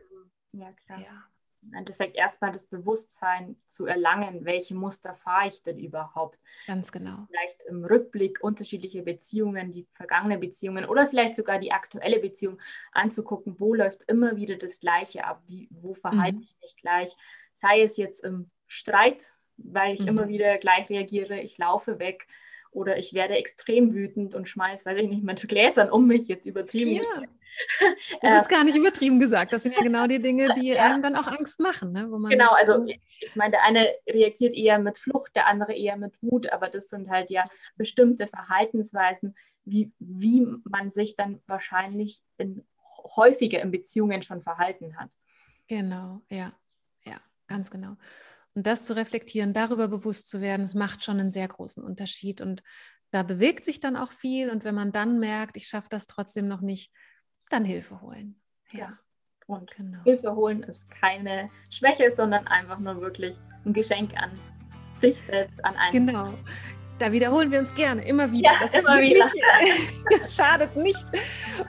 Ja, 0.54 0.72
klar. 0.86 1.02
Ja. 1.02 1.24
Im 1.62 1.74
Endeffekt 1.74 2.16
erstmal 2.16 2.54
das 2.54 2.68
Bewusstsein 2.68 3.58
zu 3.68 3.86
erlangen, 3.86 4.46
welche 4.46 4.74
Muster 4.74 5.14
fahre 5.16 5.50
ich 5.50 5.62
denn 5.62 5.78
überhaupt? 5.78 6.40
Ganz 6.66 6.90
genau. 6.92 7.28
Vielleicht 7.28 7.62
im 7.68 7.84
Rückblick 7.84 8.42
unterschiedliche 8.42 9.04
Beziehungen, 9.04 9.74
die 9.74 9.86
vergangene 9.94 10.38
Beziehungen 10.38 10.86
oder 10.86 11.10
vielleicht 11.10 11.36
sogar 11.36 11.60
die 11.60 11.74
aktuelle 11.74 12.20
Beziehung 12.20 12.60
anzugucken, 12.94 13.60
wo 13.60 13.74
läuft 13.74 14.04
immer 14.04 14.38
wieder 14.38 14.56
das 14.56 14.80
Gleiche 14.80 15.26
ab, 15.26 15.44
wie, 15.48 15.68
wo 15.70 15.94
verhalte 15.94 16.38
mhm. 16.38 16.44
ich 16.44 16.58
mich 16.62 16.76
gleich, 16.78 17.16
sei 17.60 17.82
es 17.82 17.98
jetzt 17.98 18.24
im 18.24 18.50
Streit, 18.68 19.26
weil 19.58 19.96
ich 19.96 20.02
mhm. 20.02 20.08
immer 20.08 20.28
wieder 20.28 20.58
gleich 20.58 20.90
reagiere, 20.90 21.40
ich 21.40 21.58
laufe 21.58 22.00
weg 22.00 22.28
oder 22.72 22.98
ich 22.98 23.14
werde 23.14 23.36
extrem 23.36 23.94
wütend 23.94 24.36
und 24.36 24.48
schmeiße, 24.48 24.86
weiß 24.86 25.00
ich 25.02 25.10
nicht, 25.10 25.24
mit 25.24 25.48
Gläsern 25.48 25.90
um 25.90 26.08
mich, 26.08 26.28
jetzt 26.28 26.46
übertrieben. 26.46 27.04
Ja. 27.04 27.24
Das 28.22 28.44
ist 28.44 28.48
gar 28.48 28.64
nicht 28.64 28.78
übertrieben 28.78 29.20
gesagt. 29.20 29.52
Das 29.52 29.64
sind 29.64 29.76
ja 29.76 29.82
genau 29.82 30.08
die 30.08 30.22
Dinge, 30.22 30.54
die 30.54 30.68
ja. 30.74 30.86
einem 30.86 31.02
dann 31.02 31.16
auch 31.16 31.28
Angst 31.28 31.60
machen. 31.60 31.92
Ne? 31.92 32.08
genau, 32.30 32.52
also 32.52 32.86
ich 32.86 33.36
meine, 33.36 33.52
der 33.52 33.64
eine 33.64 33.90
reagiert 34.08 34.56
eher 34.56 34.80
mit 34.80 34.98
Flucht, 34.98 35.36
der 35.36 35.48
andere 35.48 35.74
eher 35.74 35.98
mit 35.98 36.14
Wut, 36.22 36.50
aber 36.54 36.70
das 36.70 36.90
sind 36.90 37.10
halt 37.10 37.32
ja 37.32 37.50
bestimmte 37.76 38.28
Verhaltensweisen, 38.28 39.36
wie, 39.66 39.92
wie 40.00 40.48
man 40.64 40.92
sich 40.92 41.18
dann 41.18 41.42
wahrscheinlich 41.48 42.22
in, 42.38 42.66
häufiger 43.16 43.62
in 43.62 43.72
Beziehungen 43.72 44.22
schon 44.22 44.42
verhalten 44.42 44.98
hat. 44.98 45.10
Genau, 45.68 46.22
ja. 46.30 46.54
Ganz 47.50 47.72
genau. 47.72 47.98
Und 48.54 48.66
das 48.68 48.86
zu 48.86 48.96
reflektieren, 48.96 49.54
darüber 49.54 49.88
bewusst 49.88 50.30
zu 50.30 50.42
werden, 50.42 50.62
das 50.62 50.76
macht 50.76 51.04
schon 51.04 51.20
einen 51.20 51.32
sehr 51.32 51.48
großen 51.48 51.84
Unterschied. 51.84 52.42
Und 52.42 52.64
da 53.12 53.24
bewegt 53.24 53.66
sich 53.66 53.80
dann 53.80 53.98
auch 53.98 54.12
viel. 54.12 54.50
Und 54.50 54.64
wenn 54.64 54.76
man 54.76 54.92
dann 54.92 55.20
merkt, 55.20 55.58
ich 55.58 55.68
schaffe 55.68 55.88
das 55.90 56.08
trotzdem 56.08 56.48
noch 56.48 56.62
nicht, 56.62 56.92
dann 57.50 57.66
Hilfe 57.66 58.02
holen. 58.02 58.42
Ja. 58.72 58.80
ja. 58.80 59.00
Und 59.48 59.72
genau. 59.72 60.04
Hilfe 60.04 60.36
holen 60.36 60.62
ist 60.64 60.90
keine 60.92 61.50
Schwäche, 61.72 62.12
sondern 62.12 62.48
einfach 62.48 62.78
nur 62.78 63.02
wirklich 63.02 63.36
ein 63.66 63.74
Geschenk 63.74 64.16
an 64.16 64.32
dich 65.02 65.20
selbst, 65.24 65.64
an 65.66 65.76
einen. 65.76 66.08
Genau. 66.08 66.34
Da 67.00 67.14
wiederholen 67.14 67.50
wir 67.50 67.60
uns 67.60 67.74
gerne, 67.74 68.06
immer 68.06 68.30
wieder. 68.30 68.52
Ja, 68.52 68.60
das 68.60 68.74
immer 68.74 68.96
wirklich, 68.96 69.14
wieder. 69.14 70.20
Es 70.22 70.36
schadet 70.36 70.76
nicht. 70.76 71.06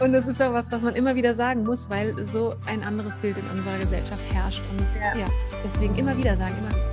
Und 0.00 0.12
es 0.14 0.26
ist 0.26 0.42
auch 0.42 0.52
was, 0.52 0.72
was 0.72 0.82
man 0.82 0.96
immer 0.96 1.14
wieder 1.14 1.34
sagen 1.34 1.62
muss, 1.62 1.88
weil 1.88 2.24
so 2.24 2.56
ein 2.66 2.82
anderes 2.82 3.16
Bild 3.18 3.36
in 3.38 3.46
unserer 3.56 3.78
Gesellschaft 3.78 4.20
herrscht. 4.34 4.62
Und 4.72 4.86
ja, 5.00 5.16
ja 5.16 5.26
deswegen 5.64 5.96
immer 5.96 6.16
wieder 6.16 6.36
sagen, 6.36 6.56
immer 6.58 6.70
wieder. 6.70 6.89